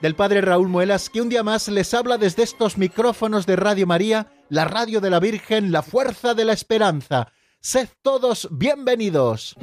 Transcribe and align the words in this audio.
del 0.00 0.14
Padre 0.14 0.40
Raúl 0.40 0.68
Muelas, 0.68 1.10
que 1.10 1.20
un 1.20 1.28
día 1.28 1.42
más 1.42 1.68
les 1.68 1.92
habla 1.94 2.18
desde 2.18 2.42
estos 2.42 2.78
micrófonos 2.78 3.46
de 3.46 3.56
Radio 3.56 3.86
María, 3.86 4.32
la 4.48 4.64
radio 4.64 5.00
de 5.00 5.10
la 5.10 5.20
Virgen, 5.20 5.72
la 5.72 5.82
fuerza 5.82 6.34
de 6.34 6.44
la 6.44 6.52
esperanza. 6.52 7.32
Sed 7.60 7.88
todos 8.02 8.48
bienvenidos. 8.50 9.56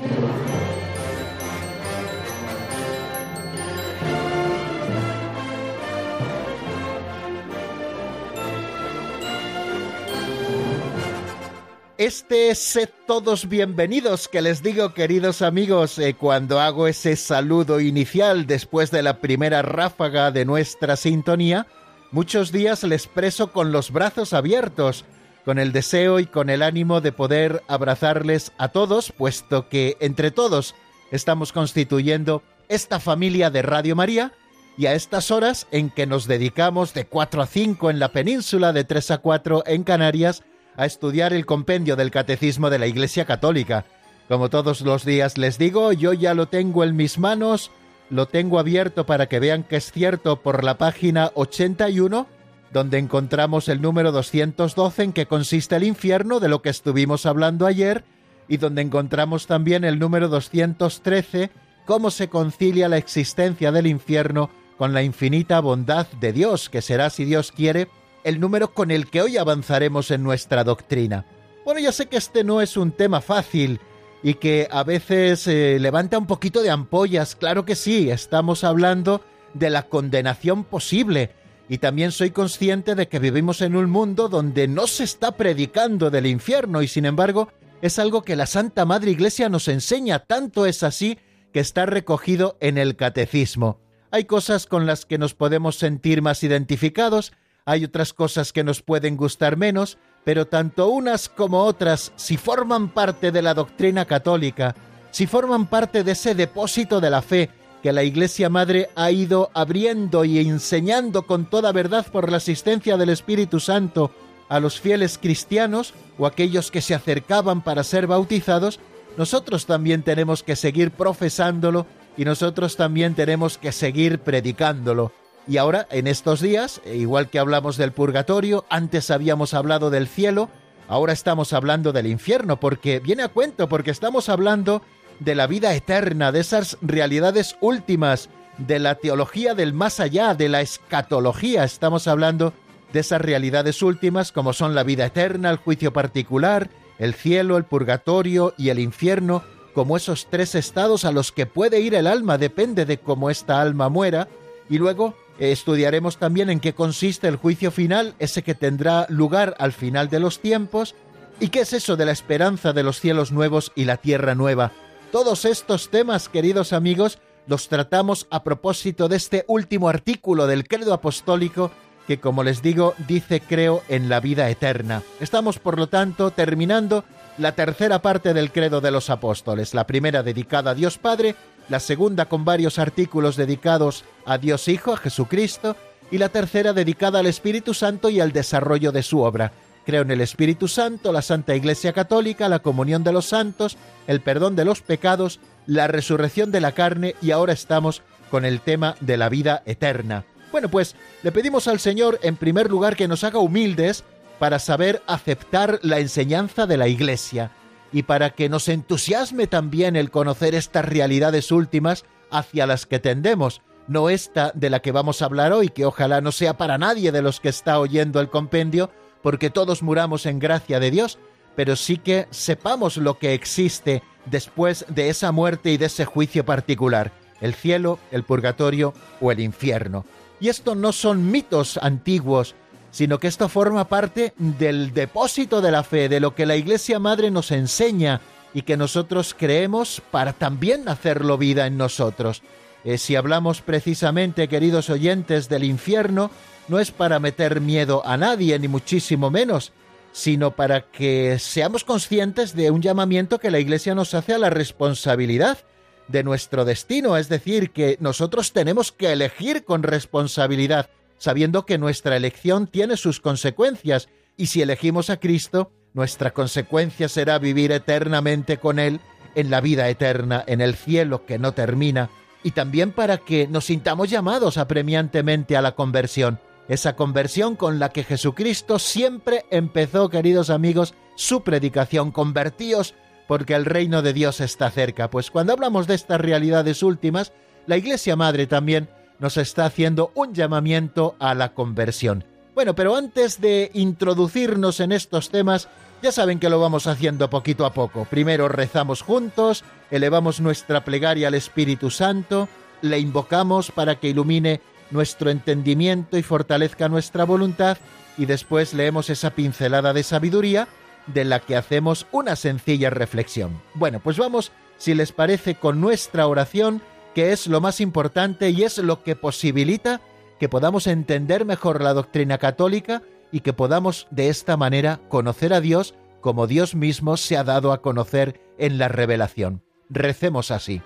Este 11.97 12.51
es 12.51 12.77
todos 13.07 13.49
bienvenidos 13.49 14.27
que 14.27 14.43
les 14.43 14.61
digo 14.61 14.93
queridos 14.93 15.41
amigos 15.41 15.97
eh, 15.97 16.13
cuando 16.13 16.59
hago 16.59 16.87
ese 16.87 17.15
saludo 17.15 17.79
inicial 17.79 18.45
después 18.45 18.91
de 18.91 19.01
la 19.01 19.19
primera 19.19 19.63
ráfaga 19.63 20.29
de 20.29 20.45
nuestra 20.45 20.95
sintonía, 20.95 21.65
muchos 22.11 22.51
días 22.51 22.83
les 22.83 23.07
preso 23.07 23.51
con 23.51 23.71
los 23.71 23.89
brazos 23.89 24.33
abiertos, 24.33 25.05
con 25.43 25.57
el 25.57 25.71
deseo 25.71 26.19
y 26.19 26.27
con 26.27 26.51
el 26.51 26.61
ánimo 26.61 27.01
de 27.01 27.13
poder 27.13 27.63
abrazarles 27.67 28.51
a 28.59 28.67
todos, 28.67 29.11
puesto 29.11 29.67
que 29.67 29.97
entre 29.99 30.29
todos 30.29 30.75
estamos 31.09 31.51
constituyendo 31.51 32.43
esta 32.69 32.99
familia 32.99 33.49
de 33.49 33.63
Radio 33.63 33.95
María, 33.95 34.33
y 34.77 34.85
a 34.85 34.93
estas 34.93 35.31
horas 35.31 35.65
en 35.71 35.89
que 35.89 36.05
nos 36.05 36.27
dedicamos 36.27 36.93
de 36.93 37.07
4 37.07 37.41
a 37.41 37.47
5 37.47 37.89
en 37.89 37.97
la 37.97 38.09
península, 38.09 38.71
de 38.71 38.83
3 38.83 39.09
a 39.09 39.17
4 39.17 39.63
en 39.65 39.83
Canarias, 39.83 40.43
a 40.77 40.85
estudiar 40.85 41.33
el 41.33 41.45
compendio 41.45 41.95
del 41.95 42.11
Catecismo 42.11 42.69
de 42.69 42.79
la 42.79 42.87
Iglesia 42.87 43.25
Católica. 43.25 43.85
Como 44.29 44.49
todos 44.49 44.81
los 44.81 45.03
días 45.03 45.37
les 45.37 45.57
digo, 45.57 45.91
yo 45.91 46.13
ya 46.13 46.33
lo 46.33 46.47
tengo 46.47 46.83
en 46.83 46.95
mis 46.95 47.17
manos, 47.17 47.71
lo 48.09 48.27
tengo 48.27 48.59
abierto 48.59 49.05
para 49.05 49.27
que 49.27 49.39
vean 49.39 49.63
que 49.63 49.77
es 49.77 49.91
cierto 49.91 50.41
por 50.41 50.63
la 50.63 50.77
página 50.77 51.31
81, 51.33 52.27
donde 52.71 52.99
encontramos 52.99 53.69
el 53.69 53.81
número 53.81 54.11
212 54.11 55.03
en 55.03 55.13
que 55.13 55.25
consiste 55.25 55.75
el 55.75 55.83
infierno, 55.83 56.39
de 56.39 56.49
lo 56.49 56.61
que 56.61 56.69
estuvimos 56.69 57.25
hablando 57.25 57.65
ayer, 57.65 58.03
y 58.47 58.57
donde 58.57 58.81
encontramos 58.81 59.47
también 59.47 59.83
el 59.83 59.99
número 59.99 60.27
213, 60.27 61.49
cómo 61.85 62.11
se 62.11 62.27
concilia 62.27 62.89
la 62.89 62.97
existencia 62.97 63.71
del 63.71 63.87
infierno 63.87 64.49
con 64.77 64.93
la 64.93 65.03
infinita 65.03 65.59
bondad 65.59 66.07
de 66.19 66.33
Dios, 66.33 66.69
que 66.69 66.81
será, 66.81 67.09
si 67.09 67.25
Dios 67.25 67.51
quiere, 67.51 67.87
el 68.27 68.41
número 68.41 68.73
con 68.73 68.91
el 68.91 69.09
que 69.09 69.21
hoy 69.21 69.37
avanzaremos 69.37 70.11
en 70.11 70.21
nuestra 70.21 70.65
doctrina. 70.65 71.25
Bueno, 71.63 71.79
ya 71.79 71.93
sé 71.93 72.07
que 72.07 72.17
este 72.17 72.43
no 72.43 72.59
es 72.59 72.75
un 72.75 72.91
tema 72.91 73.21
fácil 73.21 73.79
y 74.21 74.33
que 74.33 74.67
a 74.69 74.83
veces 74.83 75.47
eh, 75.47 75.77
levanta 75.79 76.17
un 76.17 76.27
poquito 76.27 76.61
de 76.61 76.69
ampollas, 76.69 77.37
claro 77.37 77.63
que 77.63 77.75
sí, 77.75 78.09
estamos 78.09 78.65
hablando 78.65 79.21
de 79.53 79.69
la 79.69 79.83
condenación 79.83 80.65
posible 80.65 81.31
y 81.69 81.77
también 81.77 82.11
soy 82.11 82.31
consciente 82.31 82.95
de 82.95 83.07
que 83.07 83.19
vivimos 83.19 83.61
en 83.61 83.77
un 83.77 83.89
mundo 83.89 84.27
donde 84.27 84.67
no 84.67 84.87
se 84.87 85.05
está 85.05 85.31
predicando 85.37 86.09
del 86.09 86.25
infierno 86.25 86.81
y 86.81 86.89
sin 86.89 87.05
embargo 87.05 87.47
es 87.81 87.97
algo 87.97 88.23
que 88.23 88.35
la 88.35 88.45
Santa 88.45 88.83
Madre 88.83 89.11
Iglesia 89.11 89.47
nos 89.47 89.69
enseña, 89.69 90.19
tanto 90.19 90.65
es 90.65 90.83
así 90.83 91.17
que 91.53 91.61
está 91.61 91.85
recogido 91.85 92.57
en 92.59 92.77
el 92.77 92.97
catecismo. 92.97 93.79
Hay 94.11 94.25
cosas 94.25 94.65
con 94.65 94.85
las 94.85 95.05
que 95.05 95.17
nos 95.17 95.33
podemos 95.33 95.77
sentir 95.77 96.21
más 96.21 96.43
identificados, 96.43 97.31
hay 97.67 97.83
otras 97.83 98.13
cosas 98.13 98.53
que 98.53 98.63
nos 98.63 98.81
pueden 98.81 99.17
gustar 99.17 99.57
menos, 99.57 99.97
pero 100.23 100.47
tanto 100.47 100.87
unas 100.87 101.27
como 101.27 101.65
otras, 101.65 102.13
si 102.15 102.37
forman 102.37 102.87
parte 102.87 103.29
de 103.33 103.41
la 103.41 103.53
doctrina 103.53 104.05
católica, 104.05 104.73
si 105.11 105.27
forman 105.27 105.67
parte 105.67 106.05
de 106.05 106.13
ese 106.13 106.33
depósito 106.33 107.01
de 107.01 107.09
la 107.09 107.21
fe 107.21 107.49
que 107.83 107.91
la 107.91 108.03
Iglesia 108.03 108.47
Madre 108.49 108.89
ha 108.95 109.11
ido 109.11 109.51
abriendo 109.53 110.23
y 110.23 110.39
enseñando 110.39 111.27
con 111.27 111.49
toda 111.49 111.73
verdad 111.73 112.07
por 112.09 112.31
la 112.31 112.37
asistencia 112.37 112.95
del 112.95 113.09
Espíritu 113.09 113.59
Santo 113.59 114.11
a 114.47 114.61
los 114.61 114.79
fieles 114.79 115.17
cristianos 115.17 115.93
o 116.17 116.25
aquellos 116.25 116.71
que 116.71 116.81
se 116.81 116.95
acercaban 116.95 117.61
para 117.61 117.83
ser 117.83 118.07
bautizados, 118.07 118.79
nosotros 119.17 119.65
también 119.65 120.03
tenemos 120.03 120.41
que 120.41 120.55
seguir 120.55 120.91
profesándolo 120.91 121.85
y 122.15 122.23
nosotros 122.23 122.77
también 122.77 123.13
tenemos 123.13 123.57
que 123.57 123.73
seguir 123.73 124.19
predicándolo. 124.19 125.11
Y 125.47 125.57
ahora, 125.57 125.87
en 125.91 126.07
estos 126.07 126.41
días, 126.41 126.81
e 126.83 126.97
igual 126.97 127.29
que 127.29 127.39
hablamos 127.39 127.77
del 127.77 127.93
purgatorio, 127.93 128.65
antes 128.69 129.09
habíamos 129.11 129.53
hablado 129.53 129.89
del 129.89 130.07
cielo, 130.07 130.49
ahora 130.89 131.13
estamos 131.13 131.53
hablando 131.53 131.93
del 131.93 132.07
infierno, 132.07 132.59
porque 132.59 132.99
viene 132.99 133.23
a 133.23 133.29
cuento, 133.29 133.69
porque 133.69 133.91
estamos 133.91 134.27
hablando 134.27 134.81
de 135.19 135.35
la 135.35 135.47
vida 135.47 135.73
eterna, 135.73 136.31
de 136.31 136.41
esas 136.41 136.77
realidades 136.81 137.55
últimas, 137.61 138.29
de 138.57 138.79
la 138.79 138.95
teología 138.95 139.53
del 139.53 139.73
más 139.73 139.99
allá, 139.99 140.33
de 140.33 140.49
la 140.49 140.61
escatología. 140.61 141.63
Estamos 141.63 142.07
hablando 142.07 142.53
de 142.91 142.99
esas 142.99 143.21
realidades 143.21 143.81
últimas 143.81 144.31
como 144.31 144.51
son 144.53 144.75
la 144.75 144.83
vida 144.83 145.05
eterna, 145.05 145.49
el 145.49 145.57
juicio 145.57 145.93
particular, 145.93 146.69
el 146.99 147.13
cielo, 147.13 147.57
el 147.57 147.63
purgatorio 147.63 148.53
y 148.57 148.69
el 148.69 148.79
infierno, 148.79 149.43
como 149.73 149.95
esos 149.95 150.27
tres 150.29 150.55
estados 150.55 151.05
a 151.05 151.11
los 151.11 151.31
que 151.31 151.45
puede 151.45 151.79
ir 151.79 151.93
el 151.93 152.07
alma, 152.07 152.37
depende 152.37 152.85
de 152.85 152.97
cómo 152.97 153.29
esta 153.29 153.61
alma 153.61 153.89
muera, 153.89 154.27
y 154.69 154.79
luego 154.79 155.15
Estudiaremos 155.39 156.17
también 156.17 156.49
en 156.49 156.59
qué 156.59 156.73
consiste 156.73 157.27
el 157.27 157.35
juicio 157.35 157.71
final, 157.71 158.15
ese 158.19 158.41
que 158.41 158.55
tendrá 158.55 159.05
lugar 159.09 159.55
al 159.59 159.71
final 159.71 160.09
de 160.09 160.19
los 160.19 160.39
tiempos, 160.39 160.95
y 161.39 161.49
qué 161.49 161.61
es 161.61 161.73
eso 161.73 161.95
de 161.95 162.05
la 162.05 162.11
esperanza 162.11 162.73
de 162.73 162.83
los 162.83 162.99
cielos 162.99 163.31
nuevos 163.31 163.71
y 163.75 163.85
la 163.85 163.97
tierra 163.97 164.33
nueva. 164.33 164.71
Todos 165.11 165.45
estos 165.45 165.89
temas, 165.89 166.29
queridos 166.29 166.73
amigos, 166.73 167.19
los 167.45 167.69
tratamos 167.69 168.27
a 168.29 168.43
propósito 168.43 169.07
de 169.07 169.17
este 169.17 169.45
último 169.47 169.89
artículo 169.89 170.47
del 170.47 170.67
credo 170.67 170.93
apostólico 170.93 171.71
que, 172.07 172.19
como 172.19 172.43
les 172.43 172.61
digo, 172.61 172.95
dice 173.07 173.41
creo 173.41 173.83
en 173.89 174.09
la 174.09 174.19
vida 174.19 174.49
eterna. 174.49 175.03
Estamos, 175.19 175.59
por 175.59 175.77
lo 175.77 175.87
tanto, 175.87 176.31
terminando 176.31 177.03
la 177.37 177.53
tercera 177.53 178.01
parte 178.01 178.33
del 178.33 178.51
credo 178.51 178.81
de 178.81 178.91
los 178.91 179.09
apóstoles, 179.09 179.73
la 179.73 179.85
primera 179.85 180.23
dedicada 180.23 180.71
a 180.71 180.75
Dios 180.75 180.97
Padre 180.97 181.35
la 181.69 181.79
segunda 181.79 182.25
con 182.25 182.45
varios 182.45 182.79
artículos 182.79 183.35
dedicados 183.35 184.03
a 184.25 184.37
Dios 184.37 184.67
Hijo, 184.67 184.93
a 184.93 184.97
Jesucristo, 184.97 185.75
y 186.11 186.17
la 186.17 186.29
tercera 186.29 186.73
dedicada 186.73 187.19
al 187.19 187.27
Espíritu 187.27 187.73
Santo 187.73 188.09
y 188.09 188.19
al 188.19 188.31
desarrollo 188.31 188.91
de 188.91 189.03
su 189.03 189.21
obra. 189.21 189.51
Creo 189.85 190.01
en 190.01 190.11
el 190.11 190.21
Espíritu 190.21 190.67
Santo, 190.67 191.11
la 191.11 191.21
Santa 191.21 191.55
Iglesia 191.55 191.93
Católica, 191.93 192.49
la 192.49 192.59
comunión 192.59 193.03
de 193.03 193.13
los 193.13 193.25
santos, 193.25 193.77
el 194.07 194.21
perdón 194.21 194.55
de 194.55 194.65
los 194.65 194.81
pecados, 194.81 195.39
la 195.65 195.87
resurrección 195.87 196.51
de 196.51 196.61
la 196.61 196.73
carne 196.73 197.15
y 197.21 197.31
ahora 197.31 197.53
estamos 197.53 198.01
con 198.29 198.45
el 198.45 198.61
tema 198.61 198.95
de 198.99 199.17
la 199.17 199.29
vida 199.29 199.63
eterna. 199.65 200.25
Bueno, 200.51 200.69
pues 200.69 200.95
le 201.23 201.31
pedimos 201.31 201.67
al 201.67 201.79
Señor 201.79 202.19
en 202.21 202.35
primer 202.35 202.69
lugar 202.69 202.95
que 202.95 203.07
nos 203.07 203.23
haga 203.23 203.39
humildes 203.39 204.03
para 204.39 204.59
saber 204.59 205.01
aceptar 205.07 205.79
la 205.83 205.99
enseñanza 205.99 206.67
de 206.67 206.77
la 206.77 206.87
Iglesia 206.87 207.51
y 207.91 208.03
para 208.03 208.31
que 208.31 208.49
nos 208.49 208.67
entusiasme 208.67 209.47
también 209.47 209.95
el 209.95 210.11
conocer 210.11 210.55
estas 210.55 210.85
realidades 210.85 211.51
últimas 211.51 212.05
hacia 212.31 212.67
las 212.67 212.85
que 212.85 212.99
tendemos, 212.99 213.61
no 213.87 214.09
esta 214.09 214.51
de 214.53 214.69
la 214.69 214.81
que 214.81 214.91
vamos 214.91 215.21
a 215.21 215.25
hablar 215.25 215.53
hoy, 215.53 215.69
que 215.69 215.85
ojalá 215.85 216.21
no 216.21 216.31
sea 216.31 216.57
para 216.57 216.77
nadie 216.77 217.11
de 217.11 217.21
los 217.21 217.39
que 217.39 217.49
está 217.49 217.79
oyendo 217.79 218.19
el 218.19 218.29
compendio, 218.29 218.91
porque 219.21 219.49
todos 219.49 219.81
muramos 219.81 220.25
en 220.25 220.39
gracia 220.39 220.79
de 220.79 220.91
Dios, 220.91 221.17
pero 221.55 221.75
sí 221.75 221.97
que 221.97 222.27
sepamos 222.29 222.97
lo 222.97 223.17
que 223.17 223.33
existe 223.33 224.03
después 224.25 224.85
de 224.89 225.09
esa 225.09 225.31
muerte 225.31 225.71
y 225.71 225.77
de 225.77 225.87
ese 225.87 226.05
juicio 226.05 226.45
particular, 226.45 227.11
el 227.41 227.53
cielo, 227.53 227.99
el 228.11 228.23
purgatorio 228.23 228.93
o 229.21 229.31
el 229.31 229.39
infierno. 229.39 230.05
Y 230.39 230.49
esto 230.49 230.75
no 230.75 230.91
son 230.91 231.31
mitos 231.31 231.77
antiguos, 231.81 232.55
sino 232.97 233.19
que 233.19 233.27
esto 233.27 233.47
forma 233.47 233.87
parte 233.87 234.33
del 234.39 234.91
depósito 234.91 235.61
de 235.61 235.69
la 235.69 235.83
fe, 235.83 236.09
de 236.09 236.19
lo 236.19 236.33
que 236.33 236.47
la 236.47 236.55
Iglesia 236.55 236.97
Madre 236.97 237.29
nos 237.29 237.51
enseña 237.51 238.21
y 238.55 238.63
que 238.63 238.75
nosotros 238.75 239.35
creemos 239.37 240.01
para 240.09 240.33
también 240.33 240.89
hacerlo 240.89 241.37
vida 241.37 241.67
en 241.67 241.77
nosotros. 241.77 242.41
Eh, 242.83 242.97
si 242.97 243.15
hablamos 243.15 243.61
precisamente, 243.61 244.47
queridos 244.47 244.89
oyentes, 244.89 245.47
del 245.47 245.63
infierno, 245.63 246.31
no 246.67 246.79
es 246.79 246.89
para 246.89 247.19
meter 247.19 247.61
miedo 247.61 248.01
a 248.03 248.17
nadie, 248.17 248.57
ni 248.57 248.67
muchísimo 248.67 249.29
menos, 249.29 249.73
sino 250.11 250.55
para 250.55 250.81
que 250.81 251.37
seamos 251.37 251.83
conscientes 251.83 252.55
de 252.55 252.71
un 252.71 252.81
llamamiento 252.81 253.37
que 253.37 253.51
la 253.51 253.59
Iglesia 253.59 253.93
nos 253.93 254.15
hace 254.15 254.33
a 254.33 254.39
la 254.39 254.49
responsabilidad 254.49 255.59
de 256.07 256.23
nuestro 256.23 256.65
destino, 256.65 257.15
es 257.15 257.29
decir, 257.29 257.69
que 257.69 257.97
nosotros 257.99 258.53
tenemos 258.53 258.91
que 258.91 259.11
elegir 259.11 259.65
con 259.65 259.83
responsabilidad 259.83 260.89
sabiendo 261.17 261.65
que 261.65 261.77
nuestra 261.77 262.15
elección 262.15 262.67
tiene 262.67 262.97
sus 262.97 263.19
consecuencias, 263.19 264.09
y 264.35 264.47
si 264.47 264.61
elegimos 264.61 265.09
a 265.09 265.17
Cristo, 265.17 265.71
nuestra 265.93 266.31
consecuencia 266.31 267.09
será 267.09 267.39
vivir 267.39 267.71
eternamente 267.71 268.57
con 268.57 268.79
Él 268.79 268.99
en 269.35 269.49
la 269.49 269.61
vida 269.61 269.89
eterna, 269.89 270.43
en 270.47 270.61
el 270.61 270.75
cielo 270.75 271.25
que 271.25 271.39
no 271.39 271.53
termina, 271.53 272.09
y 272.43 272.51
también 272.51 272.91
para 272.91 273.17
que 273.17 273.47
nos 273.47 273.65
sintamos 273.65 274.09
llamados 274.09 274.57
apremiantemente 274.57 275.57
a 275.57 275.61
la 275.61 275.73
conversión, 275.75 276.39
esa 276.67 276.95
conversión 276.95 277.55
con 277.55 277.79
la 277.79 277.89
que 277.89 278.03
Jesucristo 278.03 278.77
siempre 278.77 279.45
empezó, 279.51 280.09
queridos 280.09 280.49
amigos, 280.49 280.93
su 281.15 281.43
predicación, 281.43 282.11
convertíos 282.11 282.93
porque 283.27 283.55
el 283.55 283.65
reino 283.65 284.01
de 284.01 284.13
Dios 284.13 284.39
está 284.39 284.71
cerca. 284.71 285.09
Pues 285.09 285.31
cuando 285.31 285.53
hablamos 285.53 285.87
de 285.87 285.95
estas 285.95 286.19
realidades 286.19 286.81
últimas, 286.83 287.33
la 287.65 287.77
Iglesia 287.77 288.15
Madre 288.15 288.47
también 288.47 288.89
nos 289.19 289.37
está 289.37 289.65
haciendo 289.65 290.11
un 290.15 290.33
llamamiento 290.33 291.15
a 291.19 291.33
la 291.33 291.53
conversión. 291.53 292.23
Bueno, 292.55 292.75
pero 292.75 292.95
antes 292.95 293.39
de 293.39 293.69
introducirnos 293.73 294.79
en 294.79 294.91
estos 294.91 295.29
temas, 295.29 295.67
ya 296.01 296.11
saben 296.11 296.39
que 296.39 296.49
lo 296.49 296.59
vamos 296.59 296.87
haciendo 296.87 297.29
poquito 297.29 297.65
a 297.65 297.73
poco. 297.73 298.05
Primero 298.05 298.47
rezamos 298.47 299.01
juntos, 299.01 299.63
elevamos 299.91 300.39
nuestra 300.39 300.83
plegaria 300.83 301.27
al 301.27 301.33
Espíritu 301.33 301.89
Santo, 301.89 302.47
le 302.81 302.99
invocamos 302.99 303.71
para 303.71 303.99
que 303.99 304.09
ilumine 304.09 304.61
nuestro 304.91 305.29
entendimiento 305.29 306.17
y 306.17 306.23
fortalezca 306.23 306.89
nuestra 306.89 307.25
voluntad, 307.25 307.77
y 308.17 308.25
después 308.25 308.73
leemos 308.73 309.09
esa 309.09 309.31
pincelada 309.31 309.93
de 309.93 310.03
sabiduría 310.03 310.67
de 311.07 311.25
la 311.25 311.39
que 311.39 311.55
hacemos 311.55 312.07
una 312.11 312.35
sencilla 312.35 312.89
reflexión. 312.89 313.61
Bueno, 313.73 313.99
pues 313.99 314.17
vamos, 314.17 314.51
si 314.77 314.93
les 314.93 315.11
parece, 315.11 315.55
con 315.55 315.79
nuestra 315.79 316.27
oración, 316.27 316.81
que 317.17 317.31
es 317.31 317.47
lo 317.47 317.61
más 317.61 317.81
importante 317.81 318.51
y 318.51 318.61
es 318.61 318.77
lo 318.77 319.01
que 319.01 319.15
posibilita 319.15 320.01
que 320.39 320.49
podamos 320.49 320.85
entender 320.85 321.45
mejor 321.45 321.81
la 321.81 321.95
doctrina 321.95 322.37
católica 322.37 323.01
y 323.31 323.39
que 323.39 323.53
podamos 323.53 324.05
de 324.11 324.29
esta 324.29 324.55
manera 324.55 324.99
conocer 325.09 325.51
a 325.51 325.59
Dios 325.59 325.95
como 326.21 326.45
Dios 326.45 326.75
mismo 326.75 327.17
se 327.17 327.35
ha 327.35 327.43
dado 327.43 327.71
a 327.71 327.81
conocer 327.81 328.39
en 328.59 328.77
la 328.77 328.87
revelación. 328.87 329.63
Recemos 329.89 330.51
así. 330.51 330.83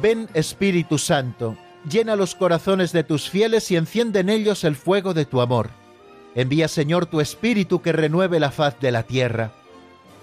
Ven 0.00 0.30
Espíritu 0.32 0.96
Santo, 0.96 1.58
llena 1.86 2.16
los 2.16 2.34
corazones 2.34 2.92
de 2.92 3.04
tus 3.04 3.28
fieles 3.28 3.70
y 3.70 3.76
enciende 3.76 4.20
en 4.20 4.30
ellos 4.30 4.64
el 4.64 4.76
fuego 4.76 5.12
de 5.12 5.26
tu 5.26 5.42
amor. 5.42 5.68
Envía 6.34 6.68
Señor 6.68 7.04
tu 7.04 7.20
Espíritu 7.20 7.82
que 7.82 7.92
renueve 7.92 8.40
la 8.40 8.50
faz 8.50 8.80
de 8.80 8.92
la 8.92 9.02
tierra. 9.02 9.52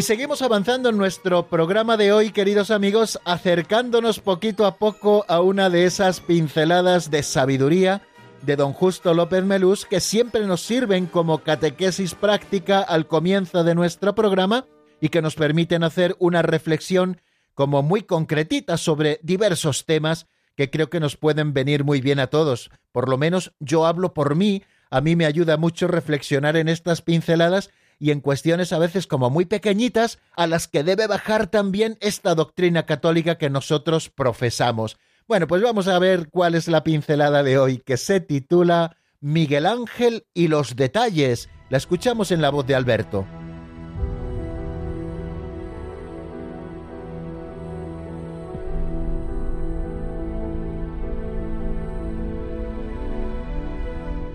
Y 0.00 0.02
seguimos 0.02 0.40
avanzando 0.40 0.88
en 0.88 0.96
nuestro 0.96 1.48
programa 1.48 1.98
de 1.98 2.10
hoy, 2.10 2.30
queridos 2.30 2.70
amigos, 2.70 3.20
acercándonos 3.26 4.18
poquito 4.18 4.64
a 4.64 4.78
poco 4.78 5.26
a 5.28 5.42
una 5.42 5.68
de 5.68 5.84
esas 5.84 6.20
pinceladas 6.20 7.10
de 7.10 7.22
sabiduría 7.22 8.00
de 8.40 8.56
don 8.56 8.72
Justo 8.72 9.12
López 9.12 9.44
Melús 9.44 9.84
que 9.84 10.00
siempre 10.00 10.46
nos 10.46 10.62
sirven 10.62 11.04
como 11.04 11.40
catequesis 11.40 12.14
práctica 12.14 12.80
al 12.80 13.08
comienzo 13.08 13.62
de 13.62 13.74
nuestro 13.74 14.14
programa 14.14 14.64
y 15.02 15.10
que 15.10 15.20
nos 15.20 15.34
permiten 15.34 15.84
hacer 15.84 16.16
una 16.18 16.40
reflexión 16.40 17.20
como 17.52 17.82
muy 17.82 18.00
concretita 18.00 18.78
sobre 18.78 19.20
diversos 19.22 19.84
temas 19.84 20.28
que 20.56 20.70
creo 20.70 20.88
que 20.88 21.00
nos 21.00 21.18
pueden 21.18 21.52
venir 21.52 21.84
muy 21.84 22.00
bien 22.00 22.20
a 22.20 22.28
todos. 22.28 22.70
Por 22.90 23.10
lo 23.10 23.18
menos 23.18 23.52
yo 23.60 23.84
hablo 23.84 24.14
por 24.14 24.34
mí, 24.34 24.62
a 24.88 25.02
mí 25.02 25.14
me 25.14 25.26
ayuda 25.26 25.58
mucho 25.58 25.88
reflexionar 25.88 26.56
en 26.56 26.70
estas 26.70 27.02
pinceladas 27.02 27.68
y 28.00 28.10
en 28.10 28.20
cuestiones 28.20 28.72
a 28.72 28.78
veces 28.78 29.06
como 29.06 29.30
muy 29.30 29.44
pequeñitas 29.44 30.18
a 30.34 30.48
las 30.48 30.66
que 30.66 30.82
debe 30.82 31.06
bajar 31.06 31.46
también 31.48 31.98
esta 32.00 32.34
doctrina 32.34 32.86
católica 32.86 33.36
que 33.36 33.50
nosotros 33.50 34.08
profesamos. 34.08 34.98
Bueno, 35.28 35.46
pues 35.46 35.62
vamos 35.62 35.86
a 35.86 35.98
ver 36.00 36.28
cuál 36.30 36.56
es 36.56 36.66
la 36.66 36.82
pincelada 36.82 37.44
de 37.44 37.58
hoy 37.58 37.78
que 37.78 37.98
se 37.98 38.20
titula 38.20 38.96
Miguel 39.20 39.66
Ángel 39.66 40.24
y 40.34 40.48
los 40.48 40.74
detalles. 40.74 41.50
La 41.68 41.76
escuchamos 41.76 42.32
en 42.32 42.40
la 42.40 42.50
voz 42.50 42.66
de 42.66 42.74
Alberto. 42.74 43.26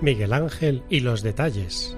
Miguel 0.01 0.33
Ángel 0.33 0.83
y 0.87 0.99
los 0.99 1.23
detalles. 1.23 1.97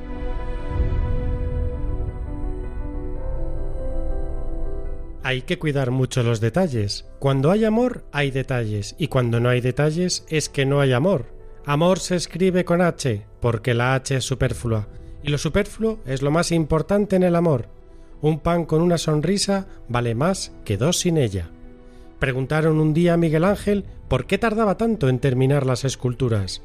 Hay 5.23 5.41
que 5.41 5.59
cuidar 5.59 5.91
mucho 5.91 6.23
los 6.23 6.39
detalles. 6.39 7.05
Cuando 7.19 7.51
hay 7.51 7.65
amor, 7.65 8.05
hay 8.11 8.31
detalles, 8.31 8.95
y 8.97 9.07
cuando 9.07 9.39
no 9.39 9.49
hay 9.49 9.61
detalles 9.61 10.25
es 10.29 10.49
que 10.49 10.65
no 10.65 10.79
hay 10.79 10.93
amor. 10.93 11.25
Amor 11.65 11.99
se 11.99 12.15
escribe 12.15 12.63
con 12.63 12.81
H, 12.81 13.25
porque 13.41 13.73
la 13.73 13.93
H 13.95 14.15
es 14.15 14.23
superflua, 14.23 14.87
y 15.21 15.29
lo 15.29 15.37
superfluo 15.37 15.99
es 16.05 16.21
lo 16.21 16.31
más 16.31 16.51
importante 16.51 17.15
en 17.17 17.23
el 17.23 17.35
amor. 17.35 17.67
Un 18.21 18.39
pan 18.39 18.65
con 18.65 18.81
una 18.81 18.97
sonrisa 18.97 19.67
vale 19.89 20.15
más 20.15 20.53
que 20.63 20.77
dos 20.77 20.99
sin 20.99 21.17
ella. 21.17 21.49
Preguntaron 22.19 22.79
un 22.79 22.93
día 22.93 23.13
a 23.13 23.17
Miguel 23.17 23.43
Ángel 23.43 23.85
por 24.07 24.25
qué 24.25 24.37
tardaba 24.37 24.77
tanto 24.77 25.09
en 25.09 25.19
terminar 25.19 25.65
las 25.65 25.83
esculturas. 25.85 26.63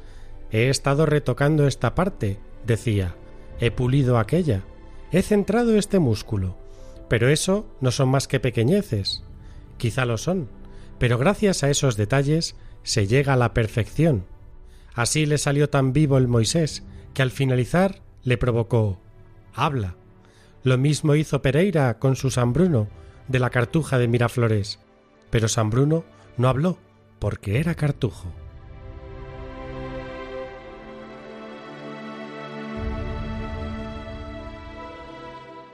He 0.51 0.69
estado 0.69 1.05
retocando 1.05 1.67
esta 1.67 1.95
parte, 1.95 2.39
decía. 2.65 3.15
He 3.59 3.69
pulido 3.69 4.17
aquella. 4.17 4.63
He 5.11 5.21
centrado 5.21 5.75
este 5.75 5.99
músculo. 5.99 6.62
Pero 7.13 7.29
eso 7.29 7.67
no 7.79 7.91
son 7.91 8.09
más 8.09 8.27
que 8.27 8.39
pequeñeces. 8.39 9.21
Quizá 9.77 10.03
lo 10.03 10.17
son, 10.17 10.49
pero 10.97 11.19
gracias 11.19 11.63
a 11.63 11.69
esos 11.69 11.95
detalles 11.95 12.55
se 12.81 13.05
llega 13.05 13.33
a 13.33 13.37
la 13.37 13.53
perfección. 13.53 14.25
Así 14.95 15.27
le 15.27 15.37
salió 15.37 15.69
tan 15.69 15.93
vivo 15.93 16.17
el 16.17 16.27
Moisés 16.27 16.81
que 17.13 17.21
al 17.21 17.29
finalizar 17.29 18.01
le 18.23 18.39
provocó 18.39 18.99
habla. 19.53 19.95
Lo 20.63 20.79
mismo 20.79 21.13
hizo 21.13 21.43
Pereira 21.43 21.99
con 21.99 22.15
su 22.15 22.31
San 22.31 22.51
Bruno 22.51 22.87
de 23.27 23.37
la 23.37 23.51
cartuja 23.51 23.99
de 23.99 24.07
Miraflores, 24.07 24.79
pero 25.29 25.47
San 25.47 25.69
Bruno 25.69 26.05
no 26.37 26.49
habló 26.49 26.79
porque 27.19 27.59
era 27.59 27.75
cartujo. 27.75 28.33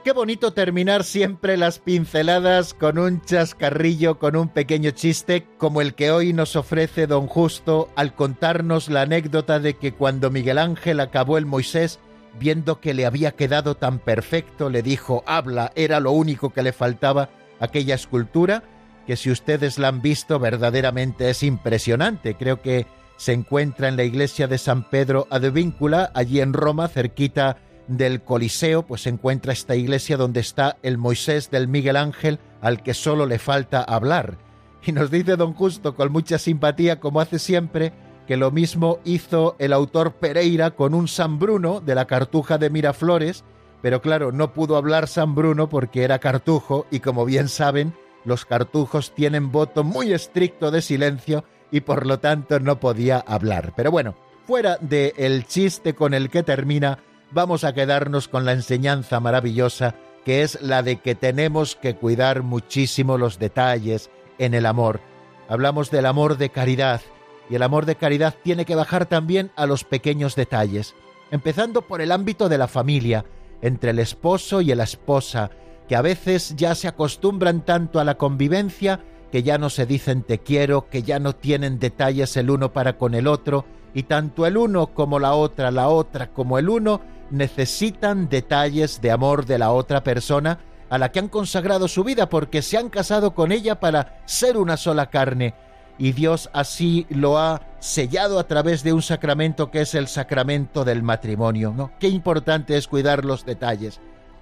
Qué 0.02 0.12
bonito 0.12 0.54
terminar 0.54 1.04
siempre 1.04 1.58
las 1.58 1.78
pinceladas 1.78 2.72
con 2.72 2.98
un 2.98 3.20
chascarrillo, 3.20 4.18
con 4.18 4.34
un 4.34 4.48
pequeño 4.48 4.92
chiste, 4.92 5.46
como 5.58 5.82
el 5.82 5.92
que 5.92 6.10
hoy 6.10 6.32
nos 6.32 6.56
ofrece 6.56 7.06
don 7.06 7.26
Justo 7.26 7.90
al 7.96 8.14
contarnos 8.14 8.88
la 8.88 9.02
anécdota 9.02 9.60
de 9.60 9.74
que 9.74 9.92
cuando 9.92 10.30
Miguel 10.30 10.56
Ángel 10.56 11.00
acabó 11.00 11.36
el 11.36 11.44
Moisés, 11.44 12.00
viendo 12.38 12.80
que 12.80 12.94
le 12.94 13.04
había 13.04 13.32
quedado 13.32 13.76
tan 13.76 13.98
perfecto, 13.98 14.70
le 14.70 14.80
dijo, 14.82 15.22
habla, 15.26 15.70
era 15.74 16.00
lo 16.00 16.12
único 16.12 16.48
que 16.48 16.62
le 16.62 16.72
faltaba 16.72 17.28
aquella 17.58 17.94
escultura, 17.94 18.62
que 19.06 19.16
si 19.16 19.30
ustedes 19.30 19.78
la 19.78 19.88
han 19.88 20.00
visto 20.00 20.38
verdaderamente 20.38 21.28
es 21.28 21.42
impresionante. 21.42 22.36
Creo 22.36 22.62
que 22.62 22.86
se 23.18 23.34
encuentra 23.34 23.88
en 23.88 23.98
la 23.98 24.04
iglesia 24.04 24.46
de 24.46 24.56
San 24.56 24.88
Pedro 24.88 25.26
Advíncula, 25.28 26.10
allí 26.14 26.40
en 26.40 26.54
Roma, 26.54 26.88
cerquita 26.88 27.58
del 27.96 28.22
Coliseo, 28.22 28.86
pues 28.86 29.02
se 29.02 29.10
encuentra 29.10 29.52
esta 29.52 29.76
iglesia 29.76 30.16
donde 30.16 30.40
está 30.40 30.76
el 30.82 30.96
Moisés 30.96 31.50
del 31.50 31.68
Miguel 31.68 31.96
Ángel 31.96 32.38
al 32.60 32.82
que 32.82 32.94
solo 32.94 33.26
le 33.26 33.38
falta 33.38 33.82
hablar. 33.82 34.38
Y 34.84 34.92
nos 34.92 35.10
dice 35.10 35.36
don 35.36 35.52
Justo 35.52 35.94
con 35.94 36.10
mucha 36.12 36.38
simpatía, 36.38 37.00
como 37.00 37.20
hace 37.20 37.38
siempre, 37.38 37.92
que 38.26 38.36
lo 38.36 38.50
mismo 38.50 39.00
hizo 39.04 39.56
el 39.58 39.72
autor 39.72 40.12
Pereira 40.12 40.70
con 40.70 40.94
un 40.94 41.08
San 41.08 41.38
Bruno 41.38 41.80
de 41.80 41.94
la 41.94 42.06
cartuja 42.06 42.58
de 42.58 42.70
Miraflores, 42.70 43.44
pero 43.82 44.00
claro, 44.00 44.30
no 44.30 44.52
pudo 44.52 44.76
hablar 44.76 45.08
San 45.08 45.34
Bruno 45.34 45.68
porque 45.68 46.04
era 46.04 46.18
cartujo 46.18 46.86
y 46.90 47.00
como 47.00 47.24
bien 47.24 47.48
saben, 47.48 47.92
los 48.24 48.44
cartujos 48.44 49.14
tienen 49.14 49.50
voto 49.50 49.84
muy 49.84 50.12
estricto 50.12 50.70
de 50.70 50.82
silencio 50.82 51.44
y 51.70 51.80
por 51.80 52.06
lo 52.06 52.20
tanto 52.20 52.60
no 52.60 52.78
podía 52.78 53.18
hablar. 53.18 53.72
Pero 53.76 53.90
bueno, 53.90 54.14
fuera 54.46 54.76
del 54.80 55.12
el 55.16 55.46
chiste 55.46 55.94
con 55.94 56.14
el 56.14 56.30
que 56.30 56.42
termina, 56.42 56.98
vamos 57.30 57.64
a 57.64 57.72
quedarnos 57.72 58.28
con 58.28 58.44
la 58.44 58.52
enseñanza 58.52 59.20
maravillosa 59.20 59.94
que 60.24 60.42
es 60.42 60.60
la 60.60 60.82
de 60.82 61.00
que 61.00 61.14
tenemos 61.14 61.76
que 61.76 61.96
cuidar 61.96 62.42
muchísimo 62.42 63.18
los 63.18 63.38
detalles 63.38 64.10
en 64.38 64.54
el 64.54 64.66
amor. 64.66 65.00
Hablamos 65.48 65.90
del 65.90 66.06
amor 66.06 66.36
de 66.36 66.50
caridad, 66.50 67.00
y 67.48 67.56
el 67.56 67.62
amor 67.62 67.86
de 67.86 67.96
caridad 67.96 68.34
tiene 68.42 68.64
que 68.64 68.74
bajar 68.74 69.06
también 69.06 69.50
a 69.56 69.66
los 69.66 69.84
pequeños 69.84 70.36
detalles, 70.36 70.94
empezando 71.30 71.82
por 71.82 72.00
el 72.00 72.12
ámbito 72.12 72.48
de 72.48 72.58
la 72.58 72.68
familia, 72.68 73.24
entre 73.62 73.90
el 73.90 73.98
esposo 73.98 74.60
y 74.60 74.74
la 74.74 74.84
esposa, 74.84 75.50
que 75.88 75.96
a 75.96 76.02
veces 76.02 76.54
ya 76.56 76.74
se 76.74 76.86
acostumbran 76.86 77.64
tanto 77.64 77.98
a 77.98 78.04
la 78.04 78.16
convivencia 78.16 79.00
que 79.32 79.42
ya 79.42 79.58
no 79.58 79.70
se 79.70 79.86
dicen 79.86 80.22
te 80.22 80.38
quiero, 80.38 80.88
que 80.88 81.02
ya 81.02 81.18
no 81.18 81.34
tienen 81.34 81.78
detalles 81.78 82.36
el 82.36 82.50
uno 82.50 82.72
para 82.72 82.98
con 82.98 83.14
el 83.14 83.26
otro, 83.26 83.64
y 83.94 84.04
tanto 84.04 84.46
el 84.46 84.56
uno 84.56 84.88
como 84.88 85.18
la 85.18 85.34
otra, 85.34 85.70
la 85.70 85.88
otra 85.88 86.28
como 86.28 86.58
el 86.58 86.68
uno, 86.68 87.00
necesitan 87.30 88.28
detalles 88.28 89.00
de 89.00 89.10
amor 89.10 89.46
de 89.46 89.58
la 89.58 89.72
otra 89.72 90.02
persona 90.02 90.58
a 90.88 90.98
la 90.98 91.12
que 91.12 91.20
han 91.20 91.28
consagrado 91.28 91.88
su 91.88 92.02
vida 92.04 92.28
porque 92.28 92.62
se 92.62 92.76
han 92.76 92.88
casado 92.88 93.34
con 93.34 93.52
ella 93.52 93.78
para 93.78 94.20
ser 94.26 94.56
una 94.56 94.76
sola 94.76 95.06
carne. 95.10 95.54
Y 95.98 96.12
Dios 96.12 96.50
así 96.52 97.06
lo 97.10 97.38
ha 97.38 97.62
sellado 97.78 98.38
a 98.38 98.46
través 98.46 98.82
de 98.82 98.92
un 98.92 99.02
sacramento 99.02 99.70
que 99.70 99.82
es 99.82 99.94
el 99.94 100.08
sacramento 100.08 100.84
del 100.84 101.02
matrimonio. 101.02 101.72
¿no? 101.76 101.92
Qué 102.00 102.08
importante 102.08 102.76
es 102.76 102.88
cuidar 102.88 103.24
los 103.24 103.44
detalles. 103.44 104.00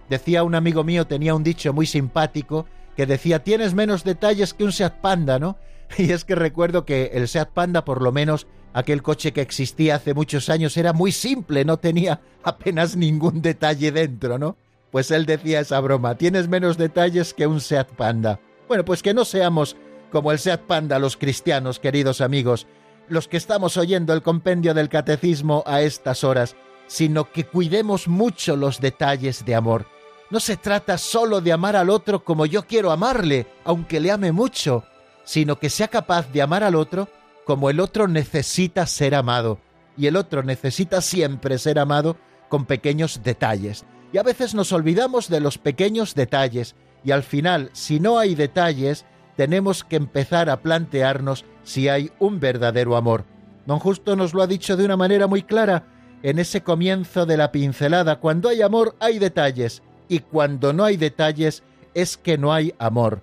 Decía 0.09 0.43
un 0.43 0.55
amigo 0.55 0.85
mío, 0.85 1.07
tenía 1.07 1.35
un 1.35 1.43
dicho 1.43 1.73
muy 1.73 1.85
simpático, 1.85 2.67
que 2.97 3.07
decía, 3.07 3.45
tienes 3.45 3.75
menos 3.75 4.05
detalles 4.05 4.55
que 4.55 4.65
un 4.65 4.73
Seat 4.73 4.95
Panda, 5.01 5.39
¿no? 5.39 5.57
Y 5.99 6.13
es 6.13 6.25
que 6.25 6.35
recuerdo 6.35 6.85
que 6.85 7.11
el 7.15 7.29
Seat 7.29 7.51
Panda, 7.51 7.85
por 7.85 8.03
lo 8.03 8.11
menos 8.13 8.47
aquel 8.73 9.03
coche 9.03 9.33
que 9.33 9.41
existía 9.41 9.97
hace 9.97 10.15
muchos 10.15 10.49
años, 10.49 10.77
era 10.77 10.93
muy 10.93 11.13
simple, 11.13 11.65
no 11.65 11.79
tenía 11.79 12.21
apenas 12.43 12.97
ningún 12.97 13.43
detalle 13.43 13.93
dentro, 13.93 14.39
¿no? 14.39 14.57
Pues 14.91 15.11
él 15.11 15.27
decía 15.27 15.61
esa 15.61 15.81
broma, 15.81 16.17
tienes 16.17 16.49
menos 16.49 16.79
detalles 16.79 17.35
que 17.35 17.47
un 17.47 17.61
Seat 17.61 17.91
Panda. 17.93 18.41
Bueno, 18.69 18.85
pues 18.85 19.03
que 19.03 19.15
no 19.15 19.25
seamos 19.25 19.77
como 20.11 20.33
el 20.33 20.39
Seat 20.39 20.63
Panda 20.63 20.99
los 20.99 21.17
cristianos, 21.17 21.79
queridos 21.79 22.21
amigos, 22.21 22.67
los 23.09 23.29
que 23.29 23.37
estamos 23.37 23.77
oyendo 23.77 24.13
el 24.13 24.23
compendio 24.23 24.75
del 24.75 24.89
catecismo 24.89 25.63
a 25.67 25.83
estas 25.83 26.25
horas, 26.25 26.57
sino 26.87 27.31
que 27.31 27.45
cuidemos 27.45 28.09
mucho 28.09 28.57
los 28.57 28.81
detalles 28.81 29.45
de 29.45 29.55
amor 29.55 29.87
no 30.31 30.41
se 30.41 30.57
trata 30.57 30.99
solo 30.99 31.41
de 31.41 31.53
amar 31.53 31.77
al 31.77 31.91
otro 31.91 32.23
como 32.23 32.47
yo 32.47 32.67
quiero 32.67 32.91
amarle, 32.91 33.47
aunque 33.65 34.01
le 34.01 34.11
ame 34.11 34.33
mucho, 34.33 34.85
sino 35.25 35.59
que 35.59 35.71
sea 35.71 35.89
capaz 35.89 36.31
de 36.33 36.43
amar 36.43 36.63
al 36.63 36.75
otro 36.75 37.09
como 37.49 37.71
el 37.71 37.81
otro 37.81 38.09
necesita 38.09 38.85
ser 38.85 39.15
amado, 39.15 39.59
y 39.97 40.07
el 40.07 40.17
otro 40.17 40.43
necesita 40.43 41.01
siempre 41.01 41.57
ser 41.57 41.79
amado 41.79 42.19
con 42.51 42.67
pequeños 42.67 43.23
detalles. 43.25 43.87
Y 44.13 44.19
a 44.19 44.23
veces 44.23 44.55
nos 44.55 44.71
olvidamos 44.71 45.31
de 45.31 45.41
los 45.41 45.57
pequeños 45.57 46.15
detalles, 46.15 46.77
y 47.03 47.11
al 47.11 47.23
final, 47.23 47.71
si 47.73 48.01
no 48.01 48.19
hay 48.19 48.35
detalles, 48.35 49.07
tenemos 49.35 49.83
que 49.83 49.97
empezar 49.97 50.51
a 50.51 50.61
plantearnos 50.61 51.47
si 51.63 51.89
hay 51.89 52.13
un 52.19 52.39
verdadero 52.39 52.97
amor. 52.97 53.25
Don 53.65 53.79
Justo 53.79 54.15
nos 54.15 54.35
lo 54.35 54.43
ha 54.43 54.47
dicho 54.47 54.77
de 54.77 54.85
una 54.85 54.99
manera 54.99 55.27
muy 55.27 55.43
clara 55.43 55.87
en 56.23 56.39
ese 56.39 56.63
comienzo 56.63 57.25
de 57.25 57.39
la 57.39 57.51
pincelada. 57.51 58.21
Cuando 58.21 58.51
hay 58.51 58.61
amor 58.61 58.95
hay 59.01 59.19
detalles, 59.19 59.83
y 60.07 60.19
cuando 60.19 60.75
no 60.75 60.85
hay 60.85 60.99
detalles 60.99 61.63
es 61.95 62.19
que 62.19 62.37
no 62.37 62.53
hay 62.53 62.75
amor. 62.79 63.23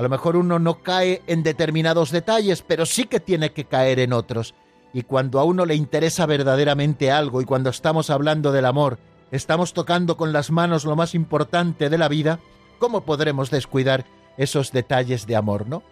A 0.00 0.02
lo 0.02 0.08
mejor 0.08 0.36
uno 0.36 0.58
no 0.58 0.82
cae 0.82 1.20
en 1.26 1.42
determinados 1.42 2.10
detalles, 2.10 2.64
pero 2.66 2.86
sí 2.86 3.04
que 3.04 3.20
tiene 3.20 3.52
que 3.52 3.66
caer 3.66 3.98
en 3.98 4.14
otros. 4.14 4.54
Y 4.94 5.02
cuando 5.02 5.38
a 5.38 5.44
uno 5.44 5.66
le 5.66 5.74
interesa 5.74 6.24
verdaderamente 6.24 7.10
algo 7.10 7.42
y 7.42 7.44
cuando 7.44 7.68
estamos 7.68 8.08
hablando 8.08 8.50
del 8.50 8.64
amor, 8.64 8.96
estamos 9.30 9.74
tocando 9.74 10.16
con 10.16 10.32
las 10.32 10.50
manos 10.50 10.86
lo 10.86 10.96
más 10.96 11.14
importante 11.14 11.90
de 11.90 11.98
la 11.98 12.08
vida, 12.08 12.40
¿cómo 12.78 13.02
podremos 13.02 13.50
descuidar 13.50 14.06
esos 14.38 14.72
detalles 14.72 15.26
de 15.26 15.36
amor, 15.36 15.68
no? 15.68 15.82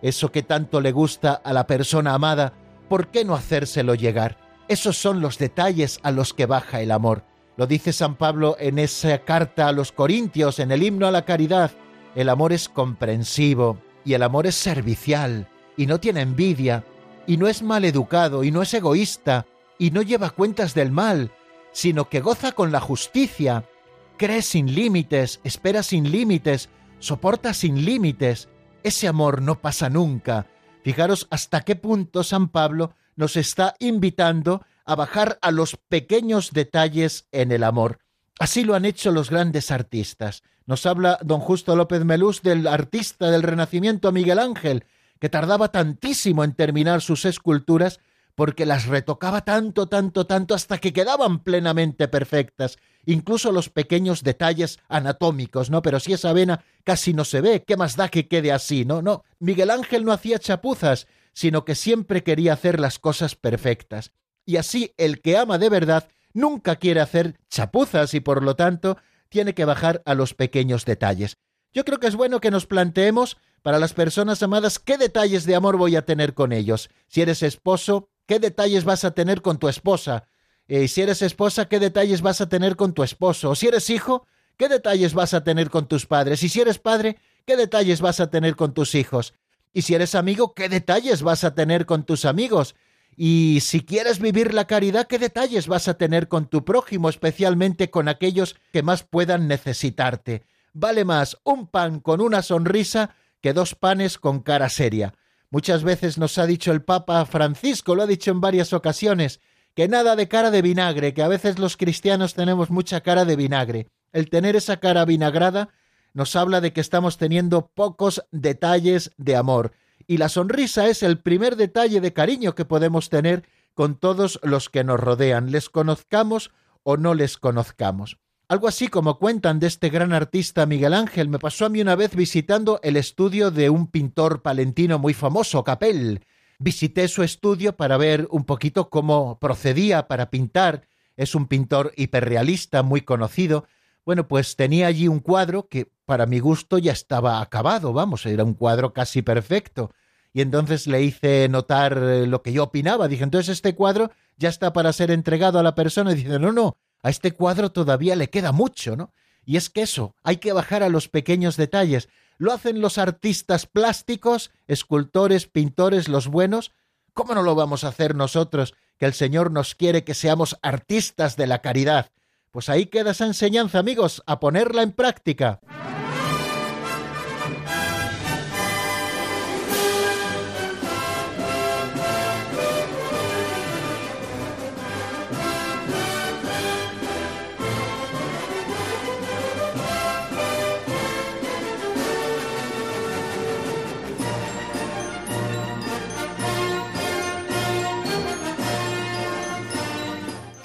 Eso 0.00 0.30
que 0.30 0.44
tanto 0.44 0.80
le 0.80 0.92
gusta 0.92 1.32
a 1.32 1.52
la 1.52 1.66
persona 1.66 2.14
amada, 2.14 2.52
¿por 2.88 3.08
qué 3.08 3.24
no 3.24 3.34
hacérselo 3.34 3.96
llegar? 3.96 4.38
Esos 4.68 4.96
son 4.96 5.20
los 5.20 5.38
detalles 5.38 5.98
a 6.04 6.12
los 6.12 6.34
que 6.34 6.46
baja 6.46 6.82
el 6.82 6.92
amor. 6.92 7.24
Lo 7.56 7.66
dice 7.66 7.92
San 7.92 8.14
Pablo 8.14 8.56
en 8.60 8.78
esa 8.78 9.18
carta 9.24 9.66
a 9.66 9.72
los 9.72 9.90
Corintios, 9.90 10.60
en 10.60 10.70
el 10.70 10.84
himno 10.84 11.08
a 11.08 11.10
la 11.10 11.24
caridad. 11.24 11.72
El 12.16 12.30
amor 12.30 12.54
es 12.54 12.70
comprensivo 12.70 13.78
y 14.02 14.14
el 14.14 14.22
amor 14.22 14.46
es 14.46 14.54
servicial 14.54 15.48
y 15.76 15.86
no 15.86 16.00
tiene 16.00 16.22
envidia 16.22 16.82
y 17.26 17.36
no 17.36 17.46
es 17.46 17.62
mal 17.62 17.84
educado 17.84 18.42
y 18.42 18.50
no 18.50 18.62
es 18.62 18.72
egoísta 18.72 19.44
y 19.78 19.90
no 19.90 20.00
lleva 20.00 20.30
cuentas 20.30 20.72
del 20.72 20.90
mal, 20.90 21.30
sino 21.72 22.08
que 22.08 22.20
goza 22.20 22.52
con 22.52 22.72
la 22.72 22.80
justicia, 22.80 23.68
cree 24.16 24.40
sin 24.40 24.74
límites, 24.74 25.40
espera 25.44 25.82
sin 25.82 26.10
límites, 26.10 26.70
soporta 27.00 27.52
sin 27.52 27.84
límites. 27.84 28.48
Ese 28.82 29.08
amor 29.08 29.42
no 29.42 29.60
pasa 29.60 29.90
nunca. 29.90 30.46
Fijaros 30.82 31.26
hasta 31.30 31.60
qué 31.60 31.76
punto 31.76 32.24
San 32.24 32.48
Pablo 32.48 32.94
nos 33.16 33.36
está 33.36 33.74
invitando 33.78 34.64
a 34.86 34.94
bajar 34.94 35.38
a 35.42 35.50
los 35.50 35.76
pequeños 35.76 36.52
detalles 36.52 37.28
en 37.30 37.52
el 37.52 37.62
amor. 37.62 37.98
Así 38.38 38.64
lo 38.64 38.74
han 38.74 38.84
hecho 38.84 39.12
los 39.12 39.30
grandes 39.30 39.70
artistas. 39.70 40.42
Nos 40.66 40.84
habla 40.84 41.18
don 41.22 41.40
Justo 41.40 41.74
López 41.76 42.04
Melús 42.04 42.42
del 42.42 42.66
artista 42.66 43.30
del 43.30 43.42
Renacimiento 43.42 44.12
Miguel 44.12 44.38
Ángel, 44.38 44.84
que 45.20 45.28
tardaba 45.28 45.68
tantísimo 45.68 46.44
en 46.44 46.54
terminar 46.54 47.00
sus 47.00 47.24
esculturas 47.24 48.00
porque 48.34 48.66
las 48.66 48.86
retocaba 48.86 49.44
tanto, 49.44 49.88
tanto, 49.88 50.26
tanto 50.26 50.54
hasta 50.54 50.76
que 50.76 50.92
quedaban 50.92 51.42
plenamente 51.42 52.06
perfectas, 52.06 52.76
incluso 53.06 53.50
los 53.50 53.70
pequeños 53.70 54.22
detalles 54.22 54.78
anatómicos, 54.88 55.70
¿no? 55.70 55.80
Pero 55.80 56.00
si 56.00 56.12
esa 56.12 56.34
vena 56.34 56.62
casi 56.84 57.14
no 57.14 57.24
se 57.24 57.40
ve, 57.40 57.64
¿qué 57.66 57.78
más 57.78 57.96
da 57.96 58.10
que 58.10 58.28
quede 58.28 58.52
así? 58.52 58.84
No, 58.84 59.00
no. 59.00 59.24
Miguel 59.38 59.70
Ángel 59.70 60.04
no 60.04 60.12
hacía 60.12 60.38
chapuzas, 60.38 61.06
sino 61.32 61.64
que 61.64 61.74
siempre 61.74 62.22
quería 62.22 62.52
hacer 62.52 62.78
las 62.78 62.98
cosas 62.98 63.36
perfectas 63.36 64.12
y 64.46 64.56
así 64.56 64.94
el 64.96 65.20
que 65.20 65.36
ama 65.36 65.58
de 65.58 65.68
verdad 65.68 66.08
nunca 66.36 66.76
quiere 66.76 67.00
hacer 67.00 67.38
chapuzas 67.48 68.12
y 68.12 68.20
por 68.20 68.42
lo 68.42 68.54
tanto 68.54 68.98
tiene 69.30 69.54
que 69.54 69.64
bajar 69.64 70.02
a 70.04 70.14
los 70.14 70.34
pequeños 70.34 70.84
detalles. 70.84 71.38
Yo 71.72 71.84
creo 71.84 71.98
que 71.98 72.06
es 72.06 72.14
bueno 72.14 72.40
que 72.40 72.50
nos 72.50 72.66
planteemos 72.66 73.38
para 73.62 73.78
las 73.78 73.94
personas 73.94 74.42
amadas 74.42 74.78
qué 74.78 74.98
detalles 74.98 75.46
de 75.46 75.54
amor 75.54 75.78
voy 75.78 75.96
a 75.96 76.04
tener 76.04 76.34
con 76.34 76.52
ellos. 76.52 76.90
Si 77.08 77.22
eres 77.22 77.42
esposo, 77.42 78.10
qué 78.26 78.38
detalles 78.38 78.84
vas 78.84 79.04
a 79.04 79.12
tener 79.12 79.40
con 79.40 79.58
tu 79.58 79.68
esposa. 79.68 80.28
Eh, 80.68 80.88
si 80.88 81.00
eres 81.00 81.22
esposa, 81.22 81.68
qué 81.68 81.80
detalles 81.80 82.20
vas 82.20 82.40
a 82.40 82.48
tener 82.48 82.76
con 82.76 82.92
tu 82.92 83.02
esposo. 83.02 83.50
O 83.50 83.54
si 83.54 83.68
eres 83.68 83.88
hijo, 83.88 84.26
qué 84.58 84.68
detalles 84.68 85.14
vas 85.14 85.32
a 85.32 85.42
tener 85.42 85.70
con 85.70 85.88
tus 85.88 86.06
padres. 86.06 86.42
Y 86.42 86.50
si 86.50 86.60
eres 86.60 86.78
padre, 86.78 87.16
qué 87.46 87.56
detalles 87.56 88.00
vas 88.00 88.20
a 88.20 88.30
tener 88.30 88.56
con 88.56 88.74
tus 88.74 88.94
hijos. 88.94 89.32
Y 89.72 89.82
si 89.82 89.94
eres 89.94 90.14
amigo, 90.14 90.54
qué 90.54 90.68
detalles 90.68 91.22
vas 91.22 91.44
a 91.44 91.54
tener 91.54 91.86
con 91.86 92.04
tus 92.04 92.24
amigos. 92.24 92.74
Y 93.16 93.60
si 93.62 93.80
quieres 93.80 94.18
vivir 94.18 94.52
la 94.52 94.66
caridad, 94.66 95.06
¿qué 95.06 95.18
detalles 95.18 95.68
vas 95.68 95.88
a 95.88 95.94
tener 95.94 96.28
con 96.28 96.46
tu 96.46 96.66
prójimo, 96.66 97.08
especialmente 97.08 97.90
con 97.90 98.08
aquellos 98.08 98.56
que 98.72 98.82
más 98.82 99.04
puedan 99.04 99.48
necesitarte? 99.48 100.44
Vale 100.74 101.06
más 101.06 101.38
un 101.42 101.66
pan 101.66 102.00
con 102.00 102.20
una 102.20 102.42
sonrisa 102.42 103.14
que 103.40 103.54
dos 103.54 103.74
panes 103.74 104.18
con 104.18 104.40
cara 104.40 104.68
seria. 104.68 105.14
Muchas 105.48 105.82
veces 105.82 106.18
nos 106.18 106.36
ha 106.36 106.44
dicho 106.44 106.72
el 106.72 106.82
Papa 106.82 107.24
Francisco, 107.24 107.94
lo 107.94 108.02
ha 108.02 108.06
dicho 108.06 108.30
en 108.30 108.42
varias 108.42 108.74
ocasiones, 108.74 109.40
que 109.74 109.88
nada 109.88 110.14
de 110.14 110.28
cara 110.28 110.50
de 110.50 110.60
vinagre, 110.60 111.14
que 111.14 111.22
a 111.22 111.28
veces 111.28 111.58
los 111.58 111.78
cristianos 111.78 112.34
tenemos 112.34 112.68
mucha 112.68 113.00
cara 113.00 113.24
de 113.24 113.36
vinagre. 113.36 113.88
El 114.12 114.28
tener 114.28 114.56
esa 114.56 114.76
cara 114.76 115.06
vinagrada 115.06 115.70
nos 116.12 116.36
habla 116.36 116.60
de 116.60 116.74
que 116.74 116.82
estamos 116.82 117.16
teniendo 117.16 117.68
pocos 117.68 118.26
detalles 118.30 119.12
de 119.16 119.36
amor 119.36 119.72
y 120.06 120.18
la 120.18 120.28
sonrisa 120.28 120.88
es 120.88 121.02
el 121.02 121.18
primer 121.18 121.56
detalle 121.56 122.00
de 122.00 122.12
cariño 122.12 122.54
que 122.54 122.64
podemos 122.64 123.08
tener 123.08 123.44
con 123.74 123.98
todos 123.98 124.40
los 124.42 124.70
que 124.70 124.84
nos 124.84 124.98
rodean, 124.98 125.50
les 125.50 125.68
conozcamos 125.68 126.50
o 126.82 126.96
no 126.96 127.14
les 127.14 127.36
conozcamos. 127.36 128.18
Algo 128.48 128.68
así 128.68 128.86
como 128.86 129.18
cuentan 129.18 129.58
de 129.58 129.66
este 129.66 129.90
gran 129.90 130.12
artista 130.12 130.66
Miguel 130.66 130.94
Ángel, 130.94 131.28
me 131.28 131.40
pasó 131.40 131.66
a 131.66 131.68
mí 131.68 131.80
una 131.80 131.96
vez 131.96 132.14
visitando 132.14 132.78
el 132.84 132.96
estudio 132.96 133.50
de 133.50 133.70
un 133.70 133.88
pintor 133.88 134.40
palentino 134.40 135.00
muy 135.00 135.14
famoso, 135.14 135.64
Capel. 135.64 136.24
Visité 136.58 137.08
su 137.08 137.24
estudio 137.24 137.76
para 137.76 137.96
ver 137.96 138.28
un 138.30 138.44
poquito 138.44 138.88
cómo 138.88 139.40
procedía 139.40 140.06
para 140.06 140.30
pintar. 140.30 140.86
Es 141.16 141.34
un 141.34 141.48
pintor 141.48 141.92
hiperrealista 141.96 142.84
muy 142.84 143.00
conocido. 143.00 143.66
Bueno, 144.06 144.28
pues 144.28 144.54
tenía 144.54 144.86
allí 144.86 145.08
un 145.08 145.18
cuadro 145.18 145.68
que 145.68 145.90
para 146.04 146.26
mi 146.26 146.38
gusto 146.38 146.78
ya 146.78 146.92
estaba 146.92 147.40
acabado, 147.40 147.92
vamos, 147.92 148.24
era 148.24 148.44
un 148.44 148.54
cuadro 148.54 148.92
casi 148.92 149.20
perfecto. 149.20 149.90
Y 150.32 150.42
entonces 150.42 150.86
le 150.86 151.02
hice 151.02 151.48
notar 151.48 151.98
eh, 151.98 152.26
lo 152.28 152.40
que 152.40 152.52
yo 152.52 152.62
opinaba. 152.62 153.08
Dije, 153.08 153.24
entonces 153.24 153.54
este 153.54 153.74
cuadro 153.74 154.12
ya 154.36 154.48
está 154.48 154.72
para 154.72 154.92
ser 154.92 155.10
entregado 155.10 155.58
a 155.58 155.64
la 155.64 155.74
persona. 155.74 156.12
Y 156.12 156.16
dice, 156.16 156.38
no, 156.38 156.52
no, 156.52 156.76
a 157.02 157.10
este 157.10 157.32
cuadro 157.32 157.72
todavía 157.72 158.14
le 158.14 158.30
queda 158.30 158.52
mucho, 158.52 158.96
¿no? 158.96 159.12
Y 159.44 159.56
es 159.56 159.70
que 159.70 159.82
eso, 159.82 160.14
hay 160.22 160.36
que 160.36 160.52
bajar 160.52 160.84
a 160.84 160.88
los 160.88 161.08
pequeños 161.08 161.56
detalles. 161.56 162.08
Lo 162.38 162.52
hacen 162.52 162.80
los 162.80 162.98
artistas 162.98 163.66
plásticos, 163.66 164.52
escultores, 164.68 165.46
pintores, 165.46 166.08
los 166.08 166.28
buenos. 166.28 166.70
¿Cómo 167.12 167.34
no 167.34 167.42
lo 167.42 167.56
vamos 167.56 167.82
a 167.82 167.88
hacer 167.88 168.14
nosotros, 168.14 168.74
que 168.98 169.06
el 169.06 169.14
Señor 169.14 169.50
nos 169.50 169.74
quiere 169.74 170.04
que 170.04 170.14
seamos 170.14 170.58
artistas 170.62 171.36
de 171.36 171.48
la 171.48 171.60
caridad? 171.60 172.10
Pues 172.50 172.68
ahí 172.68 172.86
queda 172.86 173.10
esa 173.10 173.26
enseñanza, 173.26 173.78
amigos, 173.78 174.22
a 174.26 174.40
ponerla 174.40 174.82
en 174.82 174.92
práctica. 174.92 175.60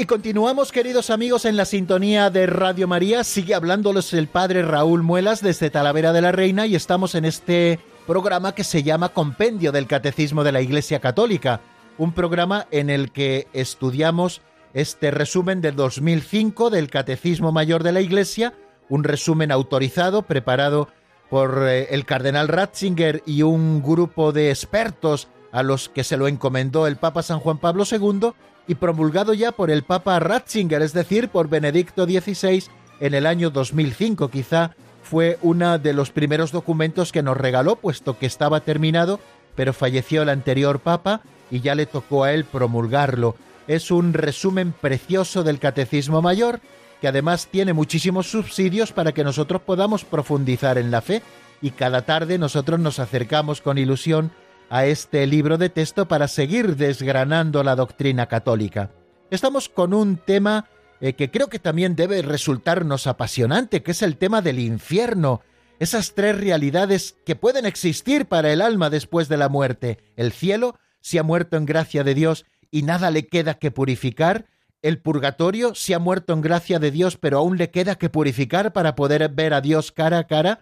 Y 0.01 0.07
continuamos, 0.07 0.71
queridos 0.71 1.11
amigos, 1.11 1.45
en 1.45 1.55
la 1.55 1.63
sintonía 1.63 2.31
de 2.31 2.47
Radio 2.47 2.87
María. 2.87 3.23
Sigue 3.23 3.53
hablándoles 3.53 4.13
el 4.13 4.27
padre 4.27 4.63
Raúl 4.63 5.03
Muelas 5.03 5.43
desde 5.43 5.69
Talavera 5.69 6.11
de 6.11 6.23
la 6.23 6.31
Reina 6.31 6.65
y 6.65 6.73
estamos 6.73 7.13
en 7.13 7.23
este 7.23 7.79
programa 8.07 8.55
que 8.55 8.63
se 8.63 8.81
llama 8.81 9.09
Compendio 9.09 9.71
del 9.71 9.85
Catecismo 9.85 10.43
de 10.43 10.53
la 10.53 10.61
Iglesia 10.61 10.99
Católica. 11.01 11.61
Un 11.99 12.13
programa 12.13 12.65
en 12.71 12.89
el 12.89 13.11
que 13.11 13.47
estudiamos 13.53 14.41
este 14.73 15.11
resumen 15.11 15.61
del 15.61 15.75
2005 15.75 16.71
del 16.71 16.89
Catecismo 16.89 17.51
Mayor 17.51 17.83
de 17.83 17.91
la 17.91 18.01
Iglesia, 18.01 18.55
un 18.89 19.03
resumen 19.03 19.51
autorizado 19.51 20.23
preparado 20.23 20.87
por 21.29 21.67
eh, 21.67 21.89
el 21.91 22.05
cardenal 22.05 22.47
Ratzinger 22.47 23.21
y 23.27 23.43
un 23.43 23.83
grupo 23.83 24.31
de 24.31 24.49
expertos 24.49 25.27
a 25.51 25.61
los 25.61 25.89
que 25.89 26.03
se 26.03 26.17
lo 26.17 26.27
encomendó 26.27 26.87
el 26.87 26.95
Papa 26.95 27.21
San 27.21 27.39
Juan 27.39 27.59
Pablo 27.59 27.83
II 27.89 28.31
y 28.67 28.75
promulgado 28.75 29.33
ya 29.33 29.51
por 29.51 29.71
el 29.71 29.83
Papa 29.83 30.19
Ratzinger, 30.19 30.81
es 30.81 30.93
decir, 30.93 31.29
por 31.29 31.49
Benedicto 31.49 32.05
XVI 32.05 32.65
en 32.99 33.13
el 33.13 33.25
año 33.25 33.49
2005. 33.49 34.29
Quizá 34.29 34.75
fue 35.03 35.37
uno 35.41 35.77
de 35.77 35.93
los 35.93 36.11
primeros 36.11 36.51
documentos 36.51 37.11
que 37.11 37.23
nos 37.23 37.37
regaló, 37.37 37.75
puesto 37.75 38.17
que 38.17 38.25
estaba 38.25 38.61
terminado, 38.61 39.19
pero 39.55 39.73
falleció 39.73 40.21
el 40.21 40.29
anterior 40.29 40.79
Papa 40.79 41.21
y 41.49 41.59
ya 41.59 41.75
le 41.75 41.85
tocó 41.85 42.23
a 42.23 42.33
él 42.33 42.45
promulgarlo. 42.45 43.35
Es 43.67 43.91
un 43.91 44.13
resumen 44.13 44.71
precioso 44.71 45.43
del 45.43 45.59
Catecismo 45.59 46.21
Mayor, 46.21 46.61
que 47.01 47.07
además 47.07 47.47
tiene 47.51 47.73
muchísimos 47.73 48.29
subsidios 48.29 48.91
para 48.91 49.11
que 49.11 49.23
nosotros 49.23 49.61
podamos 49.61 50.05
profundizar 50.05 50.77
en 50.77 50.91
la 50.91 51.01
fe 51.01 51.21
y 51.61 51.71
cada 51.71 52.03
tarde 52.03 52.37
nosotros 52.37 52.79
nos 52.79 52.99
acercamos 52.99 53.61
con 53.61 53.77
ilusión 53.77 54.31
a 54.71 54.85
este 54.85 55.27
libro 55.27 55.57
de 55.57 55.69
texto 55.69 56.07
para 56.07 56.29
seguir 56.29 56.77
desgranando 56.77 57.61
la 57.61 57.75
doctrina 57.75 58.27
católica. 58.27 58.89
Estamos 59.29 59.67
con 59.67 59.93
un 59.93 60.15
tema 60.15 60.69
eh, 61.01 61.11
que 61.11 61.29
creo 61.29 61.49
que 61.49 61.59
también 61.59 61.97
debe 61.97 62.21
resultarnos 62.21 63.05
apasionante, 63.05 63.83
que 63.83 63.91
es 63.91 64.01
el 64.01 64.15
tema 64.15 64.41
del 64.41 64.59
infierno, 64.59 65.41
esas 65.79 66.13
tres 66.13 66.39
realidades 66.39 67.17
que 67.25 67.35
pueden 67.35 67.65
existir 67.65 68.27
para 68.27 68.53
el 68.53 68.61
alma 68.61 68.89
después 68.89 69.27
de 69.27 69.35
la 69.35 69.49
muerte. 69.49 69.97
El 70.15 70.31
cielo, 70.31 70.77
si 71.01 71.17
ha 71.17 71.23
muerto 71.23 71.57
en 71.57 71.65
gracia 71.65 72.05
de 72.05 72.13
Dios 72.13 72.45
y 72.71 72.83
nada 72.83 73.11
le 73.11 73.27
queda 73.27 73.55
que 73.55 73.71
purificar, 73.71 74.45
el 74.81 74.99
purgatorio, 74.99 75.75
si 75.75 75.91
ha 75.91 75.99
muerto 75.99 76.31
en 76.31 76.39
gracia 76.39 76.79
de 76.79 76.91
Dios 76.91 77.17
pero 77.17 77.39
aún 77.39 77.57
le 77.57 77.71
queda 77.71 77.95
que 77.95 78.09
purificar 78.09 78.71
para 78.71 78.95
poder 78.95 79.27
ver 79.27 79.53
a 79.53 79.59
Dios 79.59 79.91
cara 79.91 80.19
a 80.19 80.27
cara, 80.27 80.61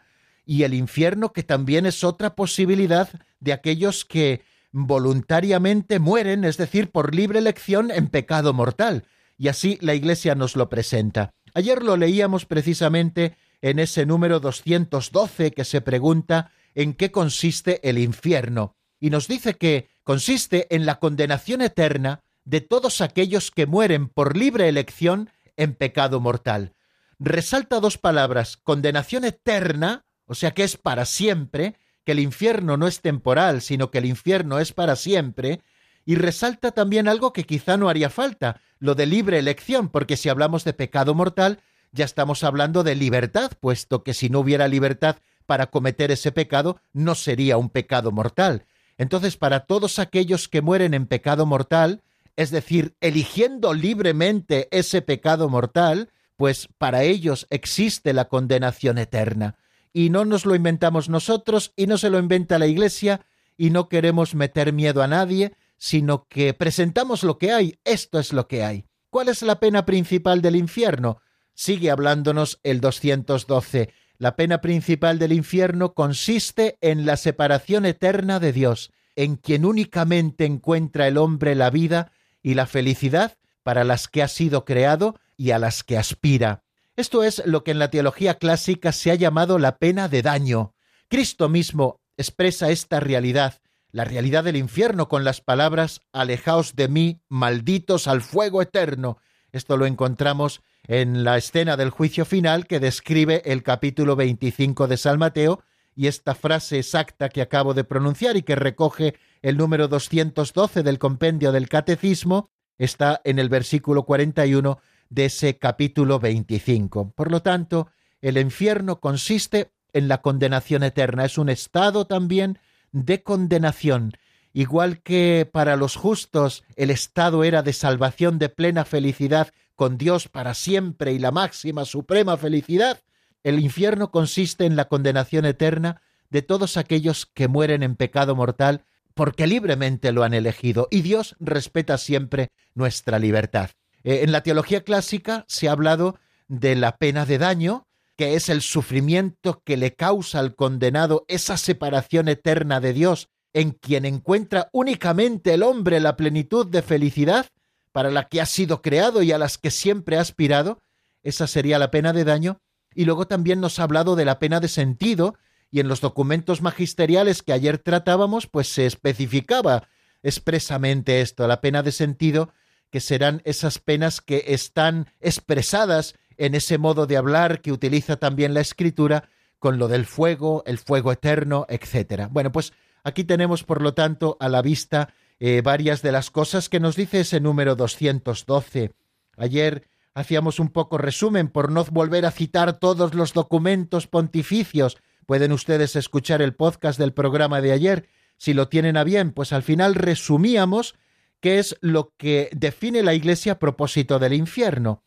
y 0.50 0.64
el 0.64 0.74
infierno, 0.74 1.32
que 1.32 1.44
también 1.44 1.86
es 1.86 2.04
otra 2.04 2.34
posibilidad 2.34 3.08
de 3.40 3.54
aquellos 3.54 4.04
que 4.04 4.42
voluntariamente 4.72 6.00
mueren, 6.00 6.44
es 6.44 6.58
decir, 6.58 6.90
por 6.90 7.14
libre 7.14 7.38
elección 7.38 7.92
en 7.92 8.08
pecado 8.08 8.52
mortal. 8.52 9.06
Y 9.38 9.50
así 9.50 9.78
la 9.80 9.94
Iglesia 9.94 10.34
nos 10.34 10.56
lo 10.56 10.68
presenta. 10.68 11.36
Ayer 11.54 11.84
lo 11.84 11.98
leíamos 11.98 12.48
precisamente 12.48 13.38
en 13.62 13.78
ese 13.78 14.08
número 14.08 14.40
212 14.40 15.52
que 15.52 15.66
se 15.66 15.82
pregunta 15.82 16.52
en 16.74 16.96
qué 16.96 17.12
consiste 17.12 17.88
el 17.88 18.00
infierno. 18.00 18.76
Y 19.00 19.12
nos 19.12 19.28
dice 19.28 19.54
que 19.54 19.92
consiste 20.04 20.66
en 20.76 20.88
la 20.88 20.98
condenación 20.98 21.62
eterna 21.62 22.22
de 22.44 22.62
todos 22.62 23.02
aquellos 23.02 23.52
que 23.52 23.68
mueren 23.68 24.10
por 24.10 24.36
libre 24.36 24.68
elección 24.68 25.30
en 25.58 25.76
pecado 25.76 26.20
mortal. 26.20 26.74
Resalta 27.20 27.80
dos 27.80 28.00
palabras, 28.00 28.58
condenación 28.58 29.26
eterna, 29.26 30.08
o 30.30 30.36
sea 30.36 30.52
que 30.52 30.64
es 30.64 30.78
para 30.78 31.06
siempre, 31.06 31.76
que 32.06 32.12
el 32.12 32.20
infierno 32.20 32.78
no 32.78 32.88
es 32.88 33.02
temporal, 33.02 33.62
sino 33.62 33.90
que 33.90 33.98
el 33.98 34.06
infierno 34.06 34.60
es 34.60 34.74
para 34.74 34.96
siempre, 34.96 35.62
y 36.06 36.16
resalta 36.16 36.72
también 36.72 37.08
algo 37.08 37.34
que 37.34 37.46
quizá 37.46 37.78
no 37.78 37.90
haría 37.90 38.12
falta, 38.12 38.62
lo 38.78 38.94
de 38.94 39.08
libre 39.08 39.40
elección, 39.40 39.90
porque 39.90 40.18
si 40.18 40.30
hablamos 40.30 40.64
de 40.64 40.74
pecado 40.74 41.16
mortal, 41.16 41.62
ya 41.92 42.06
estamos 42.06 42.44
hablando 42.44 42.84
de 42.84 42.94
libertad, 42.94 43.52
puesto 43.60 44.04
que 44.04 44.14
si 44.14 44.30
no 44.30 44.42
hubiera 44.42 44.68
libertad 44.68 45.18
para 45.48 45.72
cometer 45.72 46.12
ese 46.12 46.32
pecado, 46.32 46.80
no 46.94 47.16
sería 47.16 47.58
un 47.58 47.72
pecado 47.72 48.12
mortal. 48.12 48.66
Entonces, 49.00 49.36
para 49.36 49.62
todos 49.62 49.98
aquellos 49.98 50.48
que 50.48 50.62
mueren 50.62 50.94
en 50.94 51.08
pecado 51.08 51.48
mortal, 51.48 52.04
es 52.36 52.52
decir, 52.52 52.96
eligiendo 53.02 53.74
libremente 53.74 54.68
ese 54.70 55.02
pecado 55.02 55.50
mortal, 55.50 56.12
pues 56.38 56.70
para 56.78 57.02
ellos 57.02 57.48
existe 57.50 58.14
la 58.14 58.26
condenación 58.26 59.00
eterna 59.00 59.56
y 59.94 60.10
no 60.10 60.26
nos 60.26 60.46
lo 60.46 60.56
inventamos 60.56 61.10
nosotros 61.10 61.74
y 61.76 61.88
no 61.88 61.98
se 61.98 62.10
lo 62.10 62.20
inventa 62.20 62.60
la 62.60 62.68
Iglesia 62.68 63.22
y 63.58 63.72
no 63.72 63.90
queremos 63.90 64.36
meter 64.36 64.74
miedo 64.74 65.02
a 65.02 65.08
nadie, 65.08 65.54
sino 65.78 66.28
que 66.28 66.54
presentamos 66.54 67.24
lo 67.24 67.38
que 67.38 67.52
hay, 67.52 67.80
esto 67.84 68.20
es 68.20 68.34
lo 68.34 68.48
que 68.48 68.64
hay. 68.64 68.86
¿Cuál 69.10 69.30
es 69.30 69.42
la 69.42 69.60
pena 69.60 69.86
principal 69.86 70.42
del 70.42 70.56
infierno? 70.56 71.22
Sigue 71.54 71.90
hablándonos 71.90 72.60
el 72.64 72.80
212. 72.80 73.92
La 74.18 74.36
pena 74.36 74.62
principal 74.62 75.18
del 75.18 75.34
infierno 75.34 75.94
consiste 75.94 76.78
en 76.82 77.06
la 77.06 77.18
separación 77.18 77.86
eterna 77.86 78.40
de 78.40 78.54
Dios, 78.54 78.92
en 79.16 79.36
quien 79.36 79.66
únicamente 79.66 80.46
encuentra 80.46 81.08
el 81.08 81.18
hombre 81.18 81.56
la 81.56 81.70
vida 81.70 82.12
y 82.42 82.54
la 82.54 82.68
felicidad 82.68 83.38
para 83.64 83.84
las 83.84 84.08
que 84.08 84.24
ha 84.24 84.28
sido 84.28 84.66
creado 84.66 85.20
y 85.38 85.52
a 85.52 85.60
las 85.60 85.84
que 85.84 85.98
aspira. 85.98 86.64
Esto 87.00 87.24
es 87.24 87.42
lo 87.46 87.64
que 87.64 87.72
en 87.72 87.80
la 87.80 87.90
teología 87.90 88.34
clásica 88.34 88.92
se 88.92 89.10
ha 89.10 89.16
llamado 89.16 89.58
la 89.58 89.78
pena 89.78 90.10
de 90.10 90.22
daño. 90.22 90.76
Cristo 91.08 91.48
mismo 91.48 92.02
expresa 92.18 92.72
esta 92.72 93.00
realidad, 93.00 93.62
la 93.94 94.04
realidad 94.04 94.44
del 94.44 94.58
infierno, 94.58 95.08
con 95.08 95.24
las 95.24 95.40
palabras 95.40 96.02
Alejaos 96.12 96.76
de 96.76 96.90
mí, 96.90 97.22
malditos 97.30 98.10
al 98.10 98.22
fuego 98.22 98.62
eterno. 98.62 99.18
Esto 99.54 99.78
lo 99.78 99.86
encontramos 99.86 100.62
en 100.90 101.24
la 101.24 101.38
escena 101.38 101.78
del 101.78 101.90
juicio 101.90 102.26
final 102.26 102.68
que 102.68 102.82
describe 102.82 103.44
el 103.46 103.64
capítulo 103.64 104.18
25 104.18 104.90
de 104.90 104.98
San 104.98 105.20
Mateo, 105.20 105.64
y 105.96 106.08
esta 106.08 106.36
frase 106.36 106.80
exacta 106.80 107.30
que 107.30 107.42
acabo 107.42 107.74
de 107.74 107.86
pronunciar 107.86 108.36
y 108.36 108.42
que 108.42 108.58
recoge 108.58 109.16
el 109.42 109.56
número 109.56 109.88
212 109.88 110.84
del 110.84 111.00
compendio 111.00 111.54
del 111.54 111.70
Catecismo 111.70 112.52
está 112.80 113.22
en 113.26 113.38
el 113.38 113.50
versículo 113.50 114.04
41 114.04 114.80
de 115.10 115.26
ese 115.26 115.58
capítulo 115.58 116.20
25. 116.20 117.12
Por 117.12 117.32
lo 117.32 117.42
tanto, 117.42 117.90
el 118.22 118.38
infierno 118.38 119.00
consiste 119.00 119.72
en 119.94 120.08
la 120.08 120.22
condenación 120.22 120.84
eterna, 120.84 121.26
es 121.26 121.38
un 121.38 121.50
estado 121.50 122.06
también 122.06 122.60
de 122.92 123.24
condenación. 123.24 124.14
Igual 124.54 125.02
que 125.02 125.50
para 125.52 125.76
los 125.76 125.96
justos 125.96 126.64
el 126.76 126.90
estado 126.90 127.44
era 127.44 127.62
de 127.62 127.74
salvación 127.74 128.40
de 128.40 128.50
plena 128.50 128.86
felicidad 128.86 129.50
con 129.76 129.98
Dios 129.98 130.28
para 130.28 130.54
siempre 130.54 131.14
y 131.14 131.20
la 131.20 131.32
máxima 131.32 131.86
suprema 131.86 132.36
felicidad, 132.38 133.00
el 133.44 133.60
infierno 133.60 134.12
consiste 134.12 134.66
en 134.66 134.76
la 134.76 134.88
condenación 134.88 135.46
eterna 135.46 136.02
de 136.30 136.42
todos 136.42 136.78
aquellos 136.78 137.26
que 137.26 137.48
mueren 137.48 137.84
en 137.84 137.96
pecado 137.96 138.36
mortal 138.36 138.84
porque 139.14 139.48
libremente 139.48 140.12
lo 140.12 140.24
han 140.24 140.34
elegido 140.34 140.88
y 140.92 141.02
Dios 141.02 141.36
respeta 141.40 141.98
siempre 141.98 142.50
nuestra 142.74 143.20
libertad. 143.20 143.72
Eh, 144.04 144.22
en 144.24 144.32
la 144.32 144.42
teología 144.42 144.84
clásica 144.84 145.46
se 145.48 145.68
ha 145.68 145.74
hablado 145.74 146.20
de 146.48 146.76
la 146.76 146.98
pena 146.98 147.26
de 147.26 147.38
daño, 147.38 147.88
que 148.18 148.36
es 148.36 148.50
el 148.50 148.62
sufrimiento 148.62 149.62
que 149.64 149.78
le 149.78 149.96
causa 149.96 150.40
al 150.40 150.56
condenado 150.56 151.26
esa 151.28 151.58
separación 151.58 152.28
eterna 152.28 152.80
de 152.80 152.94
Dios, 152.94 153.30
en 153.54 153.72
quien 153.72 154.06
encuentra 154.06 154.70
únicamente 154.74 155.54
el 155.54 155.64
hombre 155.64 156.00
la 156.00 156.16
plenitud 156.16 156.68
de 156.68 156.82
felicidad 156.82 157.48
para 157.92 158.12
la 158.12 158.28
que 158.28 158.42
ha 158.42 158.46
sido 158.46 158.82
creado 158.82 159.24
y 159.24 159.32
a 159.32 159.38
las 159.38 159.58
que 159.58 159.72
siempre 159.72 160.18
ha 160.18 160.22
aspirado, 160.22 160.80
esa 161.24 161.48
sería 161.48 161.80
la 161.80 161.92
pena 161.92 162.14
de 162.14 162.24
daño. 162.24 162.62
Y 162.94 163.06
luego 163.06 163.28
también 163.28 163.60
nos 163.60 163.80
ha 163.80 163.84
hablado 163.84 164.16
de 164.16 164.26
la 164.26 164.40
pena 164.40 164.60
de 164.60 164.68
sentido, 164.68 165.36
y 165.72 165.80
en 165.80 165.88
los 165.88 166.02
documentos 166.02 166.62
magisteriales 166.62 167.44
que 167.44 167.54
ayer 167.54 167.78
tratábamos, 167.78 168.48
pues 168.48 168.68
se 168.68 168.86
especificaba 168.86 169.88
expresamente 170.24 171.22
esto, 171.22 171.48
la 171.48 171.62
pena 171.62 171.84
de 171.84 171.92
sentido 171.92 172.52
que 172.90 173.00
serán 173.00 173.42
esas 173.46 173.80
penas 173.80 174.22
que 174.22 174.46
están 174.48 175.08
expresadas 175.20 176.16
en 176.38 176.56
ese 176.56 176.78
modo 176.78 177.06
de 177.06 177.18
hablar 177.18 177.62
que 177.62 177.72
utiliza 177.72 178.18
también 178.18 178.54
la 178.54 178.62
escritura 178.62 179.30
con 179.60 179.78
lo 179.78 179.88
del 179.88 180.06
fuego, 180.06 180.64
el 180.66 180.78
fuego 180.78 181.12
eterno, 181.12 181.66
etc. 181.70 182.28
Bueno, 182.32 182.52
pues 182.52 182.74
aquí 183.04 183.24
tenemos, 183.26 183.64
por 183.64 183.82
lo 183.82 183.94
tanto, 183.94 184.38
a 184.40 184.48
la 184.48 184.62
vista 184.62 185.14
eh, 185.40 185.62
varias 185.62 186.02
de 186.02 186.12
las 186.12 186.32
cosas 186.32 186.70
que 186.70 186.80
nos 186.80 186.96
dice 186.96 187.22
ese 187.22 187.40
número 187.40 187.76
212. 187.76 188.94
Ayer 189.38 189.88
hacíamos 190.14 190.60
un 190.60 190.70
poco 190.70 190.98
resumen 190.98 191.50
por 191.50 191.72
no 191.72 191.84
volver 191.86 192.26
a 192.26 192.32
citar 192.32 192.80
todos 192.80 193.14
los 193.14 193.34
documentos 193.34 194.08
pontificios. 194.08 194.98
Pueden 195.26 195.52
ustedes 195.52 195.96
escuchar 195.96 196.42
el 196.42 196.56
podcast 196.56 196.98
del 197.00 197.14
programa 197.14 197.62
de 197.62 197.72
ayer, 197.72 198.10
si 198.38 198.54
lo 198.54 198.70
tienen 198.70 198.98
a 198.98 199.04
bien, 199.04 199.32
pues 199.32 199.52
al 199.54 199.64
final 199.64 199.96
resumíamos 199.96 200.96
qué 201.40 201.60
es 201.60 201.78
lo 201.82 202.14
que 202.18 202.50
define 202.54 203.04
la 203.04 203.14
Iglesia 203.14 203.54
a 203.54 203.60
propósito 203.60 204.20
del 204.20 204.34
infierno. 204.34 205.04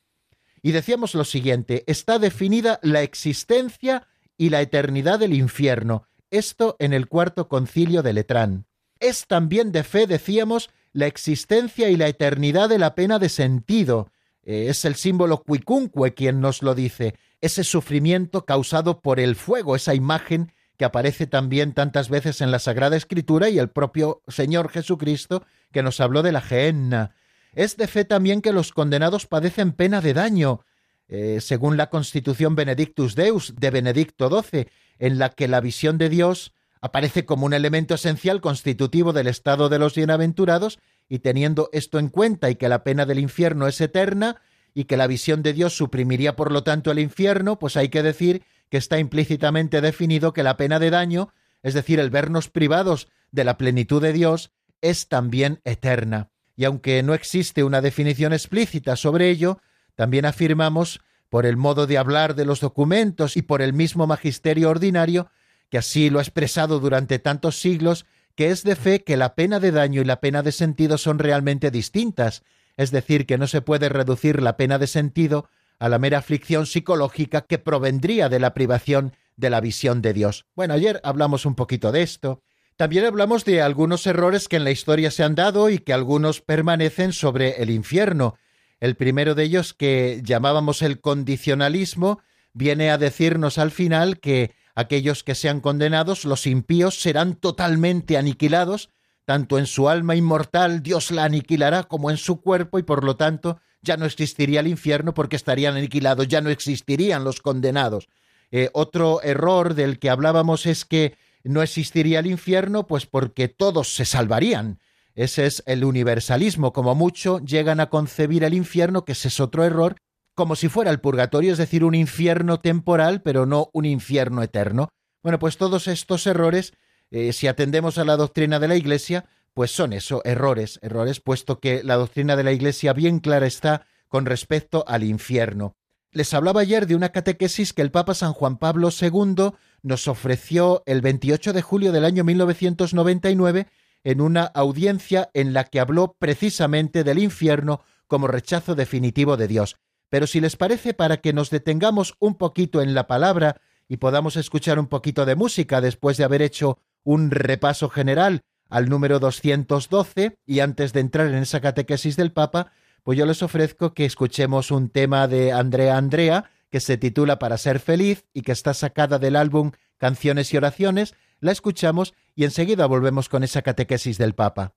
Y 0.63 0.73
decíamos 0.73 1.15
lo 1.15 1.25
siguiente, 1.25 1.85
está 1.87 2.19
definida 2.19 2.79
la 2.83 3.03
existencia 3.03 4.07
y 4.37 4.51
la 4.51 4.61
eternidad 4.61 5.19
del 5.19 5.35
infierno, 5.35 6.07
esto 6.31 6.77
en 6.79 6.93
el 6.93 7.09
cuarto 7.09 7.49
concilio 7.49 8.03
de 8.03 8.13
Letrán. 8.13 8.67
Es 9.01 9.27
también 9.27 9.73
de 9.73 9.83
fe, 9.83 10.07
decíamos, 10.07 10.71
la 10.93 11.07
existencia 11.07 11.91
y 11.91 11.97
la 11.97 12.09
eternidad 12.09 12.69
de 12.69 12.79
la 12.79 12.95
pena 12.95 13.19
de 13.19 13.29
sentido, 13.29 14.11
eh, 14.45 14.67
es 14.69 14.85
el 14.85 14.95
símbolo 14.95 15.43
cuicunque 15.43 16.15
quien 16.15 16.41
nos 16.41 16.63
lo 16.63 16.75
dice, 16.75 17.15
ese 17.41 17.65
sufrimiento 17.65 18.45
causado 18.45 19.01
por 19.01 19.21
el 19.21 19.37
fuego, 19.37 19.75
esa 19.75 19.95
imagen 19.95 20.53
que 20.77 20.85
aparece 20.85 21.27
también 21.27 21.73
tantas 21.73 22.09
veces 22.09 22.41
en 22.41 22.51
la 22.51 22.59
Sagrada 22.59 22.97
Escritura 22.97 23.49
y 23.49 23.59
el 23.59 23.71
propio 23.71 24.23
Señor 24.29 24.69
Jesucristo 24.69 25.45
que 25.71 25.83
nos 25.83 26.01
habló 26.01 26.23
de 26.23 26.33
la 26.33 26.41
gehenna. 26.41 27.15
Es 27.55 27.77
de 27.77 27.87
fe 27.87 28.05
también 28.05 28.41
que 28.41 28.53
los 28.53 28.73
condenados 28.73 29.27
padecen 29.27 29.73
pena 29.73 30.01
de 30.01 30.15
daño, 30.15 30.65
eh, 31.09 31.39
según 31.41 31.77
la 31.77 31.91
Constitución 31.91 32.55
Benedictus 32.55 33.15
Deus 33.15 33.55
de 33.59 33.71
Benedicto 33.71 34.31
XII, 34.31 34.69
en 34.99 35.19
la 35.19 35.31
que 35.31 35.49
la 35.49 35.61
visión 35.61 35.99
de 35.99 36.09
Dios 36.09 36.55
aparece 36.81 37.25
como 37.25 37.47
un 37.47 37.53
elemento 37.53 37.95
esencial 37.95 38.41
constitutivo 38.41 39.13
del 39.13 39.29
estado 39.29 39.69
de 39.69 39.79
los 39.79 39.95
bienaventurados, 39.95 40.79
y 41.09 41.19
teniendo 41.19 41.69
esto 41.73 41.99
en 41.99 42.09
cuenta 42.09 42.49
y 42.49 42.57
que 42.57 42.69
la 42.69 42.85
pena 42.85 43.05
del 43.05 43.19
infierno 43.19 43.67
es 43.67 43.81
eterna, 43.81 44.41
y 44.75 44.85
que 44.85 44.97
la 44.97 45.07
visión 45.07 45.43
de 45.43 45.53
Dios 45.53 45.77
suprimiría 45.77 46.35
por 46.35 46.51
lo 46.51 46.63
tanto 46.63 46.91
el 46.91 46.99
infierno, 46.99 47.59
pues 47.59 47.77
hay 47.77 47.91
que 47.91 48.03
decir 48.03 48.43
que 48.73 48.79
está 48.79 48.99
implícitamente 48.99 49.83
definido 49.83 50.33
que 50.33 50.43
la 50.43 50.57
pena 50.57 50.79
de 50.79 50.89
daño, 50.89 51.35
es 51.63 51.75
decir, 51.75 52.01
el 52.01 52.09
vernos 52.09 52.49
privados 52.49 53.09
de 53.31 53.45
la 53.45 53.59
plenitud 53.59 54.01
de 54.01 54.15
Dios, 54.15 54.51
es 54.81 55.09
también 55.09 55.61
eterna. 55.65 56.31
Y 56.57 56.65
aunque 56.65 57.03
no 57.03 57.13
existe 57.13 57.65
una 57.65 57.83
definición 57.83 58.33
explícita 58.33 58.97
sobre 58.97 59.29
ello, 59.29 59.59
también 59.95 60.25
afirmamos, 60.25 61.03
por 61.29 61.45
el 61.45 61.59
modo 61.59 61.87
de 61.87 61.99
hablar 61.99 62.35
de 62.35 62.47
los 62.47 62.61
documentos 62.61 63.37
y 63.37 63.43
por 63.43 63.61
el 63.61 63.75
mismo 63.75 64.07
magisterio 64.07 64.71
ordinario, 64.71 65.31
que 65.69 65.77
así 65.77 66.09
lo 66.09 66.19
ha 66.19 66.23
expresado 66.23 66.81
durante 66.81 67.19
tantos 67.19 67.61
siglos, 67.61 68.07
que 68.37 68.49
es 68.49 68.65
de 68.65 68.75
fe 68.75 69.05
que 69.05 69.19
la 69.19 69.35
pena 69.35 69.61
de 69.61 69.71
daño 69.71 70.01
y 70.01 70.07
la 70.07 70.21
pena 70.21 70.43
de 70.43 70.53
sentido 70.53 70.97
son 70.97 71.19
realmente 71.19 71.71
distintas, 71.71 72.43
es 72.79 72.91
decir, 72.91 73.27
que 73.27 73.37
no 73.37 73.49
se 73.49 73.61
puede 73.61 73.91
reducir 73.91 74.41
la 74.41 74.57
pena 74.57 74.79
de 74.79 74.87
sentido 74.87 75.51
a 75.79 75.89
la 75.89 75.99
mera 75.99 76.19
aflicción 76.19 76.67
psicológica 76.67 77.43
que 77.43 77.59
provendría 77.59 78.29
de 78.29 78.41
la 78.41 78.55
privación 78.55 79.15
de 79.37 79.51
la 79.51 79.61
visión 79.61 80.03
de 80.03 80.13
Dios. 80.13 80.47
Bueno, 80.55 80.75
ayer 80.75 81.01
hablamos 81.05 81.47
un 81.47 81.55
poquito 81.55 81.93
de 81.93 82.03
esto. 82.03 82.43
También 82.77 83.05
hablamos 83.05 83.45
de 83.45 83.63
algunos 83.63 84.07
errores 84.07 84.49
que 84.49 84.57
en 84.57 84.65
la 84.65 84.71
historia 84.71 85.11
se 85.11 85.23
han 85.23 85.35
dado 85.35 85.71
y 85.71 85.79
que 85.79 85.93
algunos 85.93 86.41
permanecen 86.41 87.13
sobre 87.13 87.63
el 87.63 87.71
infierno. 87.71 88.37
El 88.81 88.97
primero 88.97 89.35
de 89.35 89.45
ellos, 89.45 89.75
que 89.75 90.21
llamábamos 90.25 90.83
el 90.83 91.01
condicionalismo, 91.01 92.21
viene 92.53 92.91
a 92.91 92.99
decirnos 92.99 93.59
al 93.59 93.71
final 93.71 94.19
que 94.19 94.55
aquellos 94.75 95.23
que 95.23 95.35
sean 95.35 95.61
condenados, 95.61 96.25
los 96.25 96.47
impíos, 96.47 97.01
serán 97.01 97.35
totalmente 97.35 98.17
aniquilados, 98.17 98.91
tanto 99.25 99.59
en 99.59 99.67
su 99.67 99.89
alma 99.89 100.17
inmortal 100.17 100.83
Dios 100.83 101.11
la 101.11 101.25
aniquilará 101.25 101.85
como 101.85 102.11
en 102.11 102.17
su 102.17 102.41
cuerpo 102.41 102.79
y 102.79 102.83
por 102.83 103.05
lo 103.05 103.17
tanto 103.17 103.61
ya 103.83 103.97
no 103.97 104.07
existiría 104.07 104.61
el 104.61 104.69
infierno 104.69 105.13
porque 105.13 105.37
estarían 105.37 105.77
aniquilados, 105.77 106.29
ya 106.29 106.41
no 106.41 106.51
existirían 106.51 107.25
los 107.25 107.41
condenados. 107.41 108.09
Eh, 108.51 108.71
otro 108.73 109.23
error 109.23 109.75
del 109.75 109.99
que 109.99 110.11
hablábamos 110.11 110.67
es 110.67 110.85
que 110.85 111.17
no 111.45 111.63
existiría 111.63 112.21
el 112.21 112.27
infierno, 112.27 112.87
pues 112.87 113.07
porque 113.07 113.49
todos 113.49 113.95
se 113.95 114.05
salvarían. 114.05 114.79
Ese 115.15 115.47
es 115.47 115.63
el 115.67 115.85
universalismo. 115.85 116.73
Como 116.73 116.95
mucho 116.95 117.41
llegan 117.41 117.81
a 117.81 117.91
concebir 117.91 118.45
el 118.45 118.55
infierno, 118.55 119.05
que 119.05 119.13
ese 119.13 119.29
es 119.29 119.41
otro 119.41 119.65
error, 119.65 119.97
como 120.35 120.57
si 120.57 120.69
fuera 120.69 120.91
el 120.91 121.01
purgatorio, 121.01 121.53
es 121.53 121.59
decir, 121.59 121.85
un 121.85 121.95
infierno 121.95 122.61
temporal, 122.61 123.23
pero 123.23 123.45
no 123.45 123.69
un 123.73 123.85
infierno 123.85 124.43
eterno. 124.43 124.89
Bueno, 125.23 125.39
pues 125.39 125.57
todos 125.57 125.89
estos 125.89 126.27
errores, 126.27 126.73
eh, 127.11 127.33
si 127.33 127.47
atendemos 127.47 127.99
a 127.99 128.05
la 128.05 128.17
doctrina 128.17 128.59
de 128.59 128.69
la 128.69 128.77
Iglesia, 128.77 129.27
pues 129.55 129.71
son 129.71 129.93
eso, 129.93 130.23
errores, 130.25 130.79
errores, 130.83 131.21
puesto 131.21 131.61
que 131.61 131.83
la 131.83 131.97
doctrina 131.97 132.37
de 132.37 132.45
la 132.45 132.53
Iglesia 132.53 132.93
bien 132.93 133.21
clara 133.21 133.47
está 133.47 133.87
con 134.09 134.27
respecto 134.27 134.85
al 134.87 135.05
infierno. 135.05 135.77
Les 136.11 136.35
hablaba 136.35 136.61
ayer 136.61 136.87
de 136.87 136.95
una 136.95 137.11
catequesis 137.11 137.73
que 137.73 137.83
el 137.83 137.91
Papa 137.91 138.15
San 138.15 138.35
Juan 138.35 138.59
Pablo 138.59 138.91
II 138.91 139.53
nos 139.83 140.09
ofreció 140.09 140.83
el 140.87 141.01
28 141.01 141.53
de 141.53 141.63
julio 141.63 141.93
del 141.93 142.05
año 142.05 142.23
1999 142.23 143.67
en 144.05 144.21
una 144.21 144.45
audiencia 144.45 145.31
en 145.33 145.53
la 145.53 145.65
que 145.65 145.81
habló 145.81 146.17
precisamente 146.19 147.05
del 147.05 147.19
infierno 147.19 147.83
como 148.07 148.27
rechazo 148.27 148.75
definitivo 148.75 149.37
de 149.37 149.49
Dios. 149.49 149.77
Pero 150.11 150.27
si 150.27 150.41
les 150.41 150.57
parece, 150.57 150.93
para 150.93 151.19
que 151.19 151.33
nos 151.33 151.49
detengamos 151.49 152.15
un 152.19 152.35
poquito 152.35 152.83
en 152.83 152.95
la 152.95 153.07
palabra 153.07 153.61
y 153.89 153.97
podamos 153.97 154.37
escuchar 154.37 154.79
un 154.79 154.89
poquito 154.89 155.25
de 155.25 155.37
música 155.37 155.81
después 155.81 156.19
de 156.19 156.25
haber 156.25 156.43
hecho 156.43 156.79
un 157.05 157.31
repaso 157.31 157.89
general 157.89 158.43
al 158.73 158.89
número 158.89 159.21
212 159.21 160.39
y 160.47 160.61
antes 160.61 160.95
de 160.95 161.01
entrar 161.01 161.27
en 161.29 161.35
esa 161.35 161.61
catequesis 161.61 162.17
del 162.17 162.33
Papa, 162.33 162.73
pues 163.03 163.19
yo 163.19 163.27
les 163.27 163.43
ofrezco 163.43 163.93
que 163.93 164.07
escuchemos 164.07 164.71
un 164.71 164.89
tema 164.89 165.29
de 165.29 165.53
Andrea 165.53 165.99
Andrea 165.99 166.51
que 166.71 166.81
se 166.81 166.97
titula 166.97 167.39
Para 167.39 167.59
ser 167.59 167.81
feliz 167.81 168.25
y 168.33 168.41
que 168.41 168.53
está 168.53 168.73
sacada 168.73 169.19
del 169.19 169.37
álbum 169.37 169.73
Canciones 169.99 170.55
y 170.55 170.57
Oraciones, 170.57 171.15
la 171.39 171.53
escuchamos 171.53 172.15
y 172.35 172.45
enseguida 172.45 172.87
volvemos 172.87 173.29
con 173.29 173.45
esa 173.45 173.61
catequesis 173.61 174.17
del 174.17 174.35
Papa. 174.35 174.73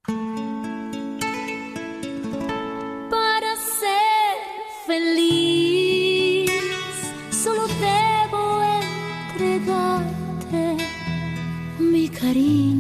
Para 3.09 3.55
ser 3.55 4.35
feliz 4.85 6.51
solo 7.31 7.65
debo 7.79 8.61
entregarte 9.31 10.77
mi 11.79 12.09
cariño. 12.09 12.74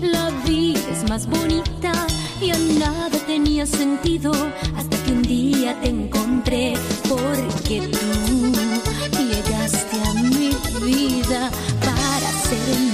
La 0.00 0.30
vida 0.46 0.80
es 0.92 1.08
más 1.08 1.26
bonita 1.26 1.92
y 2.40 2.50
a 2.50 2.58
nada 2.78 3.18
tenía 3.26 3.66
sentido 3.66 4.32
hasta 4.76 4.96
que 5.04 5.12
un 5.12 5.22
día 5.22 5.78
te 5.80 5.88
encontré 5.88 6.74
porque 7.08 7.80
tú 7.80 8.52
llegaste 9.18 9.96
a 10.08 10.14
mi 10.14 10.50
vida 10.84 11.50
para 11.80 12.28
hacerme 12.28 12.93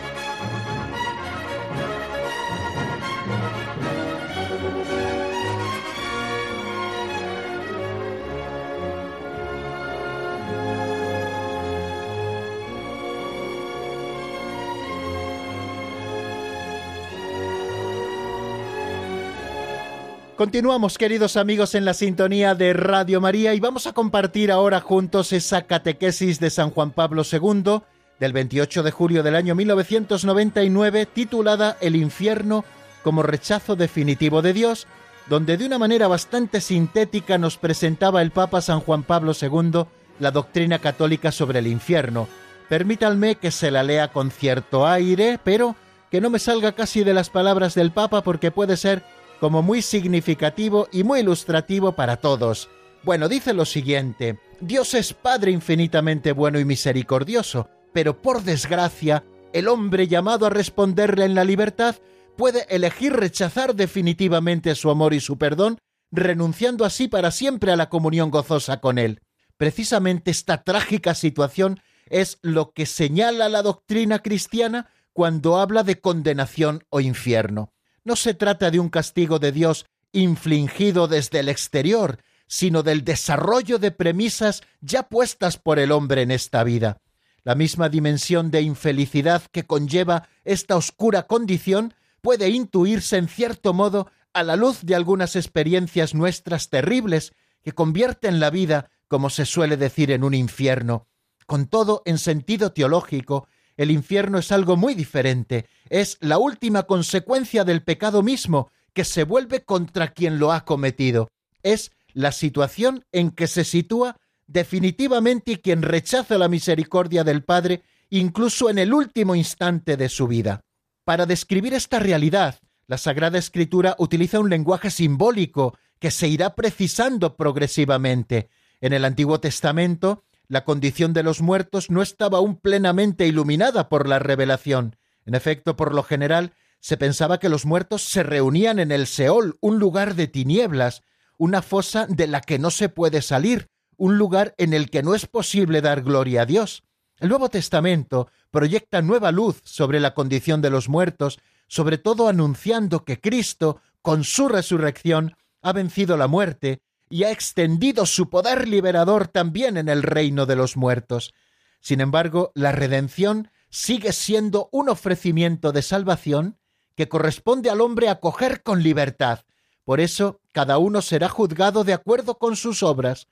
Continuamos, 20.41 20.97
queridos 20.97 21.37
amigos, 21.37 21.75
en 21.75 21.85
la 21.85 21.93
sintonía 21.93 22.55
de 22.55 22.73
Radio 22.73 23.21
María 23.21 23.53
y 23.53 23.59
vamos 23.59 23.85
a 23.85 23.93
compartir 23.93 24.51
ahora 24.51 24.79
juntos 24.79 25.33
esa 25.33 25.67
catequesis 25.67 26.39
de 26.39 26.49
San 26.49 26.71
Juan 26.71 26.89
Pablo 26.89 27.21
II 27.31 27.83
del 28.19 28.33
28 28.33 28.81
de 28.81 28.89
julio 28.89 29.21
del 29.21 29.35
año 29.35 29.53
1999 29.53 31.05
titulada 31.05 31.77
El 31.79 31.95
infierno 31.95 32.65
como 33.03 33.21
rechazo 33.21 33.75
definitivo 33.75 34.41
de 34.41 34.53
Dios, 34.53 34.87
donde 35.29 35.57
de 35.57 35.65
una 35.67 35.77
manera 35.77 36.07
bastante 36.07 36.59
sintética 36.59 37.37
nos 37.37 37.57
presentaba 37.57 38.23
el 38.23 38.31
Papa 38.31 38.61
San 38.61 38.79
Juan 38.79 39.03
Pablo 39.03 39.33
II 39.39 39.85
la 40.17 40.31
doctrina 40.31 40.79
católica 40.79 41.31
sobre 41.31 41.59
el 41.59 41.67
infierno. 41.67 42.27
Permítanme 42.67 43.35
que 43.35 43.51
se 43.51 43.69
la 43.69 43.83
lea 43.83 44.07
con 44.07 44.31
cierto 44.31 44.87
aire, 44.87 45.39
pero 45.43 45.75
que 46.09 46.19
no 46.19 46.31
me 46.31 46.39
salga 46.39 46.71
casi 46.71 47.03
de 47.03 47.13
las 47.13 47.29
palabras 47.29 47.75
del 47.75 47.91
Papa 47.91 48.23
porque 48.23 48.49
puede 48.49 48.75
ser 48.75 49.03
como 49.41 49.63
muy 49.63 49.81
significativo 49.81 50.87
y 50.91 51.03
muy 51.03 51.21
ilustrativo 51.21 51.93
para 51.93 52.17
todos. 52.17 52.69
Bueno, 53.01 53.27
dice 53.27 53.55
lo 53.55 53.65
siguiente, 53.65 54.39
Dios 54.59 54.93
es 54.93 55.13
Padre 55.13 55.49
infinitamente 55.49 56.31
bueno 56.31 56.59
y 56.59 56.65
misericordioso, 56.65 57.67
pero 57.91 58.21
por 58.21 58.43
desgracia, 58.43 59.23
el 59.51 59.67
hombre 59.67 60.07
llamado 60.07 60.45
a 60.45 60.51
responderle 60.51 61.25
en 61.25 61.33
la 61.33 61.43
libertad 61.43 61.95
puede 62.37 62.67
elegir 62.69 63.13
rechazar 63.13 63.73
definitivamente 63.73 64.75
su 64.75 64.91
amor 64.91 65.15
y 65.15 65.19
su 65.19 65.39
perdón, 65.39 65.79
renunciando 66.11 66.85
así 66.85 67.07
para 67.07 67.31
siempre 67.31 67.71
a 67.71 67.75
la 67.75 67.89
comunión 67.89 68.29
gozosa 68.29 68.79
con 68.79 68.99
Él. 68.99 69.21
Precisamente 69.57 70.29
esta 70.29 70.63
trágica 70.63 71.15
situación 71.15 71.79
es 72.05 72.37
lo 72.43 72.73
que 72.73 72.85
señala 72.85 73.49
la 73.49 73.63
doctrina 73.63 74.19
cristiana 74.19 74.91
cuando 75.13 75.57
habla 75.57 75.81
de 75.81 75.99
condenación 75.99 76.83
o 76.89 76.99
infierno. 76.99 77.73
No 78.03 78.15
se 78.15 78.33
trata 78.33 78.71
de 78.71 78.79
un 78.79 78.89
castigo 78.89 79.39
de 79.39 79.51
Dios 79.51 79.85
infligido 80.11 81.07
desde 81.07 81.39
el 81.39 81.49
exterior, 81.49 82.19
sino 82.47 82.83
del 82.83 83.03
desarrollo 83.03 83.79
de 83.79 83.91
premisas 83.91 84.61
ya 84.81 85.03
puestas 85.03 85.57
por 85.57 85.79
el 85.79 85.91
hombre 85.91 86.21
en 86.23 86.31
esta 86.31 86.63
vida. 86.63 86.97
La 87.43 87.55
misma 87.55 87.89
dimensión 87.89 88.51
de 88.51 88.61
infelicidad 88.61 89.43
que 89.51 89.65
conlleva 89.65 90.27
esta 90.43 90.75
oscura 90.75 91.27
condición 91.27 91.93
puede 92.21 92.49
intuirse 92.49 93.17
en 93.17 93.27
cierto 93.27 93.73
modo 93.73 94.11
a 94.33 94.43
la 94.43 94.55
luz 94.55 94.81
de 94.83 94.95
algunas 94.95 95.35
experiencias 95.35 96.13
nuestras 96.13 96.69
terribles 96.69 97.33
que 97.63 97.71
convierten 97.71 98.39
la 98.39 98.49
vida, 98.49 98.91
como 99.07 99.29
se 99.29 99.45
suele 99.45 99.77
decir, 99.77 100.11
en 100.11 100.23
un 100.23 100.33
infierno. 100.33 101.07
Con 101.47 101.67
todo, 101.67 102.01
en 102.05 102.17
sentido 102.17 102.71
teológico, 102.71 103.47
el 103.81 103.89
infierno 103.89 104.37
es 104.37 104.51
algo 104.51 104.77
muy 104.77 104.93
diferente, 104.93 105.65
es 105.89 106.17
la 106.21 106.37
última 106.37 106.83
consecuencia 106.83 107.63
del 107.63 107.81
pecado 107.81 108.21
mismo, 108.21 108.69
que 108.93 109.03
se 109.03 109.23
vuelve 109.23 109.63
contra 109.63 110.09
quien 110.09 110.37
lo 110.37 110.51
ha 110.51 110.65
cometido. 110.65 111.29
Es 111.63 111.91
la 112.13 112.31
situación 112.31 113.05
en 113.11 113.31
que 113.31 113.47
se 113.47 113.63
sitúa 113.63 114.17
definitivamente 114.45 115.61
quien 115.61 115.81
rechaza 115.81 116.37
la 116.37 116.47
misericordia 116.47 117.23
del 117.23 117.43
Padre, 117.43 117.81
incluso 118.11 118.69
en 118.69 118.77
el 118.77 118.93
último 118.93 119.33
instante 119.33 119.97
de 119.97 120.09
su 120.09 120.27
vida. 120.27 120.61
Para 121.03 121.25
describir 121.25 121.73
esta 121.73 121.97
realidad, 121.97 122.59
la 122.85 122.99
Sagrada 122.99 123.39
Escritura 123.39 123.95
utiliza 123.97 124.39
un 124.39 124.51
lenguaje 124.51 124.91
simbólico 124.91 125.75
que 125.97 126.11
se 126.11 126.27
irá 126.27 126.53
precisando 126.53 127.35
progresivamente. 127.35 128.49
En 128.79 128.93
el 128.93 129.05
Antiguo 129.05 129.39
Testamento, 129.39 130.23
la 130.51 130.65
condición 130.65 131.13
de 131.13 131.23
los 131.23 131.41
muertos 131.41 131.89
no 131.89 132.01
estaba 132.01 132.39
aún 132.39 132.57
plenamente 132.57 133.25
iluminada 133.25 133.87
por 133.87 134.09
la 134.09 134.19
revelación. 134.19 134.97
En 135.25 135.33
efecto, 135.33 135.77
por 135.77 135.95
lo 135.95 136.03
general, 136.03 136.51
se 136.81 136.97
pensaba 136.97 137.39
que 137.39 137.47
los 137.47 137.65
muertos 137.65 138.01
se 138.01 138.21
reunían 138.21 138.77
en 138.77 138.91
el 138.91 139.07
Seol, 139.07 139.57
un 139.61 139.79
lugar 139.79 140.13
de 140.15 140.27
tinieblas, 140.27 141.03
una 141.37 141.61
fosa 141.61 142.05
de 142.05 142.27
la 142.27 142.41
que 142.41 142.59
no 142.59 142.69
se 142.69 142.89
puede 142.89 143.21
salir, 143.21 143.69
un 143.95 144.17
lugar 144.17 144.53
en 144.57 144.73
el 144.73 144.89
que 144.89 145.03
no 145.03 145.15
es 145.15 145.25
posible 145.25 145.79
dar 145.79 146.01
gloria 146.01 146.41
a 146.41 146.45
Dios. 146.45 146.83
El 147.21 147.29
Nuevo 147.29 147.47
Testamento 147.47 148.27
proyecta 148.49 149.01
nueva 149.01 149.31
luz 149.31 149.61
sobre 149.63 150.01
la 150.01 150.13
condición 150.13 150.61
de 150.61 150.69
los 150.69 150.89
muertos, 150.89 151.39
sobre 151.67 151.97
todo 151.97 152.27
anunciando 152.27 153.05
que 153.05 153.21
Cristo, 153.21 153.79
con 154.01 154.25
su 154.25 154.49
resurrección, 154.49 155.37
ha 155.61 155.71
vencido 155.71 156.17
la 156.17 156.27
muerte 156.27 156.81
y 157.11 157.25
ha 157.25 157.31
extendido 157.31 158.05
su 158.05 158.29
poder 158.29 158.67
liberador 158.67 159.27
también 159.27 159.77
en 159.77 159.89
el 159.89 160.01
reino 160.01 160.45
de 160.45 160.55
los 160.55 160.77
muertos. 160.77 161.33
Sin 161.81 162.01
embargo, 162.01 162.51
la 162.55 162.71
redención 162.71 163.51
sigue 163.69 164.13
siendo 164.13 164.69
un 164.71 164.89
ofrecimiento 164.89 165.71
de 165.71 165.81
salvación 165.81 166.57
que 166.95 167.09
corresponde 167.09 167.69
al 167.69 167.81
hombre 167.81 168.09
acoger 168.09 168.63
con 168.63 168.81
libertad. 168.81 169.41
Por 169.83 169.99
eso, 169.99 170.39
cada 170.53 170.77
uno 170.77 171.01
será 171.01 171.29
juzgado 171.29 171.83
de 171.83 171.93
acuerdo 171.93 172.37
con 172.37 172.55
sus 172.55 172.81
obras. 172.81 173.27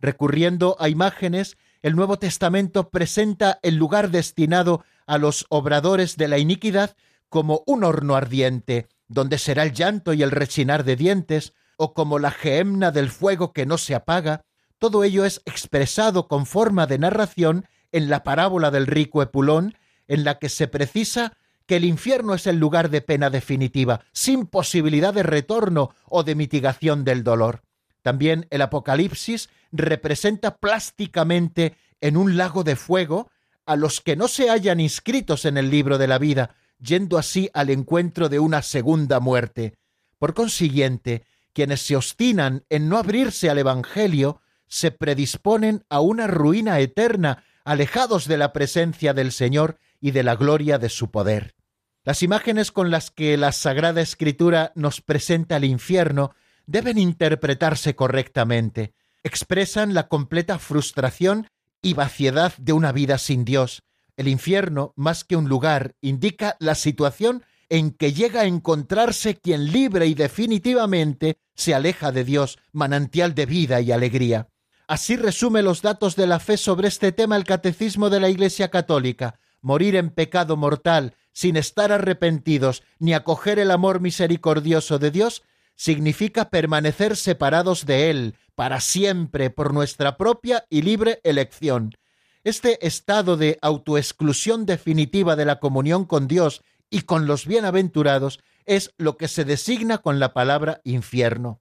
Recurriendo 0.00 0.76
a 0.78 0.88
imágenes, 0.88 1.56
el 1.82 1.96
Nuevo 1.96 2.18
Testamento 2.18 2.90
presenta 2.90 3.58
el 3.62 3.76
lugar 3.76 4.10
destinado 4.10 4.84
a 5.06 5.18
los 5.18 5.46
obradores 5.48 6.16
de 6.16 6.28
la 6.28 6.38
iniquidad 6.38 6.96
como 7.28 7.62
un 7.66 7.84
horno 7.84 8.14
ardiente, 8.14 8.88
donde 9.08 9.38
será 9.38 9.64
el 9.64 9.72
llanto 9.72 10.12
y 10.12 10.22
el 10.22 10.30
rechinar 10.30 10.84
de 10.84 10.96
dientes, 10.96 11.52
o 11.76 11.94
como 11.94 12.18
la 12.18 12.30
gehenna 12.30 12.90
del 12.90 13.10
fuego 13.10 13.52
que 13.52 13.66
no 13.66 13.78
se 13.78 13.94
apaga, 13.94 14.44
todo 14.78 15.04
ello 15.04 15.24
es 15.24 15.40
expresado 15.44 16.28
con 16.28 16.46
forma 16.46 16.86
de 16.86 16.98
narración 16.98 17.66
en 17.92 18.08
la 18.08 18.24
parábola 18.24 18.70
del 18.70 18.86
rico 18.86 19.22
Epulón, 19.22 19.76
en 20.08 20.24
la 20.24 20.38
que 20.38 20.48
se 20.48 20.68
precisa 20.68 21.36
que 21.66 21.76
el 21.76 21.84
infierno 21.84 22.34
es 22.34 22.46
el 22.46 22.58
lugar 22.58 22.90
de 22.90 23.00
pena 23.00 23.30
definitiva, 23.30 24.04
sin 24.12 24.46
posibilidad 24.46 25.14
de 25.14 25.22
retorno 25.22 25.94
o 26.06 26.22
de 26.22 26.34
mitigación 26.34 27.04
del 27.04 27.24
dolor. 27.24 27.62
También 28.02 28.46
el 28.50 28.60
Apocalipsis 28.60 29.48
representa 29.72 30.58
plásticamente 30.58 31.76
en 32.00 32.16
un 32.16 32.36
lago 32.36 32.64
de 32.64 32.76
fuego 32.76 33.30
a 33.64 33.76
los 33.76 34.02
que 34.02 34.16
no 34.16 34.28
se 34.28 34.50
hayan 34.50 34.80
inscritos 34.80 35.46
en 35.46 35.56
el 35.56 35.70
libro 35.70 35.96
de 35.96 36.06
la 36.06 36.18
vida, 36.18 36.54
yendo 36.78 37.16
así 37.16 37.48
al 37.54 37.70
encuentro 37.70 38.28
de 38.28 38.38
una 38.38 38.60
segunda 38.60 39.20
muerte. 39.20 39.74
Por 40.18 40.34
consiguiente, 40.34 41.24
quienes 41.54 41.80
se 41.80 41.96
obstinan 41.96 42.64
en 42.68 42.88
no 42.88 42.98
abrirse 42.98 43.48
al 43.48 43.58
Evangelio 43.58 44.40
se 44.66 44.90
predisponen 44.90 45.84
a 45.88 46.00
una 46.00 46.26
ruina 46.26 46.80
eterna, 46.80 47.44
alejados 47.64 48.26
de 48.26 48.36
la 48.36 48.52
presencia 48.52 49.14
del 49.14 49.32
Señor 49.32 49.78
y 50.00 50.10
de 50.10 50.22
la 50.22 50.36
gloria 50.36 50.78
de 50.78 50.88
su 50.88 51.10
poder. 51.10 51.54
Las 52.02 52.22
imágenes 52.22 52.70
con 52.70 52.90
las 52.90 53.10
que 53.10 53.36
la 53.38 53.52
Sagrada 53.52 54.02
Escritura 54.02 54.72
nos 54.74 55.00
presenta 55.00 55.56
el 55.56 55.64
infierno 55.64 56.34
deben 56.66 56.98
interpretarse 56.98 57.94
correctamente. 57.94 58.92
Expresan 59.22 59.94
la 59.94 60.08
completa 60.08 60.58
frustración 60.58 61.48
y 61.80 61.94
vaciedad 61.94 62.52
de 62.58 62.72
una 62.72 62.92
vida 62.92 63.16
sin 63.16 63.44
Dios. 63.44 63.84
El 64.16 64.28
infierno, 64.28 64.92
más 64.96 65.24
que 65.24 65.36
un 65.36 65.48
lugar, 65.48 65.94
indica 66.00 66.56
la 66.60 66.74
situación 66.74 67.44
en 67.74 67.90
que 67.90 68.12
llega 68.12 68.42
a 68.42 68.46
encontrarse 68.46 69.34
quien 69.34 69.72
libre 69.72 70.06
y 70.06 70.14
definitivamente 70.14 71.38
se 71.56 71.74
aleja 71.74 72.12
de 72.12 72.22
Dios, 72.22 72.60
manantial 72.70 73.34
de 73.34 73.46
vida 73.46 73.80
y 73.80 73.90
alegría. 73.90 74.46
Así 74.86 75.16
resume 75.16 75.60
los 75.60 75.82
datos 75.82 76.14
de 76.14 76.28
la 76.28 76.38
fe 76.38 76.56
sobre 76.56 76.86
este 76.86 77.10
tema 77.10 77.34
el 77.36 77.42
Catecismo 77.42 78.10
de 78.10 78.20
la 78.20 78.28
Iglesia 78.28 78.70
Católica. 78.70 79.40
Morir 79.60 79.96
en 79.96 80.10
pecado 80.10 80.56
mortal, 80.56 81.16
sin 81.32 81.56
estar 81.56 81.90
arrepentidos 81.90 82.84
ni 83.00 83.12
acoger 83.12 83.58
el 83.58 83.72
amor 83.72 83.98
misericordioso 83.98 85.00
de 85.00 85.10
Dios, 85.10 85.42
significa 85.74 86.50
permanecer 86.50 87.16
separados 87.16 87.86
de 87.86 88.08
Él 88.08 88.36
para 88.54 88.80
siempre 88.80 89.50
por 89.50 89.74
nuestra 89.74 90.16
propia 90.16 90.64
y 90.70 90.82
libre 90.82 91.20
elección. 91.24 91.96
Este 92.44 92.86
estado 92.86 93.36
de 93.36 93.58
autoexclusión 93.62 94.64
definitiva 94.64 95.34
de 95.34 95.46
la 95.46 95.58
comunión 95.58 96.04
con 96.04 96.28
Dios 96.28 96.62
y 96.90 97.02
con 97.02 97.26
los 97.26 97.46
bienaventurados 97.46 98.40
es 98.66 98.92
lo 98.96 99.16
que 99.16 99.28
se 99.28 99.44
designa 99.44 99.98
con 99.98 100.18
la 100.18 100.32
palabra 100.32 100.80
infierno. 100.84 101.60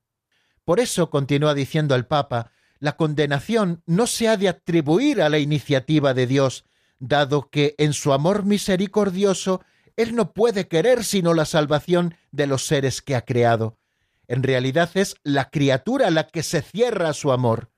Por 0.65 0.79
eso, 0.79 1.09
continúa 1.09 1.53
diciendo 1.53 1.95
el 1.95 2.05
Papa, 2.05 2.51
la 2.79 2.97
condenación 2.97 3.81
no 3.85 4.07
se 4.07 4.27
ha 4.27 4.37
de 4.37 4.49
atribuir 4.49 5.21
a 5.21 5.29
la 5.29 5.39
iniciativa 5.39 6.13
de 6.13 6.27
Dios, 6.27 6.65
dado 6.99 7.49
que 7.49 7.75
en 7.77 7.93
su 7.93 8.13
amor 8.13 8.45
misericordioso 8.45 9.61
Él 9.95 10.15
no 10.15 10.33
puede 10.33 10.67
querer 10.67 11.03
sino 11.03 11.33
la 11.33 11.45
salvación 11.45 12.15
de 12.31 12.47
los 12.47 12.65
seres 12.65 13.01
que 13.01 13.15
ha 13.15 13.21
creado. 13.21 13.77
En 14.27 14.43
realidad 14.43 14.89
es 14.95 15.15
la 15.23 15.49
criatura 15.49 16.09
la 16.11 16.27
que 16.27 16.43
se 16.43 16.61
cierra 16.61 17.09
a 17.09 17.13
su 17.13 17.31
amor. 17.31 17.71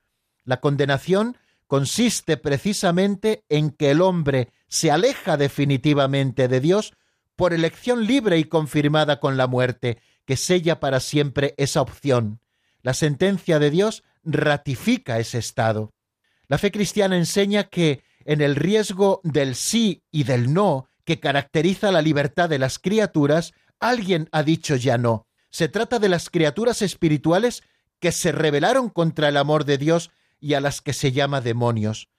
La 0.43 0.59
condenación 0.59 1.37
consiste 1.67 2.37
precisamente 2.37 3.43
en 3.49 3.71
que 3.71 3.91
el 3.91 4.01
hombre 4.01 4.51
se 4.67 4.91
aleja 4.91 5.37
definitivamente 5.37 6.47
de 6.47 6.59
Dios 6.59 6.93
por 7.35 7.53
elección 7.53 8.05
libre 8.05 8.37
y 8.37 8.45
confirmada 8.45 9.19
con 9.19 9.37
la 9.37 9.47
muerte, 9.47 9.99
que 10.25 10.37
sella 10.37 10.79
para 10.79 10.99
siempre 10.99 11.53
esa 11.57 11.81
opción. 11.81 12.39
La 12.81 12.93
sentencia 12.93 13.59
de 13.59 13.71
Dios 13.71 14.03
ratifica 14.23 15.19
ese 15.19 15.37
estado. 15.37 15.93
La 16.47 16.57
fe 16.57 16.71
cristiana 16.71 17.17
enseña 17.17 17.65
que 17.65 18.03
en 18.25 18.41
el 18.41 18.55
riesgo 18.55 19.21
del 19.23 19.55
sí 19.55 20.03
y 20.11 20.23
del 20.23 20.53
no 20.53 20.87
que 21.03 21.19
caracteriza 21.19 21.91
la 21.91 22.01
libertad 22.01 22.49
de 22.49 22.59
las 22.59 22.79
criaturas, 22.79 23.53
alguien 23.79 24.27
ha 24.31 24.43
dicho 24.43 24.75
ya 24.75 24.97
no. 24.97 25.27
Se 25.51 25.69
trata 25.69 25.99
de 25.99 26.09
las 26.09 26.29
criaturas 26.29 26.81
espirituales 26.81 27.63
que 27.99 28.11
se 28.11 28.31
rebelaron 28.31 28.89
contra 28.89 29.29
el 29.29 29.37
amor 29.37 29.65
de 29.65 29.77
Dios 29.77 30.11
y 30.39 30.55
a 30.55 30.59
las 30.59 30.81
que 30.81 30.93
se 30.93 31.11
llama 31.11 31.41
demonios. 31.41 32.09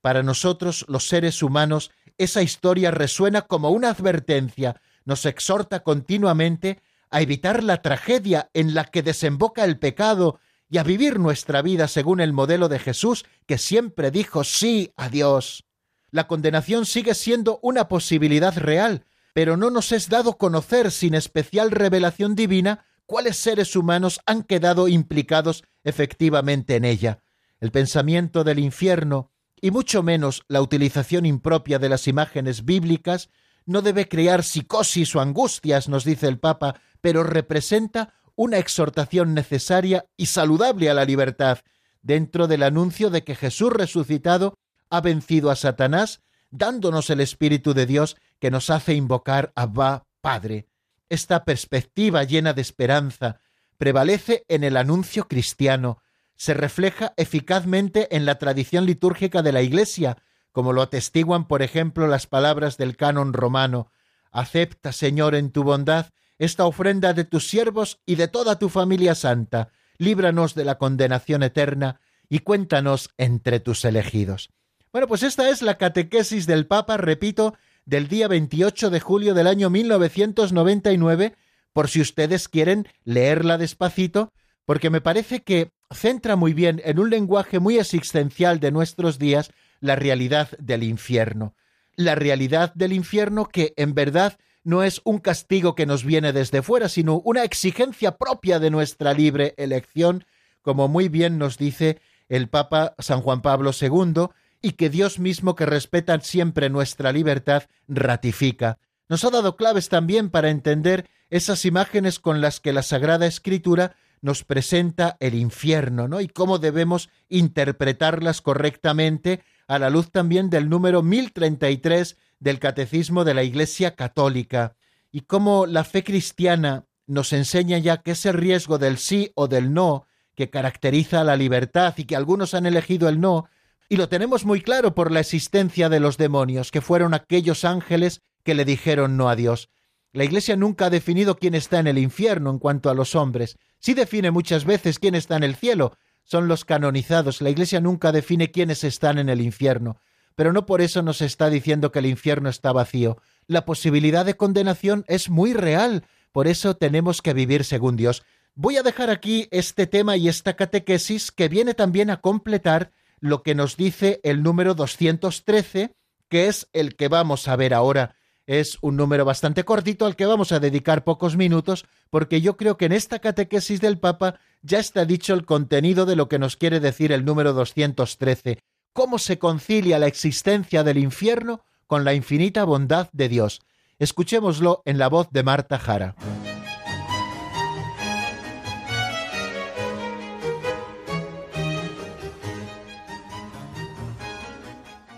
Para 0.00 0.22
nosotros, 0.22 0.84
los 0.88 1.08
seres 1.08 1.42
humanos, 1.42 1.90
esa 2.18 2.42
historia 2.42 2.90
resuena 2.90 3.42
como 3.42 3.70
una 3.70 3.90
advertencia, 3.90 4.80
nos 5.04 5.24
exhorta 5.26 5.82
continuamente 5.82 6.80
a 7.10 7.20
evitar 7.20 7.62
la 7.62 7.82
tragedia 7.82 8.50
en 8.54 8.74
la 8.74 8.84
que 8.84 9.02
desemboca 9.02 9.64
el 9.64 9.78
pecado 9.78 10.38
y 10.68 10.78
a 10.78 10.82
vivir 10.82 11.18
nuestra 11.20 11.62
vida 11.62 11.88
según 11.88 12.20
el 12.20 12.32
modelo 12.32 12.68
de 12.68 12.78
Jesús, 12.78 13.24
que 13.46 13.58
siempre 13.58 14.10
dijo 14.10 14.44
sí 14.44 14.92
a 14.96 15.08
Dios. 15.08 15.64
La 16.10 16.26
condenación 16.26 16.86
sigue 16.86 17.14
siendo 17.14 17.58
una 17.62 17.88
posibilidad 17.88 18.56
real, 18.56 19.04
pero 19.32 19.56
no 19.56 19.70
nos 19.70 19.92
es 19.92 20.08
dado 20.08 20.38
conocer 20.38 20.90
sin 20.90 21.14
especial 21.14 21.70
revelación 21.70 22.34
divina 22.34 22.86
cuáles 23.06 23.36
seres 23.36 23.76
humanos 23.76 24.20
han 24.26 24.42
quedado 24.42 24.88
implicados 24.88 25.62
efectivamente 25.84 26.74
en 26.74 26.84
ella. 26.84 27.20
El 27.60 27.70
pensamiento 27.70 28.44
del 28.44 28.58
infierno, 28.58 29.30
y 29.60 29.70
mucho 29.70 30.02
menos 30.02 30.44
la 30.48 30.60
utilización 30.60 31.26
impropia 31.26 31.78
de 31.78 31.88
las 31.88 32.08
imágenes 32.08 32.64
bíblicas, 32.64 33.30
no 33.64 33.82
debe 33.82 34.08
crear 34.08 34.44
psicosis 34.44 35.14
o 35.16 35.20
angustias, 35.20 35.88
nos 35.88 36.04
dice 36.04 36.28
el 36.28 36.38
Papa, 36.38 36.80
pero 37.00 37.22
representa 37.22 38.14
una 38.36 38.58
exhortación 38.58 39.34
necesaria 39.34 40.06
y 40.16 40.26
saludable 40.26 40.90
a 40.90 40.94
la 40.94 41.04
libertad, 41.04 41.58
dentro 42.02 42.46
del 42.46 42.62
anuncio 42.62 43.10
de 43.10 43.24
que 43.24 43.34
Jesús 43.34 43.72
resucitado 43.72 44.54
ha 44.90 45.00
vencido 45.00 45.50
a 45.50 45.56
Satanás, 45.56 46.20
dándonos 46.50 47.10
el 47.10 47.20
Espíritu 47.20 47.74
de 47.74 47.86
Dios 47.86 48.16
que 48.38 48.50
nos 48.50 48.70
hace 48.70 48.94
invocar 48.94 49.52
a 49.56 49.66
Va 49.66 50.06
Padre. 50.20 50.68
Esta 51.08 51.44
perspectiva 51.44 52.22
llena 52.24 52.52
de 52.52 52.62
esperanza 52.62 53.40
prevalece 53.78 54.44
en 54.48 54.64
el 54.64 54.76
anuncio 54.76 55.26
cristiano, 55.28 56.02
se 56.36 56.54
refleja 56.54 57.14
eficazmente 57.16 58.14
en 58.14 58.24
la 58.24 58.38
tradición 58.38 58.86
litúrgica 58.86 59.42
de 59.42 59.52
la 59.52 59.62
Iglesia, 59.62 60.18
como 60.52 60.72
lo 60.72 60.82
atestiguan, 60.82 61.48
por 61.48 61.62
ejemplo, 61.62 62.06
las 62.06 62.26
palabras 62.26 62.76
del 62.76 62.96
canon 62.96 63.32
romano. 63.32 63.90
Acepta, 64.30 64.92
Señor, 64.92 65.34
en 65.34 65.50
tu 65.50 65.64
bondad 65.64 66.06
esta 66.38 66.66
ofrenda 66.66 67.14
de 67.14 67.24
tus 67.24 67.48
siervos 67.48 68.00
y 68.04 68.16
de 68.16 68.28
toda 68.28 68.58
tu 68.58 68.68
familia 68.68 69.14
santa, 69.14 69.70
líbranos 69.98 70.54
de 70.54 70.64
la 70.64 70.76
condenación 70.76 71.42
eterna 71.42 72.00
y 72.28 72.40
cuéntanos 72.40 73.10
entre 73.16 73.60
tus 73.60 73.84
elegidos. 73.84 74.50
Bueno, 74.92 75.08
pues 75.08 75.22
esta 75.22 75.48
es 75.48 75.62
la 75.62 75.78
catequesis 75.78 76.46
del 76.46 76.66
Papa, 76.66 76.96
repito, 76.96 77.54
del 77.84 78.08
día 78.08 78.28
28 78.28 78.90
de 78.90 79.00
julio 79.00 79.34
del 79.34 79.46
año 79.46 79.70
1999, 79.70 81.34
por 81.72 81.88
si 81.88 82.00
ustedes 82.00 82.48
quieren 82.48 82.88
leerla 83.04 83.58
despacito, 83.58 84.32
porque 84.66 84.90
me 84.90 85.00
parece 85.00 85.42
que 85.42 85.70
centra 85.90 86.36
muy 86.36 86.52
bien 86.52 86.82
en 86.84 86.98
un 86.98 87.08
lenguaje 87.08 87.60
muy 87.60 87.78
existencial 87.78 88.60
de 88.60 88.72
nuestros 88.72 89.18
días 89.18 89.50
la 89.80 89.96
realidad 89.96 90.50
del 90.58 90.82
infierno. 90.82 91.54
La 91.94 92.14
realidad 92.14 92.74
del 92.74 92.92
infierno 92.92 93.46
que 93.46 93.72
en 93.76 93.94
verdad 93.94 94.36
no 94.64 94.82
es 94.82 95.00
un 95.04 95.18
castigo 95.18 95.76
que 95.76 95.86
nos 95.86 96.04
viene 96.04 96.32
desde 96.32 96.60
fuera, 96.60 96.88
sino 96.88 97.20
una 97.24 97.44
exigencia 97.44 98.18
propia 98.18 98.58
de 98.58 98.70
nuestra 98.70 99.14
libre 99.14 99.54
elección, 99.56 100.26
como 100.60 100.88
muy 100.88 101.08
bien 101.08 101.38
nos 101.38 101.56
dice 101.56 102.00
el 102.28 102.48
Papa 102.48 102.94
San 102.98 103.20
Juan 103.20 103.42
Pablo 103.42 103.70
II, 103.80 104.26
y 104.60 104.72
que 104.72 104.90
Dios 104.90 105.20
mismo, 105.20 105.54
que 105.54 105.66
respeta 105.66 106.18
siempre 106.20 106.68
nuestra 106.68 107.12
libertad, 107.12 107.62
ratifica. 107.86 108.78
Nos 109.08 109.22
ha 109.24 109.30
dado 109.30 109.54
claves 109.54 109.88
también 109.88 110.30
para 110.30 110.50
entender 110.50 111.08
esas 111.30 111.64
imágenes 111.64 112.18
con 112.18 112.40
las 112.40 112.58
que 112.58 112.72
la 112.72 112.82
Sagrada 112.82 113.26
Escritura 113.26 113.94
nos 114.26 114.42
presenta 114.42 115.16
el 115.20 115.36
infierno, 115.36 116.08
¿no? 116.08 116.20
Y 116.20 116.26
cómo 116.26 116.58
debemos 116.58 117.10
interpretarlas 117.28 118.42
correctamente 118.42 119.44
a 119.68 119.78
la 119.78 119.88
luz 119.88 120.10
también 120.10 120.50
del 120.50 120.68
número 120.68 121.00
1033 121.00 122.16
del 122.40 122.58
Catecismo 122.58 123.22
de 123.22 123.34
la 123.34 123.44
Iglesia 123.44 123.94
Católica 123.94 124.74
y 125.12 125.20
cómo 125.20 125.64
la 125.66 125.84
fe 125.84 126.02
cristiana 126.02 126.86
nos 127.06 127.32
enseña 127.32 127.78
ya 127.78 127.98
que 127.98 128.10
ese 128.10 128.32
riesgo 128.32 128.78
del 128.78 128.98
sí 128.98 129.30
o 129.36 129.46
del 129.46 129.72
no 129.72 130.06
que 130.34 130.50
caracteriza 130.50 131.20
a 131.20 131.24
la 131.24 131.36
libertad 131.36 131.94
y 131.96 132.02
que 132.02 132.16
algunos 132.16 132.52
han 132.52 132.66
elegido 132.66 133.08
el 133.08 133.20
no, 133.20 133.48
y 133.88 133.96
lo 133.96 134.08
tenemos 134.08 134.44
muy 134.44 134.60
claro 134.60 134.96
por 134.96 135.12
la 135.12 135.20
existencia 135.20 135.88
de 135.88 136.00
los 136.00 136.18
demonios, 136.18 136.72
que 136.72 136.80
fueron 136.80 137.14
aquellos 137.14 137.64
ángeles 137.64 138.22
que 138.42 138.56
le 138.56 138.64
dijeron 138.64 139.16
no 139.16 139.28
a 139.28 139.36
Dios. 139.36 139.70
La 140.12 140.24
Iglesia 140.24 140.56
nunca 140.56 140.86
ha 140.86 140.90
definido 140.90 141.36
quién 141.36 141.54
está 141.54 141.78
en 141.78 141.86
el 141.86 141.98
infierno 141.98 142.50
en 142.50 142.58
cuanto 142.58 142.90
a 142.90 142.94
los 142.94 143.14
hombres. 143.14 143.58
Sí 143.78 143.94
define 143.94 144.30
muchas 144.30 144.64
veces 144.64 144.98
quién 144.98 145.14
está 145.14 145.36
en 145.36 145.42
el 145.42 145.56
cielo. 145.56 145.96
Son 146.24 146.48
los 146.48 146.64
canonizados. 146.64 147.40
La 147.40 147.50
Iglesia 147.50 147.80
nunca 147.80 148.12
define 148.12 148.50
quiénes 148.50 148.84
están 148.84 149.18
en 149.18 149.28
el 149.28 149.40
infierno 149.40 150.00
pero 150.36 150.52
no 150.52 150.66
por 150.66 150.82
eso 150.82 151.02
nos 151.02 151.22
está 151.22 151.50
diciendo 151.50 151.90
que 151.90 151.98
el 151.98 152.06
infierno 152.06 152.48
está 152.48 152.70
vacío. 152.70 153.16
La 153.48 153.64
posibilidad 153.64 154.24
de 154.24 154.36
condenación 154.36 155.04
es 155.08 155.30
muy 155.30 155.54
real, 155.54 156.04
por 156.30 156.46
eso 156.46 156.76
tenemos 156.76 157.22
que 157.22 157.32
vivir 157.32 157.64
según 157.64 157.96
Dios. 157.96 158.22
Voy 158.54 158.76
a 158.76 158.82
dejar 158.82 159.10
aquí 159.10 159.48
este 159.50 159.86
tema 159.86 160.16
y 160.16 160.28
esta 160.28 160.54
catequesis 160.54 161.32
que 161.32 161.48
viene 161.48 161.74
también 161.74 162.10
a 162.10 162.20
completar 162.20 162.92
lo 163.18 163.42
que 163.42 163.54
nos 163.54 163.76
dice 163.76 164.20
el 164.22 164.42
número 164.42 164.74
213, 164.74 165.94
que 166.28 166.48
es 166.48 166.68
el 166.74 166.96
que 166.96 167.08
vamos 167.08 167.48
a 167.48 167.56
ver 167.56 167.72
ahora. 167.72 168.15
Es 168.46 168.78
un 168.80 168.96
número 168.96 169.24
bastante 169.24 169.64
cortito 169.64 170.06
al 170.06 170.14
que 170.14 170.24
vamos 170.24 170.52
a 170.52 170.60
dedicar 170.60 171.02
pocos 171.02 171.36
minutos 171.36 171.84
porque 172.10 172.40
yo 172.40 172.56
creo 172.56 172.76
que 172.76 172.84
en 172.84 172.92
esta 172.92 173.18
catequesis 173.18 173.80
del 173.80 173.98
Papa 173.98 174.38
ya 174.62 174.78
está 174.78 175.04
dicho 175.04 175.34
el 175.34 175.44
contenido 175.44 176.06
de 176.06 176.14
lo 176.14 176.28
que 176.28 176.38
nos 176.38 176.56
quiere 176.56 176.78
decir 176.78 177.10
el 177.10 177.24
número 177.24 177.52
213, 177.52 178.60
cómo 178.92 179.18
se 179.18 179.40
concilia 179.40 179.98
la 179.98 180.06
existencia 180.06 180.84
del 180.84 180.98
infierno 180.98 181.64
con 181.88 182.04
la 182.04 182.14
infinita 182.14 182.62
bondad 182.62 183.08
de 183.12 183.28
Dios. 183.28 183.62
Escuchémoslo 183.98 184.82
en 184.84 184.98
la 184.98 185.08
voz 185.08 185.28
de 185.32 185.42
Marta 185.42 185.78
Jara. 185.78 186.14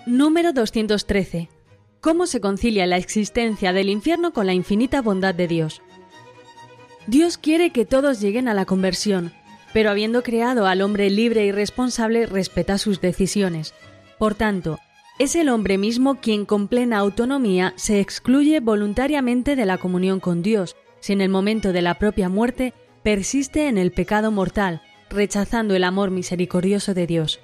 Número 0.07 0.55
213. 0.55 1.58
¿Cómo 2.01 2.27
se 2.27 2.41
concilia 2.41 2.87
la 2.87 2.97
existencia 2.97 3.73
del 3.73 3.89
infierno 3.89 4.33
con 4.33 4.47
la 4.47 4.55
infinita 4.55 5.03
bondad 5.03 5.35
de 5.35 5.49
Dios? 5.49 5.83
Dios 7.09 7.39
quiere 7.39 7.71
que 7.71 7.85
todos 7.85 8.21
lleguen 8.21 8.47
a 8.47 8.55
la 8.55 8.67
conversión, 8.67 9.33
pero 9.73 9.91
habiendo 9.91 10.23
creado 10.23 10.67
al 10.67 10.81
hombre 10.83 11.11
libre 11.11 11.45
y 11.45 11.53
responsable, 11.53 12.27
respeta 12.27 12.79
sus 12.79 13.01
decisiones. 13.01 13.75
Por 14.17 14.37
tanto, 14.37 14.79
es 15.19 15.35
el 15.35 15.49
hombre 15.49 15.77
mismo 15.77 16.21
quien 16.21 16.47
con 16.47 16.69
plena 16.69 16.99
autonomía 16.99 17.75
se 17.77 17.99
excluye 17.99 18.61
voluntariamente 18.61 19.57
de 19.57 19.67
la 19.67 19.79
comunión 19.79 20.21
con 20.21 20.43
Dios, 20.43 20.77
si 21.01 21.13
en 21.13 21.21
el 21.21 21.29
momento 21.29 21.73
de 21.73 21.83
la 21.83 21.99
propia 21.99 22.29
muerte 22.29 22.75
persiste 23.03 23.67
en 23.67 23.77
el 23.77 23.91
pecado 23.91 24.31
mortal, 24.31 24.83
rechazando 25.11 25.75
el 25.75 25.83
amor 25.83 26.13
misericordioso 26.13 26.95
de 26.95 27.09
Dios. 27.09 27.41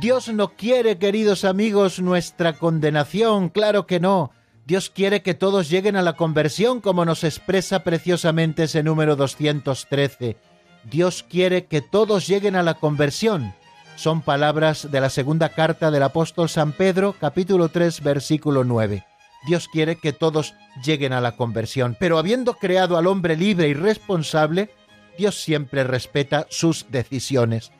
Dios 0.00 0.32
no 0.32 0.54
quiere, 0.54 0.96
queridos 0.96 1.44
amigos, 1.44 2.00
nuestra 2.00 2.54
condenación, 2.54 3.50
claro 3.50 3.86
que 3.86 4.00
no. 4.00 4.30
Dios 4.64 4.88
quiere 4.88 5.20
que 5.20 5.34
todos 5.34 5.68
lleguen 5.68 5.94
a 5.94 6.00
la 6.00 6.14
conversión, 6.14 6.80
como 6.80 7.04
nos 7.04 7.22
expresa 7.22 7.80
preciosamente 7.84 8.62
ese 8.62 8.82
número 8.82 9.14
213. 9.14 10.38
Dios 10.84 11.22
quiere 11.22 11.66
que 11.66 11.82
todos 11.82 12.26
lleguen 12.26 12.56
a 12.56 12.62
la 12.62 12.74
conversión. 12.74 13.52
Son 13.94 14.22
palabras 14.22 14.90
de 14.90 15.02
la 15.02 15.10
segunda 15.10 15.50
carta 15.50 15.90
del 15.90 16.02
apóstol 16.02 16.48
San 16.48 16.72
Pedro, 16.72 17.14
capítulo 17.20 17.68
3, 17.68 18.02
versículo 18.02 18.64
9. 18.64 19.04
Dios 19.46 19.68
quiere 19.68 19.96
que 19.96 20.14
todos 20.14 20.54
lleguen 20.82 21.12
a 21.12 21.20
la 21.20 21.36
conversión, 21.36 21.94
pero 22.00 22.16
habiendo 22.16 22.54
creado 22.54 22.96
al 22.96 23.06
hombre 23.06 23.36
libre 23.36 23.68
y 23.68 23.74
responsable, 23.74 24.70
Dios 25.18 25.42
siempre 25.42 25.84
respeta 25.84 26.46
sus 26.48 26.86
decisiones. 26.90 27.70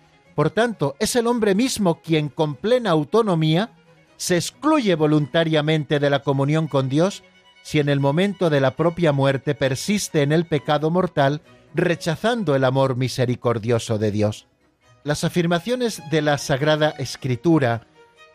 Por 0.40 0.48
tanto, 0.48 0.96
es 0.98 1.16
el 1.16 1.26
hombre 1.26 1.54
mismo 1.54 2.00
quien 2.00 2.30
con 2.30 2.54
plena 2.54 2.88
autonomía 2.92 3.76
se 4.16 4.36
excluye 4.36 4.94
voluntariamente 4.94 6.00
de 6.00 6.08
la 6.08 6.22
comunión 6.22 6.66
con 6.66 6.88
Dios 6.88 7.22
si 7.62 7.78
en 7.78 7.90
el 7.90 8.00
momento 8.00 8.48
de 8.48 8.62
la 8.62 8.74
propia 8.74 9.12
muerte 9.12 9.54
persiste 9.54 10.22
en 10.22 10.32
el 10.32 10.46
pecado 10.46 10.90
mortal, 10.90 11.42
rechazando 11.74 12.54
el 12.54 12.64
amor 12.64 12.96
misericordioso 12.96 13.98
de 13.98 14.12
Dios. 14.12 14.46
Las 15.04 15.24
afirmaciones 15.24 16.00
de 16.10 16.22
la 16.22 16.38
Sagrada 16.38 16.88
Escritura 16.96 17.86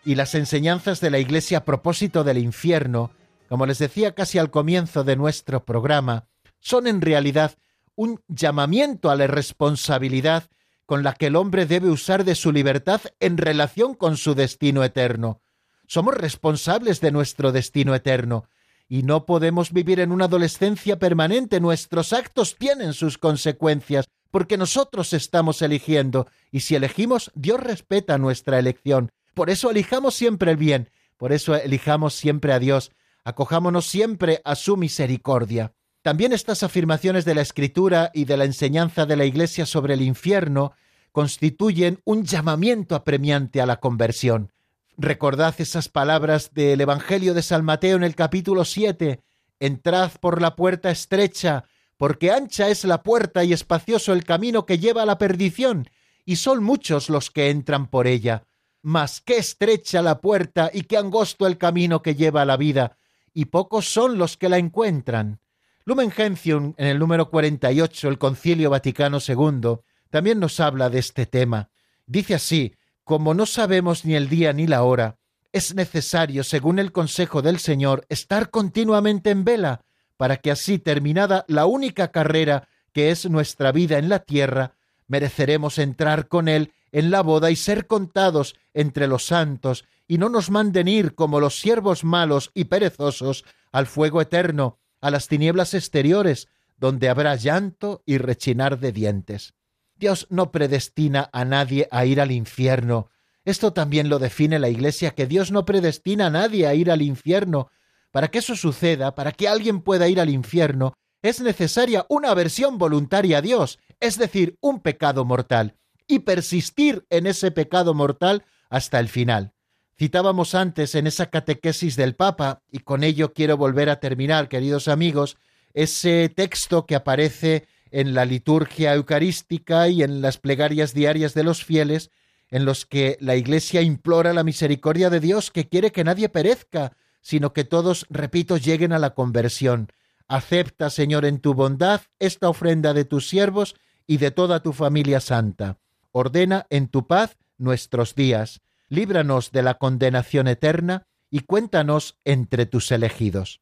y 0.04 0.14
las 0.14 0.36
enseñanzas 0.36 1.02
de 1.02 1.10
la 1.10 1.18
Iglesia 1.18 1.58
a 1.58 1.66
propósito 1.66 2.24
del 2.24 2.38
infierno, 2.38 3.10
como 3.50 3.66
les 3.66 3.80
decía 3.80 4.14
casi 4.14 4.38
al 4.38 4.52
comienzo 4.52 5.04
de 5.04 5.16
nuestro 5.16 5.66
programa, 5.66 6.28
son 6.60 6.86
en 6.86 7.02
realidad 7.02 7.58
un 7.96 8.22
llamamiento 8.28 9.10
a 9.10 9.16
la 9.16 9.26
responsabilidad 9.26 10.44
con 10.86 11.04
la 11.04 11.14
que 11.14 11.28
el 11.28 11.36
hombre 11.36 11.66
debe 11.66 11.90
usar 11.90 12.24
de 12.24 12.36
su 12.36 12.52
libertad 12.52 13.02
en 13.20 13.38
relación 13.38 13.96
con 13.96 14.18
su 14.18 14.36
destino 14.36 14.84
eterno. 14.84 15.42
Somos 15.88 16.16
responsables 16.16 17.02
de 17.02 17.12
nuestro 17.12 17.52
destino 17.52 17.96
eterno, 17.96 18.48
y 18.88 19.04
no 19.04 19.26
podemos 19.26 19.72
vivir 19.72 20.00
en 20.00 20.12
una 20.12 20.26
adolescencia 20.26 21.00
permanente. 21.00 21.60
Nuestros 21.60 22.14
actos 22.14 22.56
tienen 22.56 22.94
sus 22.94 23.18
consecuencias, 23.18 24.06
porque 24.32 24.58
nosotros 24.58 25.14
estamos 25.14 25.62
eligiendo, 25.62 26.28
y 26.52 26.62
si 26.62 26.76
elegimos, 26.76 27.32
Dios 27.36 27.60
respeta 27.60 28.18
nuestra 28.18 28.60
elección. 28.60 29.12
Por 29.34 29.50
eso 29.50 29.72
elijamos 29.72 30.16
siempre 30.16 30.52
el 30.52 30.58
bien, 30.58 30.90
por 31.18 31.34
eso 31.34 31.56
elijamos 31.56 32.14
siempre 32.14 32.54
a 32.54 32.60
Dios, 32.60 32.92
acojámonos 33.24 33.86
siempre 33.86 34.42
a 34.44 34.56
su 34.56 34.78
misericordia. 34.78 35.74
También 36.06 36.34
estas 36.34 36.62
afirmaciones 36.62 37.26
de 37.26 37.34
la 37.34 37.42
Escritura 37.42 38.12
y 38.14 38.26
de 38.26 38.38
la 38.38 38.46
enseñanza 38.46 39.08
de 39.08 39.16
la 39.16 39.26
Iglesia 39.26 39.66
sobre 39.66 39.96
el 39.96 40.04
infierno 40.04 40.74
constituyen 41.12 42.00
un 42.06 42.26
llamamiento 42.26 42.94
apremiante 42.94 43.60
a 43.60 43.66
la 43.66 43.78
conversión. 43.78 44.54
Recordad 45.00 45.56
esas 45.58 45.90
palabras 45.90 46.54
del 46.54 46.80
Evangelio 46.80 47.34
de 47.34 47.42
San 47.42 47.66
Mateo 47.66 47.98
en 47.98 48.04
el 48.04 48.14
capítulo 48.14 48.66
7. 48.66 49.20
Entrad 49.60 50.12
por 50.22 50.44
la 50.44 50.56
puerta 50.56 50.92
estrecha, 50.92 51.66
porque 51.98 52.30
ancha 52.30 52.70
es 52.70 52.84
la 52.84 53.02
puerta 53.02 53.44
y 53.44 53.52
espacioso 53.52 54.14
el 54.14 54.26
camino 54.26 54.68
que 54.68 54.78
lleva 54.78 55.02
a 55.02 55.08
la 55.08 55.18
perdición, 55.18 55.90
y 56.24 56.36
son 56.36 56.64
muchos 56.64 57.10
los 57.10 57.32
que 57.32 57.50
entran 57.50 57.88
por 57.88 58.06
ella. 58.06 58.44
Mas 58.84 59.22
qué 59.22 59.38
estrecha 59.38 60.04
la 60.04 60.22
puerta 60.22 60.70
y 60.72 60.84
qué 60.84 60.98
angosto 60.98 61.48
el 61.48 61.58
camino 61.58 62.04
que 62.04 62.14
lleva 62.14 62.44
a 62.44 62.46
la 62.46 62.58
vida, 62.58 63.00
y 63.34 63.46
pocos 63.46 63.88
son 63.92 64.20
los 64.20 64.38
que 64.38 64.50
la 64.50 64.60
encuentran. 64.60 65.40
Lumen 65.88 66.10
Gentium, 66.10 66.74
en 66.78 66.88
el 66.88 66.98
número 66.98 67.30
48, 67.30 68.08
el 68.10 68.18
Concilio 68.18 68.72
Vaticano 68.72 69.20
II, 69.20 69.82
también 70.10 70.40
nos 70.40 70.60
habla 70.60 70.90
de 70.90 70.98
este 70.98 71.28
tema. 71.28 71.70
Dice 72.08 72.34
así, 72.34 72.74
como 73.04 73.36
no 73.36 73.46
sabemos 73.46 74.04
ni 74.04 74.16
el 74.16 74.28
día 74.28 74.52
ni 74.52 74.66
la 74.66 74.82
hora, 74.82 75.20
es 75.52 75.76
necesario, 75.76 76.44
según 76.44 76.80
el 76.80 76.92
consejo 76.92 77.44
del 77.44 77.60
Señor, 77.60 78.04
estar 78.10 78.50
continuamente 78.50 79.30
en 79.30 79.46
vela, 79.46 79.82
para 80.18 80.38
que 80.38 80.50
así 80.50 80.80
terminada 80.80 81.46
la 81.48 81.68
única 81.68 82.08
carrera 82.08 82.68
que 82.92 83.12
es 83.12 83.30
nuestra 83.30 83.72
vida 83.72 84.00
en 84.00 84.10
la 84.10 84.20
tierra, 84.20 84.74
mereceremos 85.06 85.78
entrar 85.78 86.28
con 86.28 86.48
Él 86.48 86.74
en 86.94 87.12
la 87.12 87.22
boda 87.22 87.52
y 87.52 87.56
ser 87.56 87.86
contados 87.86 88.56
entre 88.74 89.06
los 89.06 89.28
santos, 89.28 89.86
y 90.08 90.18
no 90.18 90.30
nos 90.30 90.50
manden 90.50 90.88
ir 90.88 91.14
como 91.14 91.40
los 91.40 91.60
siervos 91.60 92.04
malos 92.04 92.50
y 92.56 92.64
perezosos 92.64 93.46
al 93.72 93.86
fuego 93.86 94.20
eterno, 94.20 94.80
a 95.06 95.12
las 95.12 95.28
tinieblas 95.28 95.76
exteriores, 95.76 96.48
donde 96.78 97.10
habrá 97.10 97.36
llanto 97.36 98.02
y 98.08 98.18
rechinar 98.18 98.80
de 98.80 98.92
dientes. 98.92 99.54
Dios 99.96 100.26
no 100.32 100.52
predestina 100.52 101.30
a 101.32 101.46
nadie 101.46 101.88
a 101.92 102.08
ir 102.08 102.20
al 102.20 102.32
infierno. 102.32 103.12
Esto 103.44 103.72
también 103.72 104.10
lo 104.10 104.18
define 104.18 104.58
la 104.58 104.68
Iglesia, 104.68 105.12
que 105.12 105.28
Dios 105.28 105.52
no 105.52 105.64
predestina 105.64 106.26
a 106.26 106.30
nadie 106.32 106.66
a 106.66 106.74
ir 106.74 106.90
al 106.90 107.04
infierno. 107.04 107.70
Para 108.10 108.30
que 108.30 108.40
eso 108.40 108.56
suceda, 108.56 109.14
para 109.14 109.32
que 109.32 109.48
alguien 109.48 109.82
pueda 109.82 110.08
ir 110.08 110.20
al 110.20 110.32
infierno, 110.32 110.96
es 111.22 111.40
necesaria 111.40 112.08
una 112.10 112.32
aversión 112.32 112.80
voluntaria 112.80 113.38
a 113.38 113.42
Dios, 113.44 113.78
es 114.00 114.18
decir, 114.18 114.58
un 114.60 114.80
pecado 114.80 115.24
mortal, 115.24 115.76
y 116.08 116.20
persistir 116.20 117.06
en 117.12 117.28
ese 117.28 117.52
pecado 117.52 117.94
mortal 117.94 118.44
hasta 118.72 119.00
el 119.00 119.08
final. 119.08 119.54
Citábamos 119.98 120.56
antes 120.56 120.94
en 120.96 121.08
esa 121.08 121.30
catequesis 121.30 121.96
del 121.96 122.16
Papa, 122.16 122.62
y 122.70 122.80
con 122.80 123.04
ello 123.04 123.34
quiero 123.34 123.56
volver 123.56 123.90
a 123.90 124.02
terminar, 124.02 124.50
queridos 124.50 124.90
amigos, 124.90 125.38
ese 125.74 126.28
texto 126.28 126.86
que 126.86 126.96
aparece 126.96 127.66
en 127.92 128.14
la 128.14 128.26
liturgia 128.26 128.94
eucarística 128.94 129.88
y 129.88 130.04
en 130.04 130.22
las 130.22 130.38
plegarias 130.38 130.94
diarias 130.94 131.34
de 131.34 131.44
los 131.44 131.64
fieles, 131.64 132.12
en 132.50 132.66
los 132.66 132.86
que 132.86 133.18
la 133.22 133.38
Iglesia 133.38 133.82
implora 133.82 134.34
la 134.34 134.44
misericordia 134.44 135.10
de 135.10 135.22
Dios 135.22 135.50
que 135.50 135.70
quiere 135.70 135.94
que 135.94 136.04
nadie 136.04 136.28
perezca, 136.28 136.92
sino 137.22 137.54
que 137.54 137.64
todos, 137.64 138.06
repito, 138.10 138.58
lleguen 138.58 138.92
a 138.92 139.00
la 139.00 139.12
conversión. 139.14 139.88
Acepta, 140.28 140.90
Señor, 140.90 141.24
en 141.24 141.40
tu 141.40 141.54
bondad 141.54 142.02
esta 142.20 142.50
ofrenda 142.50 142.94
de 142.94 143.06
tus 143.06 143.30
siervos 143.30 143.76
y 144.08 144.18
de 144.18 144.32
toda 144.32 144.62
tu 144.62 144.74
familia 144.74 145.22
santa. 145.22 145.78
Ordena 146.12 146.68
en 146.70 146.90
tu 146.90 147.08
paz 147.08 147.38
nuestros 147.58 148.14
días 148.14 148.62
líbranos 148.90 149.52
de 149.52 149.64
la 149.64 149.76
condenación 149.76 150.48
eterna 150.48 151.08
y 151.30 151.42
cuéntanos 151.42 152.18
entre 152.24 152.66
tus 152.66 152.92
elegidos. 152.92 153.62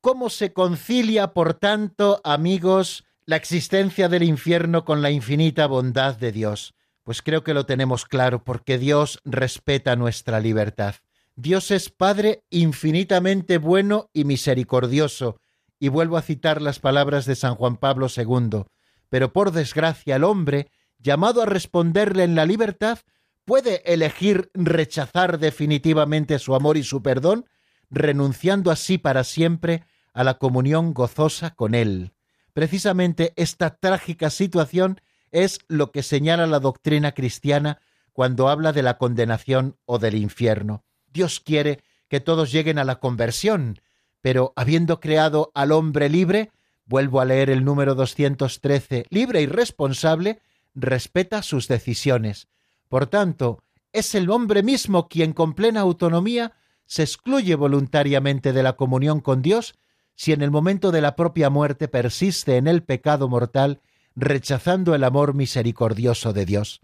¿Cómo 0.00 0.30
se 0.30 0.52
concilia, 0.52 1.32
por 1.32 1.54
tanto, 1.54 2.20
amigos, 2.24 3.04
la 3.26 3.36
existencia 3.36 4.08
del 4.08 4.22
infierno 4.22 4.84
con 4.84 5.02
la 5.02 5.10
infinita 5.10 5.66
bondad 5.66 6.16
de 6.16 6.32
Dios? 6.32 6.74
Pues 7.04 7.22
creo 7.22 7.44
que 7.44 7.54
lo 7.54 7.66
tenemos 7.66 8.06
claro, 8.06 8.44
porque 8.44 8.78
Dios 8.78 9.20
respeta 9.24 9.96
nuestra 9.96 10.40
libertad. 10.40 10.94
Dios 11.36 11.70
es 11.70 11.90
Padre 11.90 12.44
infinitamente 12.50 13.58
bueno 13.58 14.10
y 14.12 14.24
misericordioso, 14.24 15.40
y 15.78 15.88
vuelvo 15.88 16.16
a 16.18 16.22
citar 16.22 16.60
las 16.60 16.78
palabras 16.78 17.24
de 17.24 17.34
San 17.34 17.54
Juan 17.54 17.76
Pablo 17.78 18.06
II, 18.14 18.64
pero 19.08 19.32
por 19.32 19.50
desgracia 19.50 20.16
el 20.16 20.24
hombre, 20.24 20.70
llamado 20.98 21.42
a 21.42 21.46
responderle 21.46 22.24
en 22.24 22.34
la 22.34 22.44
libertad, 22.44 22.98
puede 23.44 23.82
elegir 23.92 24.50
rechazar 24.54 25.38
definitivamente 25.38 26.38
su 26.38 26.54
amor 26.54 26.76
y 26.76 26.82
su 26.82 27.02
perdón, 27.02 27.46
renunciando 27.90 28.70
así 28.70 28.98
para 28.98 29.24
siempre 29.24 29.84
a 30.12 30.24
la 30.24 30.34
comunión 30.34 30.94
gozosa 30.94 31.50
con 31.50 31.74
Él. 31.74 32.12
Precisamente 32.52 33.32
esta 33.36 33.76
trágica 33.76 34.30
situación 34.30 35.00
es 35.30 35.60
lo 35.68 35.92
que 35.92 36.02
señala 36.02 36.46
la 36.46 36.60
doctrina 36.60 37.12
cristiana 37.12 37.80
cuando 38.12 38.48
habla 38.48 38.72
de 38.72 38.82
la 38.82 38.98
condenación 38.98 39.76
o 39.84 39.98
del 39.98 40.16
infierno. 40.16 40.84
Dios 41.12 41.40
quiere 41.40 41.82
que 42.08 42.20
todos 42.20 42.52
lleguen 42.52 42.78
a 42.78 42.84
la 42.84 42.96
conversión, 42.96 43.80
pero 44.20 44.52
habiendo 44.56 45.00
creado 45.00 45.50
al 45.54 45.72
hombre 45.72 46.08
libre, 46.08 46.50
vuelvo 46.84 47.20
a 47.20 47.24
leer 47.24 47.50
el 47.50 47.64
número 47.64 47.94
213, 47.94 49.06
libre 49.10 49.42
y 49.42 49.46
responsable, 49.46 50.40
respeta 50.74 51.42
sus 51.42 51.68
decisiones. 51.68 52.48
Por 52.90 53.06
tanto, 53.06 53.62
es 53.92 54.16
el 54.16 54.28
hombre 54.30 54.64
mismo 54.64 55.08
quien 55.08 55.32
con 55.32 55.54
plena 55.54 55.80
autonomía 55.80 56.54
se 56.86 57.04
excluye 57.04 57.54
voluntariamente 57.54 58.52
de 58.52 58.64
la 58.64 58.72
comunión 58.72 59.20
con 59.20 59.42
Dios 59.42 59.76
si 60.16 60.32
en 60.32 60.42
el 60.42 60.50
momento 60.50 60.90
de 60.90 61.00
la 61.00 61.14
propia 61.14 61.50
muerte 61.50 61.86
persiste 61.86 62.56
en 62.56 62.66
el 62.66 62.82
pecado 62.82 63.28
mortal, 63.28 63.80
rechazando 64.16 64.96
el 64.96 65.04
amor 65.04 65.34
misericordioso 65.34 66.32
de 66.32 66.44
Dios. 66.44 66.80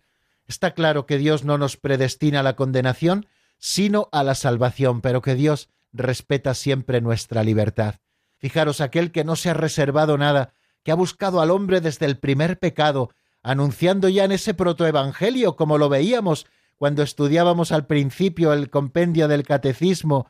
Está 0.47 0.75
claro 0.75 1.07
que 1.07 1.19
Dios 1.19 1.45
no 1.45 1.59
nos 1.59 1.77
predestina 1.77 2.41
a 2.41 2.45
la 2.45 2.55
condenación, 2.55 3.27
sino 3.59 4.09
a 4.13 4.23
la 4.23 4.37
salvación, 4.37 5.01
pero 5.01 5.23
que 5.23 5.35
Dios 5.35 5.71
respeta 5.93 6.55
siempre 6.55 7.01
nuestra 7.01 7.43
libertad. 7.43 7.97
Fijaros, 8.39 8.81
aquel 8.81 9.11
que 9.11 9.25
no 9.25 9.35
se 9.35 9.51
ha 9.51 9.55
reservado 9.55 10.17
nada, 10.17 10.55
que 10.85 10.93
ha 10.93 10.95
buscado 10.95 11.41
al 11.41 11.51
hombre 11.51 11.81
desde 11.81 12.07
el 12.07 12.17
primer 12.17 12.61
pecado, 12.61 13.11
anunciando 13.47 14.09
ya 14.09 14.25
en 14.25 14.33
ese 14.33 14.55
protoevangelio, 14.55 15.55
como 15.55 15.79
lo 15.79 15.89
veíamos 15.89 16.47
cuando 16.75 17.05
estudiábamos 17.05 17.71
al 17.71 17.87
principio 17.87 18.53
el 18.53 18.71
compendio 18.71 19.29
del 19.29 19.45
catecismo, 19.45 20.27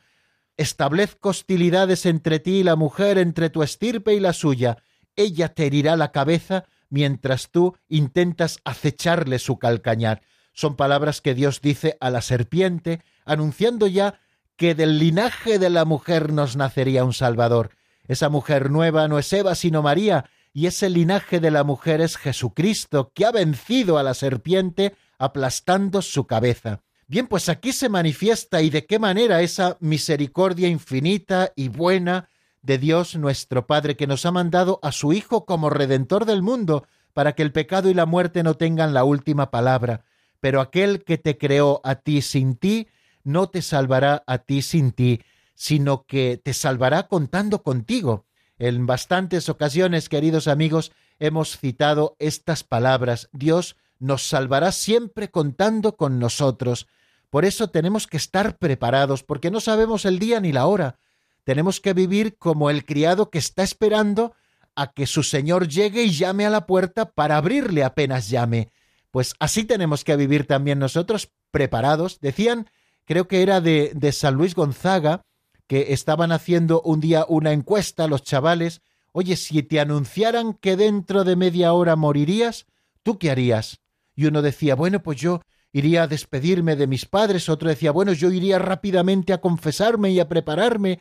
establezco 0.59 1.31
hostilidades 1.31 2.05
entre 2.05 2.41
ti 2.41 2.59
y 2.59 2.63
la 2.63 2.77
mujer, 2.77 3.17
entre 3.17 3.49
tu 3.49 3.63
estirpe 3.63 4.13
y 4.13 4.21
la 4.21 4.35
suya. 4.35 4.77
Ella 5.17 5.49
te 5.49 5.65
herirá 5.65 5.97
la 5.97 6.13
cabeza 6.13 6.65
mientras 6.91 7.51
tú 7.51 7.75
intentas 7.89 8.59
acecharle 8.65 9.39
su 9.39 9.59
calcañar. 9.59 10.21
Son 10.53 10.77
palabras 10.77 11.23
que 11.23 11.35
Dios 11.35 11.63
dice 11.63 11.97
a 12.01 12.11
la 12.11 12.21
serpiente, 12.21 13.01
anunciando 13.25 13.87
ya 13.87 14.21
que 14.57 14.75
del 14.75 14.99
linaje 14.99 15.59
de 15.59 15.71
la 15.71 15.87
mujer 15.87 16.35
nos 16.35 16.57
nacería 16.57 17.03
un 17.03 17.15
Salvador. 17.15 17.71
Esa 18.09 18.29
mujer 18.29 18.71
nueva 18.71 19.09
no 19.09 19.19
es 19.19 19.33
Eva, 19.33 19.55
sino 19.55 19.81
María, 19.81 20.27
y 20.57 20.67
ese 20.69 20.89
linaje 20.89 21.39
de 21.39 21.51
la 21.51 21.65
mujer 21.65 22.01
es 22.01 22.17
Jesucristo, 22.17 23.13
que 23.15 23.27
ha 23.27 23.31
vencido 23.31 23.99
a 23.99 24.03
la 24.03 24.15
serpiente 24.15 24.95
aplastando 25.19 26.01
su 26.01 26.27
cabeza. 26.27 26.81
Bien, 27.09 27.27
pues 27.27 27.51
aquí 27.51 27.75
se 27.75 27.91
manifiesta 27.91 28.63
y 28.63 28.71
de 28.71 28.87
qué 28.87 28.99
manera 28.99 29.43
esa 29.43 29.77
misericordia 29.81 30.67
infinita 30.67 31.53
y 31.57 31.69
buena 31.69 32.31
de 32.63 32.79
Dios 32.79 33.17
nuestro 33.17 33.67
Padre, 33.67 33.99
que 33.99 34.07
nos 34.07 34.25
ha 34.25 34.33
mandado 34.33 34.81
a 34.83 34.93
su 34.93 35.13
Hijo 35.13 35.45
como 35.45 35.69
Redentor 35.69 36.25
del 36.25 36.41
mundo, 36.41 36.87
para 37.13 37.35
que 37.35 37.43
el 37.43 37.53
pecado 37.53 37.91
y 37.91 37.95
la 37.95 38.07
muerte 38.07 38.43
no 38.43 38.55
tengan 38.55 38.95
la 38.95 39.05
última 39.05 39.51
palabra. 39.51 40.07
Pero 40.41 40.63
aquel 40.63 41.05
que 41.05 41.19
te 41.19 41.37
creó 41.37 41.83
a 41.85 41.97
ti 41.97 42.23
sin 42.23 42.57
ti, 42.57 42.89
no 43.25 43.51
te 43.51 43.61
salvará 43.61 44.25
a 44.27 44.39
ti 44.39 44.63
sin 44.63 44.93
ti, 44.93 45.21
sino 45.53 46.07
que 46.07 46.41
te 46.43 46.55
salvará 46.55 47.09
contando 47.09 47.63
contigo. 47.63 48.26
En 48.59 48.87
bastantes 48.87 49.49
ocasiones, 49.49 50.09
queridos 50.09 50.49
amigos, 50.49 50.93
hemos 51.19 51.59
citado 51.59 52.17
estas 52.19 52.65
palabras. 52.65 53.29
Dios 53.33 53.77
nos 53.99 54.27
salvará 54.27 54.73
siempre 54.73 55.31
contando 55.31 55.97
con 55.97 56.19
nosotros. 56.19 56.87
Por 57.31 57.45
eso 57.45 57.69
tenemos 57.69 58.07
que 58.07 58.17
estar 58.17 58.57
preparados, 58.59 59.23
porque 59.23 59.51
no 59.51 59.61
sabemos 59.61 60.05
el 60.05 60.19
día 60.19 60.41
ni 60.41 60.53
la 60.53 60.67
hora. 60.67 60.99
Tenemos 61.45 61.81
que 61.81 61.93
vivir 61.93 62.39
como 62.39 62.71
el 62.71 62.85
criado 62.85 63.31
que 63.31 63.39
está 63.39 63.63
esperando 63.63 64.35
a 64.75 64.93
que 64.93 65.07
su 65.07 65.23
señor 65.23 65.69
llegue 65.69 66.05
y 66.05 66.13
llame 66.13 66.47
a 66.47 66.51
la 66.51 66.67
puerta 66.67 67.11
para 67.11 67.37
abrirle 67.37 67.85
apenas 67.85 68.29
llame. 68.29 68.71
Pues 69.11 69.35
así 69.39 69.65
tenemos 69.65 70.05
que 70.05 70.17
vivir 70.17 70.47
también 70.47 70.79
nosotros, 70.79 71.33
preparados. 71.51 72.21
Decían, 72.21 72.69
creo 73.05 73.29
que 73.29 73.43
era 73.43 73.61
de, 73.61 74.13
San 74.13 74.35
Luis 74.35 74.55
Gonzaga, 74.55 75.25
que 75.67 75.93
estaban 75.93 76.33
haciendo 76.33 76.81
un 76.83 77.01
día 77.01 77.25
una 77.29 77.53
encuesta 77.53 78.05
a 78.05 78.09
los 78.09 78.23
chavales, 78.23 78.83
oye, 79.13 79.37
si 79.37 79.63
te 79.63 79.81
anunciaran 79.81 80.55
que 80.55 80.77
dentro 80.77 81.25
de 81.25 81.37
media 81.37 81.73
hora 81.73 81.97
morirías, 81.97 82.67
¿tú 83.03 83.19
qué 83.19 83.31
harías? 83.31 83.81
Y 84.15 84.27
uno 84.27 84.43
decía, 84.43 84.75
bueno, 84.75 85.03
pues 85.03 85.19
yo 85.19 85.41
iría 85.73 86.05
a 86.05 86.07
despedirme 86.09 86.77
de 86.77 86.87
mis 86.87 87.05
padres, 87.05 87.49
otro 87.49 87.69
decía, 87.69 87.91
bueno, 87.91 88.13
yo 88.13 88.31
iría 88.31 88.59
rápidamente 88.59 89.33
a 89.33 89.41
confesarme 89.41 90.11
y 90.11 90.21
a 90.21 90.29
prepararme. 90.29 91.01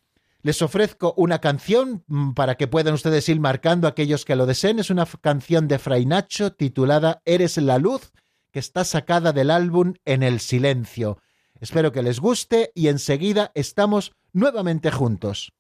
Les 0.45 0.61
ofrezco 0.61 1.15
una 1.17 1.41
canción 1.41 2.05
mm, 2.07 2.33
para 2.35 2.57
que 2.57 2.69
puedan 2.69 2.93
ustedes 2.93 3.27
ir 3.31 3.41
marcando 3.41 3.89
aquellos 3.89 4.27
que 4.27 4.37
lo 4.37 4.45
deseen. 4.45 4.79
Es 4.79 4.91
una 4.91 5.07
canción 5.07 5.69
de 5.69 5.79
Fray 5.79 6.05
Nacho 6.05 6.53
titulada 6.53 7.23
Eres 7.25 7.57
la 7.57 7.79
luz, 7.79 8.13
que 8.53 8.59
está 8.59 8.85
sacada 8.85 9.33
del 9.33 9.51
álbum 9.51 9.95
En 10.05 10.23
el 10.23 10.41
silencio. 10.41 11.19
Espero 11.61 11.93
que 11.93 12.03
les 12.03 12.21
guste 12.21 12.73
y 12.75 12.89
enseguida 12.89 13.53
estamos 13.55 14.13
nuevamente 14.35 14.91
juntos. 14.91 15.55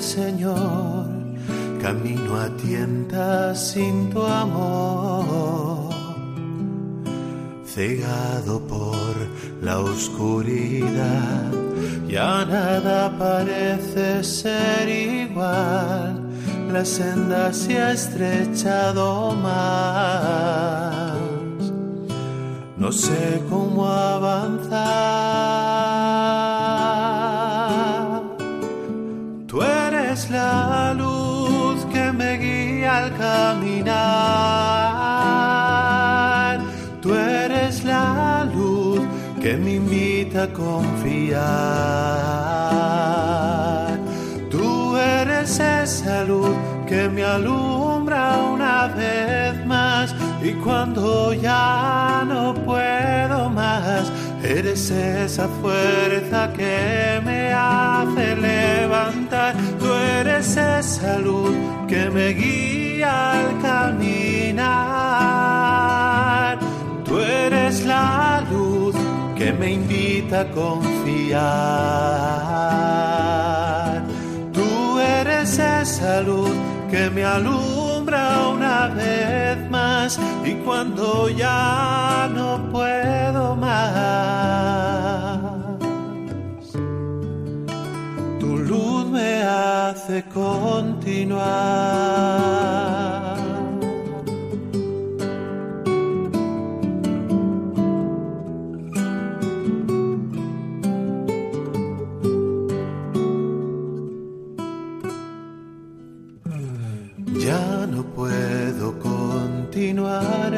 Señor, 0.00 1.06
camino 1.80 2.40
a 2.40 2.48
tientas 2.56 3.72
sin 3.72 4.08
tu 4.08 4.22
amor, 4.22 5.92
cegado 7.66 8.60
por 8.60 8.96
la 9.60 9.78
oscuridad, 9.78 11.52
ya 12.08 12.46
nada 12.46 13.14
parece 13.18 14.24
ser 14.24 14.88
igual, 14.88 16.18
la 16.72 16.84
senda 16.84 17.52
se 17.52 17.78
ha 17.78 17.92
estrechado 17.92 19.34
más, 19.36 21.12
no 22.78 22.90
sé 22.90 23.42
cómo 23.50 23.86
avanzar 23.86 25.69
la 30.40 30.94
luz 31.02 31.78
que 31.92 32.04
me 32.12 32.30
guía 32.44 32.90
al 33.02 33.08
caminar. 33.24 33.90
Tú 37.02 37.08
eres 37.14 37.74
la 37.84 38.44
luz 38.54 39.00
que 39.42 39.52
me 39.62 39.70
invita 39.82 40.38
a 40.44 40.52
confiar. 40.64 41.40
Tú 44.54 44.96
eres 44.96 45.50
esa 45.58 46.16
luz 46.30 46.54
que 46.90 47.02
me 47.14 47.22
alumbra 47.36 48.22
una 48.56 48.76
vez 49.00 49.54
más 49.66 50.06
y 50.48 50.50
cuando 50.64 51.32
ya 51.48 52.24
no 52.32 52.42
puedo 52.68 53.38
más 53.60 54.02
Eres 54.56 54.90
esa 54.90 55.46
fuerza 55.62 56.52
que 56.52 57.20
me 57.24 57.52
hace 57.52 58.34
levantar. 58.34 59.54
Tú 59.78 59.92
eres 59.94 60.56
esa 60.56 61.20
luz 61.20 61.54
que 61.86 62.10
me 62.10 62.30
guía 62.30 63.38
al 63.38 63.60
caminar. 63.62 64.58
Tú 67.04 67.20
eres 67.20 67.86
la 67.86 68.44
luz 68.50 68.96
que 69.38 69.52
me 69.52 69.74
invita 69.74 70.40
a 70.40 70.50
confiar. 70.50 71.40
Tú 74.52 74.98
eres 74.98 75.60
esa 75.60 76.22
luz 76.22 76.50
que 76.90 77.08
me 77.08 77.24
alumbra 77.24 78.48
una 78.48 78.88
vez 78.88 79.70
más 79.70 80.18
y 80.44 80.54
cuando 80.64 81.28
ya 81.28 82.28
no 82.34 82.69
hace 90.10 90.24
continuar. 90.24 91.70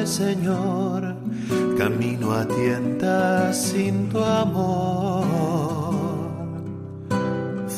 Señor, 0.05 1.17
camino 1.79 2.33
a 2.33 2.47
tientas 2.47 3.57
sin 3.57 4.09
tu 4.11 4.19
amor, 4.19 5.82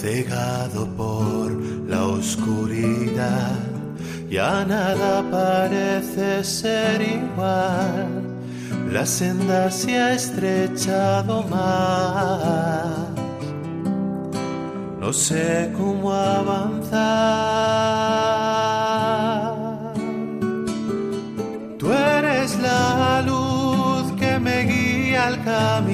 cegado 0.05 0.87
por 0.99 1.51
la 1.89 2.05
oscuridad, 2.05 3.59
ya 4.29 4.63
nada 4.67 5.25
parece 5.31 6.45
ser 6.45 7.01
igual, 7.01 8.09
la 8.93 9.07
senda 9.07 9.71
se 9.71 9.97
ha 9.99 10.13
estrechado 10.13 11.43
más, 11.45 12.85
no 15.01 15.11
sé 15.11 15.73
cómo 15.75 16.13
avanzar. 16.13 17.55
La 22.61 23.21
luz 23.23 24.13
que 24.19 24.39
me 24.39 24.63
guía 24.65 25.27
al 25.27 25.43
caminar. 25.45 25.94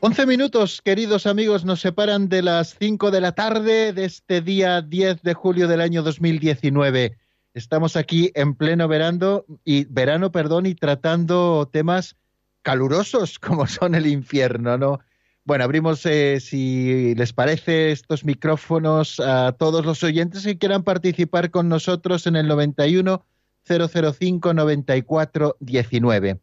Once 0.00 0.24
minutos, 0.26 0.80
queridos 0.80 1.26
amigos, 1.26 1.64
nos 1.64 1.80
separan 1.80 2.28
de 2.28 2.40
las 2.40 2.76
cinco 2.78 3.10
de 3.10 3.20
la 3.20 3.32
tarde 3.32 3.92
de 3.92 4.04
este 4.04 4.40
día 4.40 4.80
10 4.80 5.22
de 5.22 5.34
julio 5.34 5.66
del 5.66 5.80
año 5.80 6.04
2019. 6.04 7.18
Estamos 7.52 7.96
aquí 7.96 8.30
en 8.36 8.54
pleno 8.54 8.86
verano 8.86 9.44
y 9.64 9.86
verano, 9.86 10.30
perdón, 10.30 10.66
y 10.66 10.76
tratando 10.76 11.68
temas 11.72 12.14
calurosos 12.62 13.38
como 13.40 13.66
son 13.66 13.96
el 13.96 14.06
infierno, 14.06 14.78
¿no? 14.78 15.00
Bueno, 15.42 15.64
abrimos, 15.64 16.06
eh, 16.06 16.38
si 16.38 17.16
les 17.16 17.32
parece, 17.32 17.90
estos 17.90 18.24
micrófonos 18.24 19.18
a 19.18 19.50
todos 19.50 19.84
los 19.84 20.04
oyentes 20.04 20.44
que 20.44 20.58
quieran 20.58 20.84
participar 20.84 21.50
con 21.50 21.68
nosotros 21.68 22.24
en 22.28 22.36
el 22.36 22.46
91 22.46 23.24
005 23.64 24.54
94 24.54 25.56
19. 25.58 26.40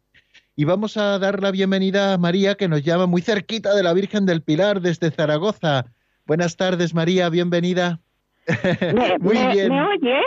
Y 0.56 0.64
vamos 0.64 0.96
a 0.96 1.18
dar 1.18 1.42
la 1.42 1.50
bienvenida 1.50 2.14
a 2.14 2.18
María, 2.18 2.54
que 2.54 2.66
nos 2.68 2.82
llama 2.82 3.06
muy 3.06 3.20
cerquita 3.20 3.74
de 3.74 3.82
la 3.82 3.92
Virgen 3.92 4.24
del 4.24 4.42
Pilar 4.42 4.80
desde 4.80 5.10
Zaragoza. 5.10 5.84
Buenas 6.26 6.56
tardes, 6.56 6.94
María, 6.94 7.28
bienvenida. 7.28 8.00
¿Me, 8.46 9.18
Muy 9.20 9.34
me- 9.34 9.52
bien. 9.52 9.68
me 9.68 9.82
oye? 9.82 10.20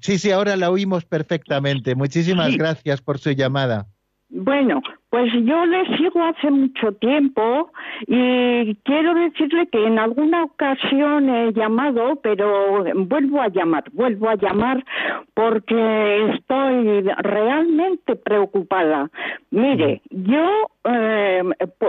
Sí, 0.00 0.18
sí, 0.18 0.30
ahora 0.30 0.56
la 0.56 0.70
oímos 0.70 1.04
perfectamente. 1.04 1.94
Muchísimas 1.94 2.52
Sí. 2.52 2.56
gracias 2.58 3.02
por 3.02 3.18
su 3.18 3.32
llamada. 3.32 3.86
Bueno, 4.28 4.82
pues 5.08 5.32
yo 5.44 5.64
le 5.66 5.96
sigo 5.96 6.20
hace 6.24 6.50
mucho 6.50 6.90
tiempo 6.94 7.70
y 8.08 8.74
quiero 8.82 9.14
decirle 9.14 9.68
que 9.68 9.86
en 9.86 10.00
alguna 10.00 10.42
ocasión 10.42 11.30
he 11.30 11.52
llamado, 11.52 12.16
pero 12.22 12.84
vuelvo 12.94 13.40
a 13.40 13.48
llamar, 13.48 13.84
vuelvo 13.92 14.28
a 14.28 14.34
llamar 14.34 14.84
porque 15.32 16.32
estoy 16.34 17.02
realmente 17.18 18.16
preocupada. 18.16 19.08
Mire, 19.52 20.02
yo 20.10 20.70
eh, 20.84 21.44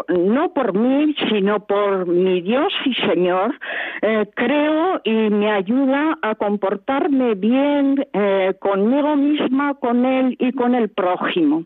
no 0.10 0.54
por 0.54 0.78
mí, 0.78 1.16
sino 1.30 1.66
por 1.66 2.06
mi 2.06 2.42
Dios 2.42 2.72
y 2.86 2.94
Señor, 2.94 3.56
eh, 4.04 4.28
creo 4.36 5.02
y 5.04 5.32
me 5.32 5.52
ayuda 5.52 6.20
a 6.22 6.36
comportarme 6.36 7.34
bien 7.34 8.06
eh, 8.14 8.54
conmigo 8.60 9.16
misma, 9.16 9.74
con 9.74 10.06
Él 10.06 10.36
y 10.40 10.52
con 10.52 10.76
el 10.76 10.90
prójimo. 10.90 11.66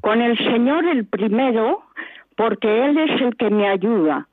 Con 0.00 0.20
el 0.20 0.36
Señor 0.38 0.86
el 0.86 1.06
primero, 1.06 1.82
porque 2.36 2.86
Él 2.86 2.98
es 2.98 3.20
el 3.20 3.36
que 3.36 3.50
me 3.50 3.68
ayuda. 3.68 4.28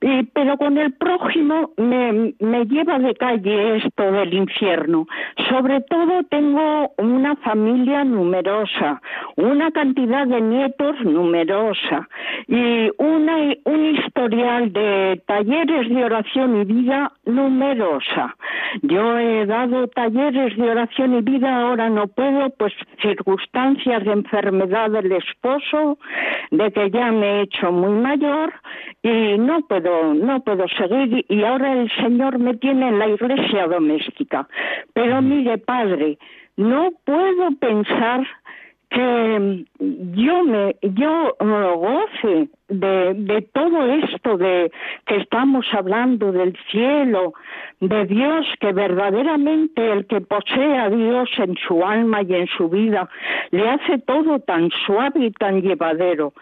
Y, 0.00 0.22
pero 0.32 0.56
con 0.56 0.78
el 0.78 0.92
prójimo 0.92 1.72
me, 1.76 2.34
me 2.38 2.64
lleva 2.66 2.98
de 3.00 3.14
calle 3.14 3.78
esto 3.78 4.12
del 4.12 4.32
infierno. 4.32 5.06
Sobre 5.48 5.80
todo 5.82 6.22
tengo 6.30 6.92
una 6.98 7.34
familia 7.36 8.04
numerosa, 8.04 9.00
una 9.36 9.70
cantidad 9.72 10.26
de 10.26 10.40
nietos 10.40 11.00
numerosa 11.04 12.08
y 12.46 12.90
una, 12.98 13.36
un 13.64 13.84
historial 13.86 14.72
de 14.72 15.20
talleres 15.26 15.88
de 15.88 16.04
oración 16.04 16.60
y 16.60 16.64
vida 16.64 17.12
numerosa. 17.24 18.36
Yo 18.82 19.18
he 19.18 19.46
dado 19.46 19.88
talleres 19.88 20.56
de 20.56 20.70
oración 20.70 21.16
y 21.16 21.22
vida, 21.22 21.62
ahora 21.62 21.88
no 21.88 22.06
puedo, 22.06 22.50
pues 22.50 22.72
circunstancias 23.02 24.04
de 24.04 24.12
enfermedad 24.12 24.90
del 24.90 25.12
esposo, 25.12 25.98
de 26.50 26.70
que 26.72 26.90
ya 26.90 27.10
me 27.10 27.26
he 27.26 27.42
hecho 27.42 27.72
muy 27.72 27.92
mayor 27.92 28.52
y 29.02 29.38
no 29.38 29.60
puedo, 29.62 29.87
no 30.14 30.40
puedo 30.40 30.66
seguir 30.68 31.24
y 31.28 31.44
ahora 31.44 31.72
el 31.72 31.90
Señor 32.02 32.38
me 32.38 32.54
tiene 32.54 32.88
en 32.88 32.98
la 32.98 33.08
iglesia 33.08 33.66
doméstica. 33.66 34.48
Pero 34.92 35.20
mire, 35.22 35.58
padre, 35.58 36.18
no 36.56 36.90
puedo 37.04 37.50
pensar 37.60 38.26
que 38.90 39.64
yo 39.78 40.44
me 40.44 40.76
yo 40.82 41.36
eh, 41.40 41.74
goce 41.76 42.48
de, 42.68 43.14
de 43.14 43.42
todo 43.52 43.86
esto 43.86 44.38
de 44.38 44.70
que 45.06 45.16
estamos 45.16 45.66
hablando 45.72 46.32
del 46.32 46.56
cielo 46.70 47.34
de 47.80 48.06
Dios 48.06 48.46
que 48.60 48.72
verdaderamente 48.72 49.92
el 49.92 50.06
que 50.06 50.20
posee 50.20 50.78
a 50.78 50.88
Dios 50.88 51.28
en 51.38 51.54
su 51.56 51.84
alma 51.84 52.22
y 52.22 52.34
en 52.34 52.46
su 52.46 52.68
vida 52.68 53.08
le 53.50 53.68
hace 53.68 53.98
todo 53.98 54.38
tan 54.40 54.70
suave 54.86 55.26
y 55.26 55.30
tan 55.32 55.60
llevadero. 55.60 56.32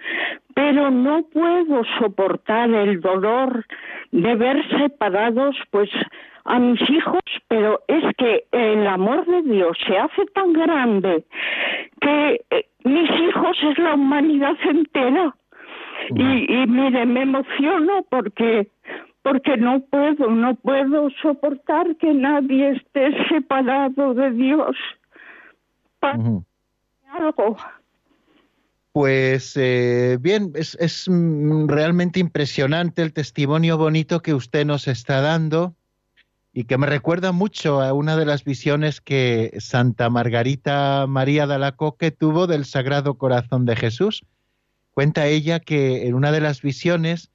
Pero 0.55 0.91
no 0.91 1.23
puedo 1.33 1.83
soportar 1.99 2.71
el 2.71 3.01
dolor 3.01 3.65
de 4.13 4.35
ver 4.37 4.63
separados 4.79 5.57
pues 5.71 5.91
a 6.47 6.59
mis 6.59 6.81
hijos, 6.91 7.21
pero 7.49 7.83
es 7.89 8.05
que 8.17 8.47
el 8.53 8.87
amor 8.87 9.27
de 9.27 9.43
Dios 9.43 9.77
se 9.87 9.99
hace 9.99 10.25
tan 10.35 10.53
grande 10.53 11.25
que 12.01 12.45
eh, 12.51 12.67
mis 12.85 13.11
hijos 13.11 13.57
es 13.71 13.79
la 13.79 13.95
humanidad 13.95 14.57
entera. 14.65 15.35
Y, 16.15 16.53
y 16.63 16.67
mire, 16.67 17.05
me 17.07 17.23
emociono 17.23 18.05
porque 18.11 18.69
porque 19.23 19.57
no 19.57 19.81
puedo, 19.81 20.31
no 20.31 20.55
puedo 20.55 21.11
soportar 21.21 21.97
que 21.97 22.15
nadie 22.15 22.77
esté 22.77 23.11
separado 23.29 24.15
de 24.15 24.31
Dios. 24.31 24.77
Pa- 25.99 26.17
Ujú. 26.17 26.45
algo. 27.11 27.57
Pues 28.93 29.57
eh, 29.57 30.17
bien, 30.21 30.53
es, 30.55 30.77
es, 30.81 31.09
mm, 31.09 31.67
realmente 31.67 32.21
impresionante 32.21 33.03
el 33.03 33.13
testimonio 33.13 33.77
bonito 33.77 34.21
que 34.23 34.33
usted 34.33 34.65
nos 34.65 34.87
está 34.87 35.21
dando 35.21 35.75
y 36.57 36.65
que 36.65 36.79
me 36.79 36.87
recuerda 36.87 37.33
mucho 37.33 37.83
a 37.83 37.93
una 37.93 38.17
de 38.17 38.25
las 38.25 38.43
visiones 38.43 39.03
que 39.03 39.55
Santa 39.59 40.09
Margarita 40.09 41.07
María 41.07 41.47
de 41.47 41.57
Alacoque 41.57 42.11
tuvo 42.13 42.47
del 42.47 42.65
Sagrado 42.65 43.19
Corazón 43.19 43.67
de 43.67 43.77
Jesús. 43.77 44.25
Cuenta 44.93 45.27
ella 45.27 45.61
que 45.61 46.07
en 46.07 46.15
una 46.15 46.33
de 46.33 46.41
las 46.41 46.63
visiones 46.63 47.29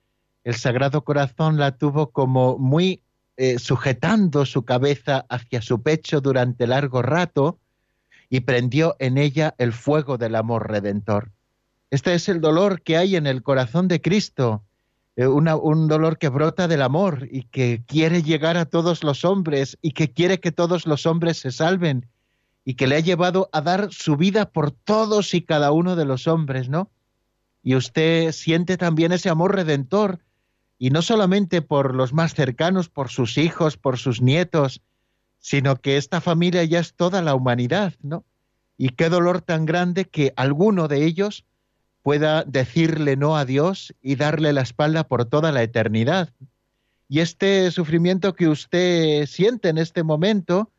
el 0.44 0.56
Sagrado 0.56 1.04
Corazón 1.04 1.60
la 1.60 1.78
tuvo 1.78 2.10
como 2.10 2.58
muy 2.58 3.04
eh, 3.38 3.60
sujetando 3.60 4.44
su 4.48 4.66
cabeza 4.66 5.28
hacia 5.30 5.62
su 5.62 5.84
pecho 5.84 6.20
durante 6.20 6.66
largo 6.66 7.04
rato 7.04 7.60
y 8.28 8.40
prendió 8.40 8.96
en 8.98 9.20
ella 9.20 9.54
el 9.60 9.72
fuego 9.72 10.18
del 10.18 10.34
amor 10.34 10.68
redentor. 10.68 11.30
Este 11.92 12.16
es 12.16 12.28
el 12.28 12.42
dolor 12.42 12.82
que 12.82 12.98
hay 12.98 13.16
en 13.16 13.28
el 13.28 13.44
corazón 13.44 13.88
de 13.88 14.02
Cristo, 14.02 14.64
una- 15.18 15.56
un 15.56 15.88
dolor 15.88 16.18
que 16.18 16.30
brota 16.30 16.68
del 16.68 16.82
amor 16.82 17.28
y 17.30 17.44
que 17.44 17.84
quiere 17.86 18.24
llegar 18.24 18.58
a 18.58 18.66
todos 18.66 19.04
los 19.04 19.26
hombres 19.26 19.78
y 19.82 19.92
que 19.92 20.12
quiere 20.12 20.40
que 20.40 20.52
todos 20.52 20.88
los 20.88 21.06
hombres 21.06 21.38
se 21.38 21.52
salven 21.52 22.08
y 22.64 22.76
que 22.76 22.88
le 22.88 22.96
ha 22.96 23.00
llevado 23.02 23.50
a 23.52 23.62
dar 23.62 23.92
su 23.92 24.16
vida 24.16 24.52
por 24.52 24.72
todos 24.72 25.34
y 25.34 25.42
cada 25.42 25.72
uno 25.72 25.96
de 25.96 26.06
los 26.06 26.28
hombres, 26.28 26.70
¿no? 26.70 26.90
Y 27.64 27.76
usted 27.76 28.32
siente 28.32 28.78
también 28.78 29.12
ese 29.12 29.30
amor 29.30 29.56
redentor 29.56 30.20
y 30.80 30.90
no 30.90 31.02
solamente 31.02 31.62
por 31.62 31.94
los 31.94 32.14
más 32.14 32.34
cercanos, 32.34 32.90
por 32.90 33.10
sus 33.10 33.38
hijos, 33.38 33.78
por 33.78 33.98
sus 33.98 34.22
nietos, 34.22 34.82
sino 35.40 35.76
que 35.76 35.98
esta 35.98 36.22
familia 36.22 36.64
ya 36.64 36.80
es 36.80 36.94
toda 36.96 37.22
la 37.22 37.36
humanidad, 37.36 37.94
¿no? 38.02 38.24
Y 38.78 38.90
qué 38.90 39.10
dolor 39.10 39.42
tan 39.42 39.66
grande 39.66 40.06
que 40.06 40.34
alguno 40.36 40.88
de 40.88 41.06
ellos 41.06 41.46
pueda 42.04 42.44
decirle 42.44 43.16
no 43.16 43.38
a 43.38 43.46
Dios 43.46 43.94
y 44.02 44.16
darle 44.16 44.54
la 44.54 44.62
espalda 44.62 45.08
por 45.08 45.26
toda 45.26 45.52
la 45.52 45.64
eternidad. 45.64 46.30
Y 47.08 47.20
este 47.20 47.70
sufrimiento 47.72 48.34
que 48.36 48.48
usted 48.48 49.26
siente 49.26 49.70
en 49.70 49.78
este 49.78 50.04
momento 50.04 50.72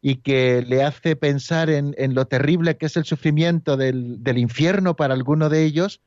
y 0.00 0.16
que 0.16 0.62
le 0.62 0.84
hace 0.84 1.16
pensar 1.16 1.70
en, 1.70 1.94
lo 2.14 2.26
terrible 2.26 2.76
que 2.76 2.86
es 2.86 2.96
el 2.96 3.04
sufrimiento 3.04 3.76
del, 3.76 4.22
del 4.22 4.38
infierno 4.38 4.94
para 4.94 5.14
alguno 5.14 5.48
de 5.48 5.64
ellos, 5.64 6.00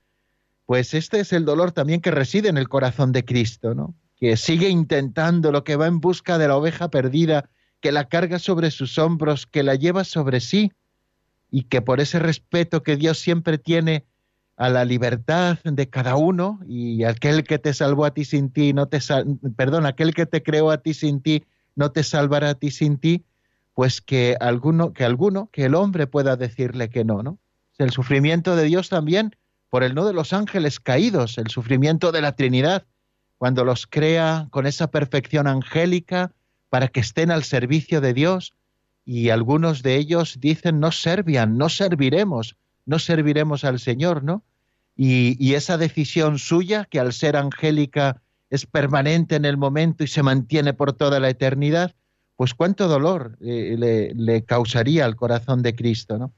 pues 0.65 0.93
este 0.93 1.19
es 1.19 1.33
el 1.33 1.43
dolor 1.43 1.71
también 1.71 1.99
que 1.99 2.11
reside 2.11 2.47
en 2.47 2.57
el 2.57 2.69
corazón 2.69 3.11
de 3.11 3.25
Cristo, 3.25 3.75
¿no? 3.75 3.93
Que 4.17 4.37
sigue 4.37 4.69
intentando 4.69 5.51
lo 5.51 5.63
que 5.63 5.75
va 5.75 5.87
en 5.87 5.99
busca 5.99 6.37
de 6.37 6.47
la 6.47 6.55
oveja 6.55 6.89
perdida, 6.89 7.49
que 7.81 7.91
la 7.91 8.07
carga 8.07 8.39
sobre 8.39 8.71
sus 8.71 8.97
hombros, 8.97 9.47
que 9.47 9.63
la 9.63 9.75
lleva 9.75 10.03
sobre 10.03 10.39
sí, 10.39 10.71
y 11.49 11.63
que 11.63 11.81
por 11.81 11.99
ese 11.99 12.19
respeto 12.19 12.83
que 12.83 12.95
Dios 12.95 13.19
siempre 13.19 13.57
tiene 13.57 14.05
a 14.61 14.69
la 14.69 14.85
libertad 14.85 15.57
de 15.63 15.89
cada 15.89 16.15
uno 16.17 16.59
y 16.67 17.03
aquel 17.03 17.43
que 17.43 17.57
te 17.57 17.73
salvó 17.73 18.05
a 18.05 18.13
ti 18.13 18.25
sin 18.25 18.51
ti 18.51 18.73
no 18.73 18.85
te 18.87 19.01
sal- 19.01 19.39
perdón, 19.55 19.87
aquel 19.87 20.13
que 20.13 20.27
te 20.27 20.43
creó 20.43 20.69
a 20.69 20.77
ti 20.77 20.93
sin 20.93 21.19
ti 21.19 21.43
no 21.75 21.91
te 21.91 22.03
salvará 22.03 22.49
a 22.51 22.53
ti 22.53 22.69
sin 22.69 22.99
ti, 22.99 23.25
pues 23.73 24.01
que 24.01 24.37
alguno 24.39 24.93
que 24.93 25.03
alguno 25.03 25.49
que 25.51 25.65
el 25.65 25.73
hombre 25.73 26.05
pueda 26.05 26.35
decirle 26.35 26.89
que 26.89 27.03
no, 27.03 27.23
¿no? 27.23 27.39
El 27.79 27.89
sufrimiento 27.89 28.55
de 28.55 28.65
Dios 28.65 28.89
también 28.89 29.35
por 29.71 29.81
el 29.83 29.95
no 29.95 30.05
de 30.05 30.13
los 30.13 30.31
ángeles 30.31 30.79
caídos, 30.79 31.39
el 31.39 31.47
sufrimiento 31.47 32.11
de 32.11 32.21
la 32.21 32.33
Trinidad 32.33 32.85
cuando 33.39 33.65
los 33.65 33.87
crea 33.87 34.47
con 34.51 34.67
esa 34.67 34.91
perfección 34.91 35.47
angélica 35.47 36.33
para 36.69 36.87
que 36.87 36.99
estén 36.99 37.31
al 37.31 37.43
servicio 37.43 37.99
de 37.99 38.13
Dios 38.13 38.53
y 39.05 39.29
algunos 39.29 39.81
de 39.81 39.95
ellos 39.95 40.37
dicen 40.39 40.79
no 40.79 40.91
servian, 40.91 41.57
no 41.57 41.67
serviremos, 41.69 42.57
no 42.85 42.99
serviremos 42.99 43.63
al 43.63 43.79
Señor, 43.79 44.23
¿no? 44.23 44.43
Y, 45.03 45.55
esa 45.55 45.79
decisión 45.79 46.37
suya, 46.37 46.85
que 46.85 46.99
al 46.99 47.11
ser 47.11 47.35
angélica 47.35 48.21
es 48.51 48.67
permanente 48.67 49.35
en 49.35 49.45
el 49.45 49.57
momento 49.57 50.03
y 50.03 50.07
se 50.07 50.21
mantiene 50.21 50.75
por 50.75 50.93
toda 50.93 51.19
la 51.19 51.27
eternidad, 51.29 51.95
pues 52.35 52.53
cuánto 52.53 52.87
dolor 52.87 53.35
eh, 53.41 54.13
le, 54.15 54.43
causaría 54.45 55.05
al 55.05 55.15
corazón 55.15 55.63
de 55.63 55.75
Cristo, 55.75 56.19
¿no? 56.19 56.33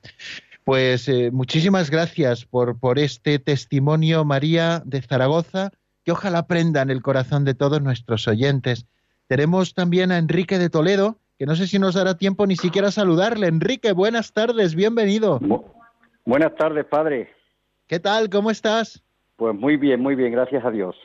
Pues 0.63 1.09
eh, 1.09 1.29
muchísimas 1.31 1.89
gracias 1.89 2.45
por, 2.45 2.79
por 2.79 2.99
este 2.99 3.37
testimonio, 3.37 4.23
María 4.23 4.81
de 4.85 5.01
Zaragoza, 5.01 5.71
que 6.05 6.13
ojalá 6.13 6.47
prenda 6.47 6.81
en 6.83 6.89
el 6.89 7.01
corazón 7.01 7.43
de 7.43 7.55
todos 7.55 7.81
nuestros 7.81 8.29
oyentes. 8.29 8.85
Tenemos 9.27 9.73
también 9.73 10.09
a 10.13 10.17
Enrique 10.17 10.57
de 10.57 10.69
Toledo, 10.69 11.17
que 11.37 11.45
no 11.45 11.57
sé 11.57 11.67
si 11.67 11.79
nos 11.79 11.95
dará 11.95 12.17
tiempo 12.17 12.47
ni 12.47 12.55
siquiera 12.55 12.91
saludarle. 12.91 13.47
Enrique, 13.47 13.91
buenas 13.91 14.31
tardes, 14.31 14.73
bienvenido. 14.73 15.41
Bu- 15.41 15.65
Buenas 16.25 16.55
tardes, 16.55 16.85
padre. 16.85 17.29
¿Qué 17.87 17.99
tal? 17.99 18.29
¿Cómo 18.29 18.51
estás? 18.51 19.03
Pues 19.35 19.55
muy 19.55 19.77
bien, 19.77 20.01
muy 20.01 20.15
bien, 20.15 20.31
gracias 20.31 20.63
a 20.63 20.71
Dios. 20.71 20.95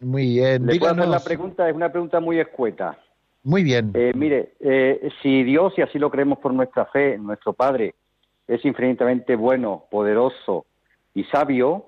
Muy 0.00 0.26
bien, 0.34 0.66
Le 0.66 0.78
puedo 0.78 0.92
hacer 0.92 0.96
la 0.98 1.04
díganos. 1.04 1.24
pregunta, 1.24 1.68
es 1.68 1.74
una 1.74 1.90
pregunta 1.90 2.20
muy 2.20 2.38
escueta. 2.38 2.98
Muy 3.44 3.62
bien. 3.62 3.90
Eh, 3.94 4.12
mire, 4.14 4.54
eh, 4.60 5.10
si 5.22 5.42
Dios, 5.42 5.72
y 5.76 5.82
así 5.82 5.98
lo 5.98 6.10
creemos 6.10 6.38
por 6.38 6.52
nuestra 6.54 6.86
fe, 6.86 7.18
nuestro 7.18 7.52
Padre, 7.52 7.94
es 8.46 8.64
infinitamente 8.64 9.36
bueno, 9.36 9.84
poderoso 9.90 10.66
y 11.14 11.24
sabio, 11.24 11.86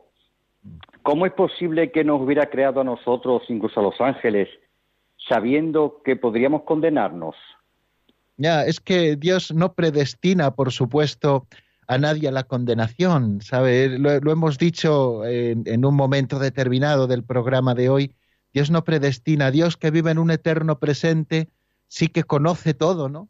¿cómo 1.02 1.26
es 1.26 1.32
posible 1.32 1.90
que 1.90 2.04
nos 2.04 2.20
hubiera 2.20 2.46
creado 2.50 2.80
a 2.80 2.84
nosotros, 2.84 3.42
incluso 3.48 3.80
a 3.80 3.82
los 3.84 4.00
ángeles, 4.00 4.48
sabiendo 5.28 6.02
que 6.04 6.16
podríamos 6.16 6.62
condenarnos. 6.62 7.34
Ya, 8.36 8.64
es 8.64 8.80
que 8.80 9.16
Dios 9.16 9.54
no 9.54 9.74
predestina, 9.74 10.50
por 10.50 10.72
supuesto, 10.72 11.46
a 11.86 11.98
nadie 11.98 12.30
la 12.30 12.44
condenación, 12.44 13.40
¿sabe? 13.40 13.98
Lo, 13.98 14.10
hemos 14.10 14.58
dicho 14.58 15.24
en, 15.24 15.64
en, 15.66 15.84
un 15.84 15.94
momento 15.94 16.38
determinado 16.38 17.06
del 17.06 17.24
programa 17.24 17.74
de 17.74 17.88
hoy. 17.88 18.14
Dios 18.52 18.70
no 18.70 18.84
predestina, 18.84 19.50
Dios 19.50 19.76
que 19.76 19.90
vive 19.90 20.10
en 20.10 20.18
un 20.18 20.30
eterno 20.30 20.78
presente, 20.78 21.48
sí 21.88 22.08
que 22.08 22.24
conoce 22.24 22.74
todo, 22.74 23.08
¿no? 23.08 23.28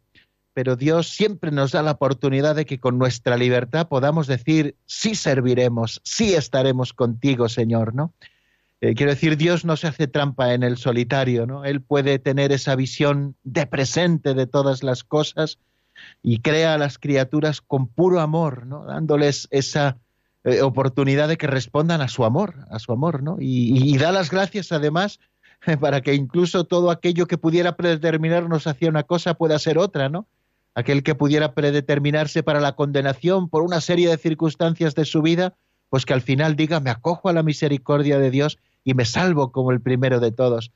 Pero 0.53 0.75
Dios 0.75 1.09
siempre 1.09 1.51
nos 1.51 1.73
da 1.73 1.81
la 1.81 1.91
oportunidad 1.91 2.55
de 2.55 2.65
que 2.65 2.79
con 2.79 2.97
nuestra 2.97 3.35
libertad 3.35 3.89
podamos 3.89 4.27
decir, 4.27 4.77
sí 4.85 5.15
serviremos, 5.15 6.01
sí 6.05 6.33
estaremos 6.33 6.93
contigo, 6.93 7.49
Señor, 7.49 7.93
¿no? 7.93 8.13
Eh, 8.81 8.93
quiero 8.93 9.11
decir, 9.11 9.35
Dios 9.35 9.65
no 9.65 9.77
se 9.77 9.87
hace 9.87 10.07
trampa 10.07 10.53
en 10.53 10.63
el 10.63 10.77
solitario, 10.77 11.45
¿no? 11.45 11.65
Él 11.65 11.81
puede 11.81 12.19
tener 12.19 12.51
esa 12.51 12.75
visión 12.75 13.35
de 13.43 13.65
presente 13.67 14.33
de 14.33 14.47
todas 14.47 14.83
las 14.83 15.03
cosas 15.03 15.59
y 16.21 16.39
crea 16.39 16.73
a 16.73 16.77
las 16.77 16.97
criaturas 16.97 17.61
con 17.61 17.87
puro 17.87 18.19
amor, 18.19 18.65
¿no? 18.65 18.85
Dándoles 18.85 19.47
esa 19.51 19.97
eh, 20.43 20.61
oportunidad 20.61 21.27
de 21.27 21.37
que 21.37 21.47
respondan 21.47 22.01
a 22.01 22.07
su 22.07 22.23
amor, 22.23 22.55
a 22.69 22.77
su 22.77 22.91
amor, 22.91 23.23
¿no? 23.23 23.37
Y, 23.39 23.97
da 23.97 24.11
las 24.11 24.29
gracias 24.29 24.71
además 24.71 25.19
para 25.79 26.01
que 26.01 26.13
incluso 26.13 26.65
todo 26.65 26.91
aquello 26.91 27.25
que 27.27 27.37
pudiera 27.37 27.75
predeterminarnos 27.75 28.67
hacia 28.67 28.89
una 28.89 29.03
cosa 29.03 29.33
pueda 29.33 29.57
ser 29.57 29.77
otra, 29.77 30.07
¿no? 30.07 30.27
Aquel 30.75 31.03
que 31.03 31.15
pudiera 31.15 31.53
predeterminarse 31.53 32.43
para 32.43 32.59
la 32.59 32.75
condenación 32.75 33.49
por 33.49 33.63
una 33.63 33.81
serie 33.81 34.09
de 34.09 34.17
circunstancias 34.17 34.93
de 34.93 35.05
su 35.05 35.21
vida, 35.21 35.55
pues 35.89 36.05
que 36.05 36.13
al 36.13 36.21
final 36.21 36.55
diga, 36.55 36.79
me 36.79 36.91
acojo 36.91 37.29
a 37.29 37.33
la 37.33 37.41
misericordia 37.41 38.19
de 38.19 38.29
Dios 38.29 38.59
y 38.83 38.93
me 38.93 39.05
salvo 39.05 39.51
como 39.51 39.71
el 39.71 39.81
primero 39.81 40.19
de 40.19 40.31
todos. 40.31 40.71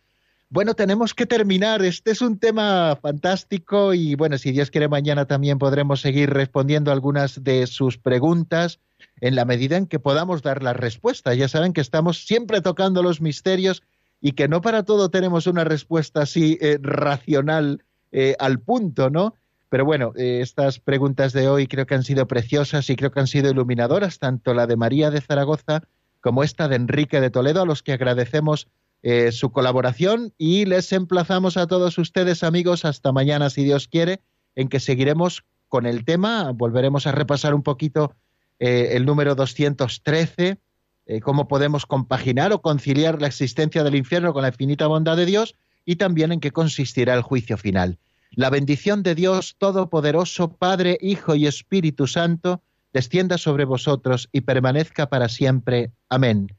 Bueno, 0.52 0.74
tenemos 0.74 1.14
que 1.14 1.28
terminar. 1.28 1.84
Este 1.84 2.10
es 2.10 2.24
un 2.24 2.40
tema 2.40 2.98
fantástico 3.00 3.94
y 3.94 4.16
bueno, 4.16 4.40
si 4.40 4.52
Dios 4.52 4.72
quiere, 4.72 4.88
mañana 4.88 5.26
también 5.26 5.60
podremos 5.60 6.02
seguir 6.02 6.32
respondiendo 6.32 6.92
algunas 6.92 7.44
de 7.44 7.68
sus 7.68 8.00
preguntas 8.00 8.80
en 9.22 9.36
la 9.36 9.46
medida 9.46 9.78
en 9.78 9.86
que 9.86 10.00
podamos 10.00 10.42
dar 10.42 10.64
la 10.64 10.74
respuesta. 10.74 11.36
Ya 11.36 11.48
saben 11.48 11.72
que 11.72 11.82
estamos 11.82 12.26
siempre 12.26 12.62
tocando 12.62 13.04
los 13.04 13.22
misterios 13.22 13.84
y 14.22 14.32
que 14.32 14.48
no 14.48 14.62
para 14.62 14.82
todo 14.82 15.10
tenemos 15.10 15.46
una 15.46 15.66
respuesta 15.66 16.24
así 16.24 16.58
eh, 16.62 16.80
racional 16.82 17.84
eh, 18.12 18.36
al 18.40 18.60
punto, 18.60 19.12
¿no? 19.12 19.36
Pero 19.70 19.86
bueno, 19.86 20.14
eh, 20.16 20.40
estas 20.42 20.80
preguntas 20.80 21.32
de 21.32 21.48
hoy 21.48 21.68
creo 21.68 21.86
que 21.86 21.94
han 21.94 22.04
sido 22.04 22.28
preciosas 22.28 22.90
y 22.90 22.96
creo 22.96 23.12
que 23.12 23.20
han 23.20 23.28
sido 23.28 23.52
iluminadoras, 23.52 24.18
tanto 24.18 24.56
la 24.56 24.66
de 24.66 24.78
María 24.78 25.12
de 25.12 25.22
Zaragoza 25.22 25.84
como 26.22 26.44
esta 26.44 26.68
de 26.68 26.76
Enrique 26.76 27.22
de 27.22 27.30
Toledo, 27.30 27.62
a 27.62 27.66
los 27.68 27.84
que 27.84 27.94
agradecemos 27.94 28.68
eh, 29.02 29.32
su 29.32 29.52
colaboración 29.52 30.34
y 30.38 30.66
les 30.66 30.92
emplazamos 30.92 31.56
a 31.56 31.68
todos 31.68 31.98
ustedes, 31.98 32.44
amigos, 32.44 32.84
hasta 32.84 33.12
mañana, 33.12 33.50
si 33.50 33.64
Dios 33.64 33.88
quiere, 33.88 34.22
en 34.56 34.68
que 34.68 34.80
seguiremos 34.80 35.46
con 35.70 35.86
el 35.86 36.04
tema. 36.04 36.52
Volveremos 36.52 37.08
a 37.08 37.14
repasar 37.14 37.54
un 37.54 37.64
poquito 37.64 38.16
eh, 38.60 38.90
el 38.92 39.06
número 39.06 39.36
213, 39.36 40.60
eh, 41.06 41.20
cómo 41.22 41.48
podemos 41.48 41.86
compaginar 41.86 42.52
o 42.52 42.62
conciliar 42.62 43.22
la 43.22 43.28
existencia 43.28 43.84
del 43.84 43.96
infierno 43.96 44.34
con 44.34 44.42
la 44.42 44.50
infinita 44.50 44.88
bondad 44.88 45.16
de 45.16 45.26
Dios 45.26 45.56
y 45.86 45.96
también 45.96 46.34
en 46.34 46.42
qué 46.42 46.52
consistirá 46.52 47.14
el 47.14 47.22
juicio 47.22 47.58
final. 47.58 47.98
La 48.32 48.50
bendición 48.50 49.02
de 49.02 49.16
Dios 49.16 49.56
Todopoderoso, 49.58 50.52
Padre, 50.52 50.98
Hijo 51.02 51.36
y 51.36 51.48
Espíritu 51.48 52.06
Santo, 52.06 52.62
descienda 52.94 53.38
sobre 53.38 53.66
vosotros 53.66 54.30
y 54.32 54.42
permanezca 54.42 55.10
para 55.10 55.30
siempre. 55.30 55.92
Amén. 56.10 56.59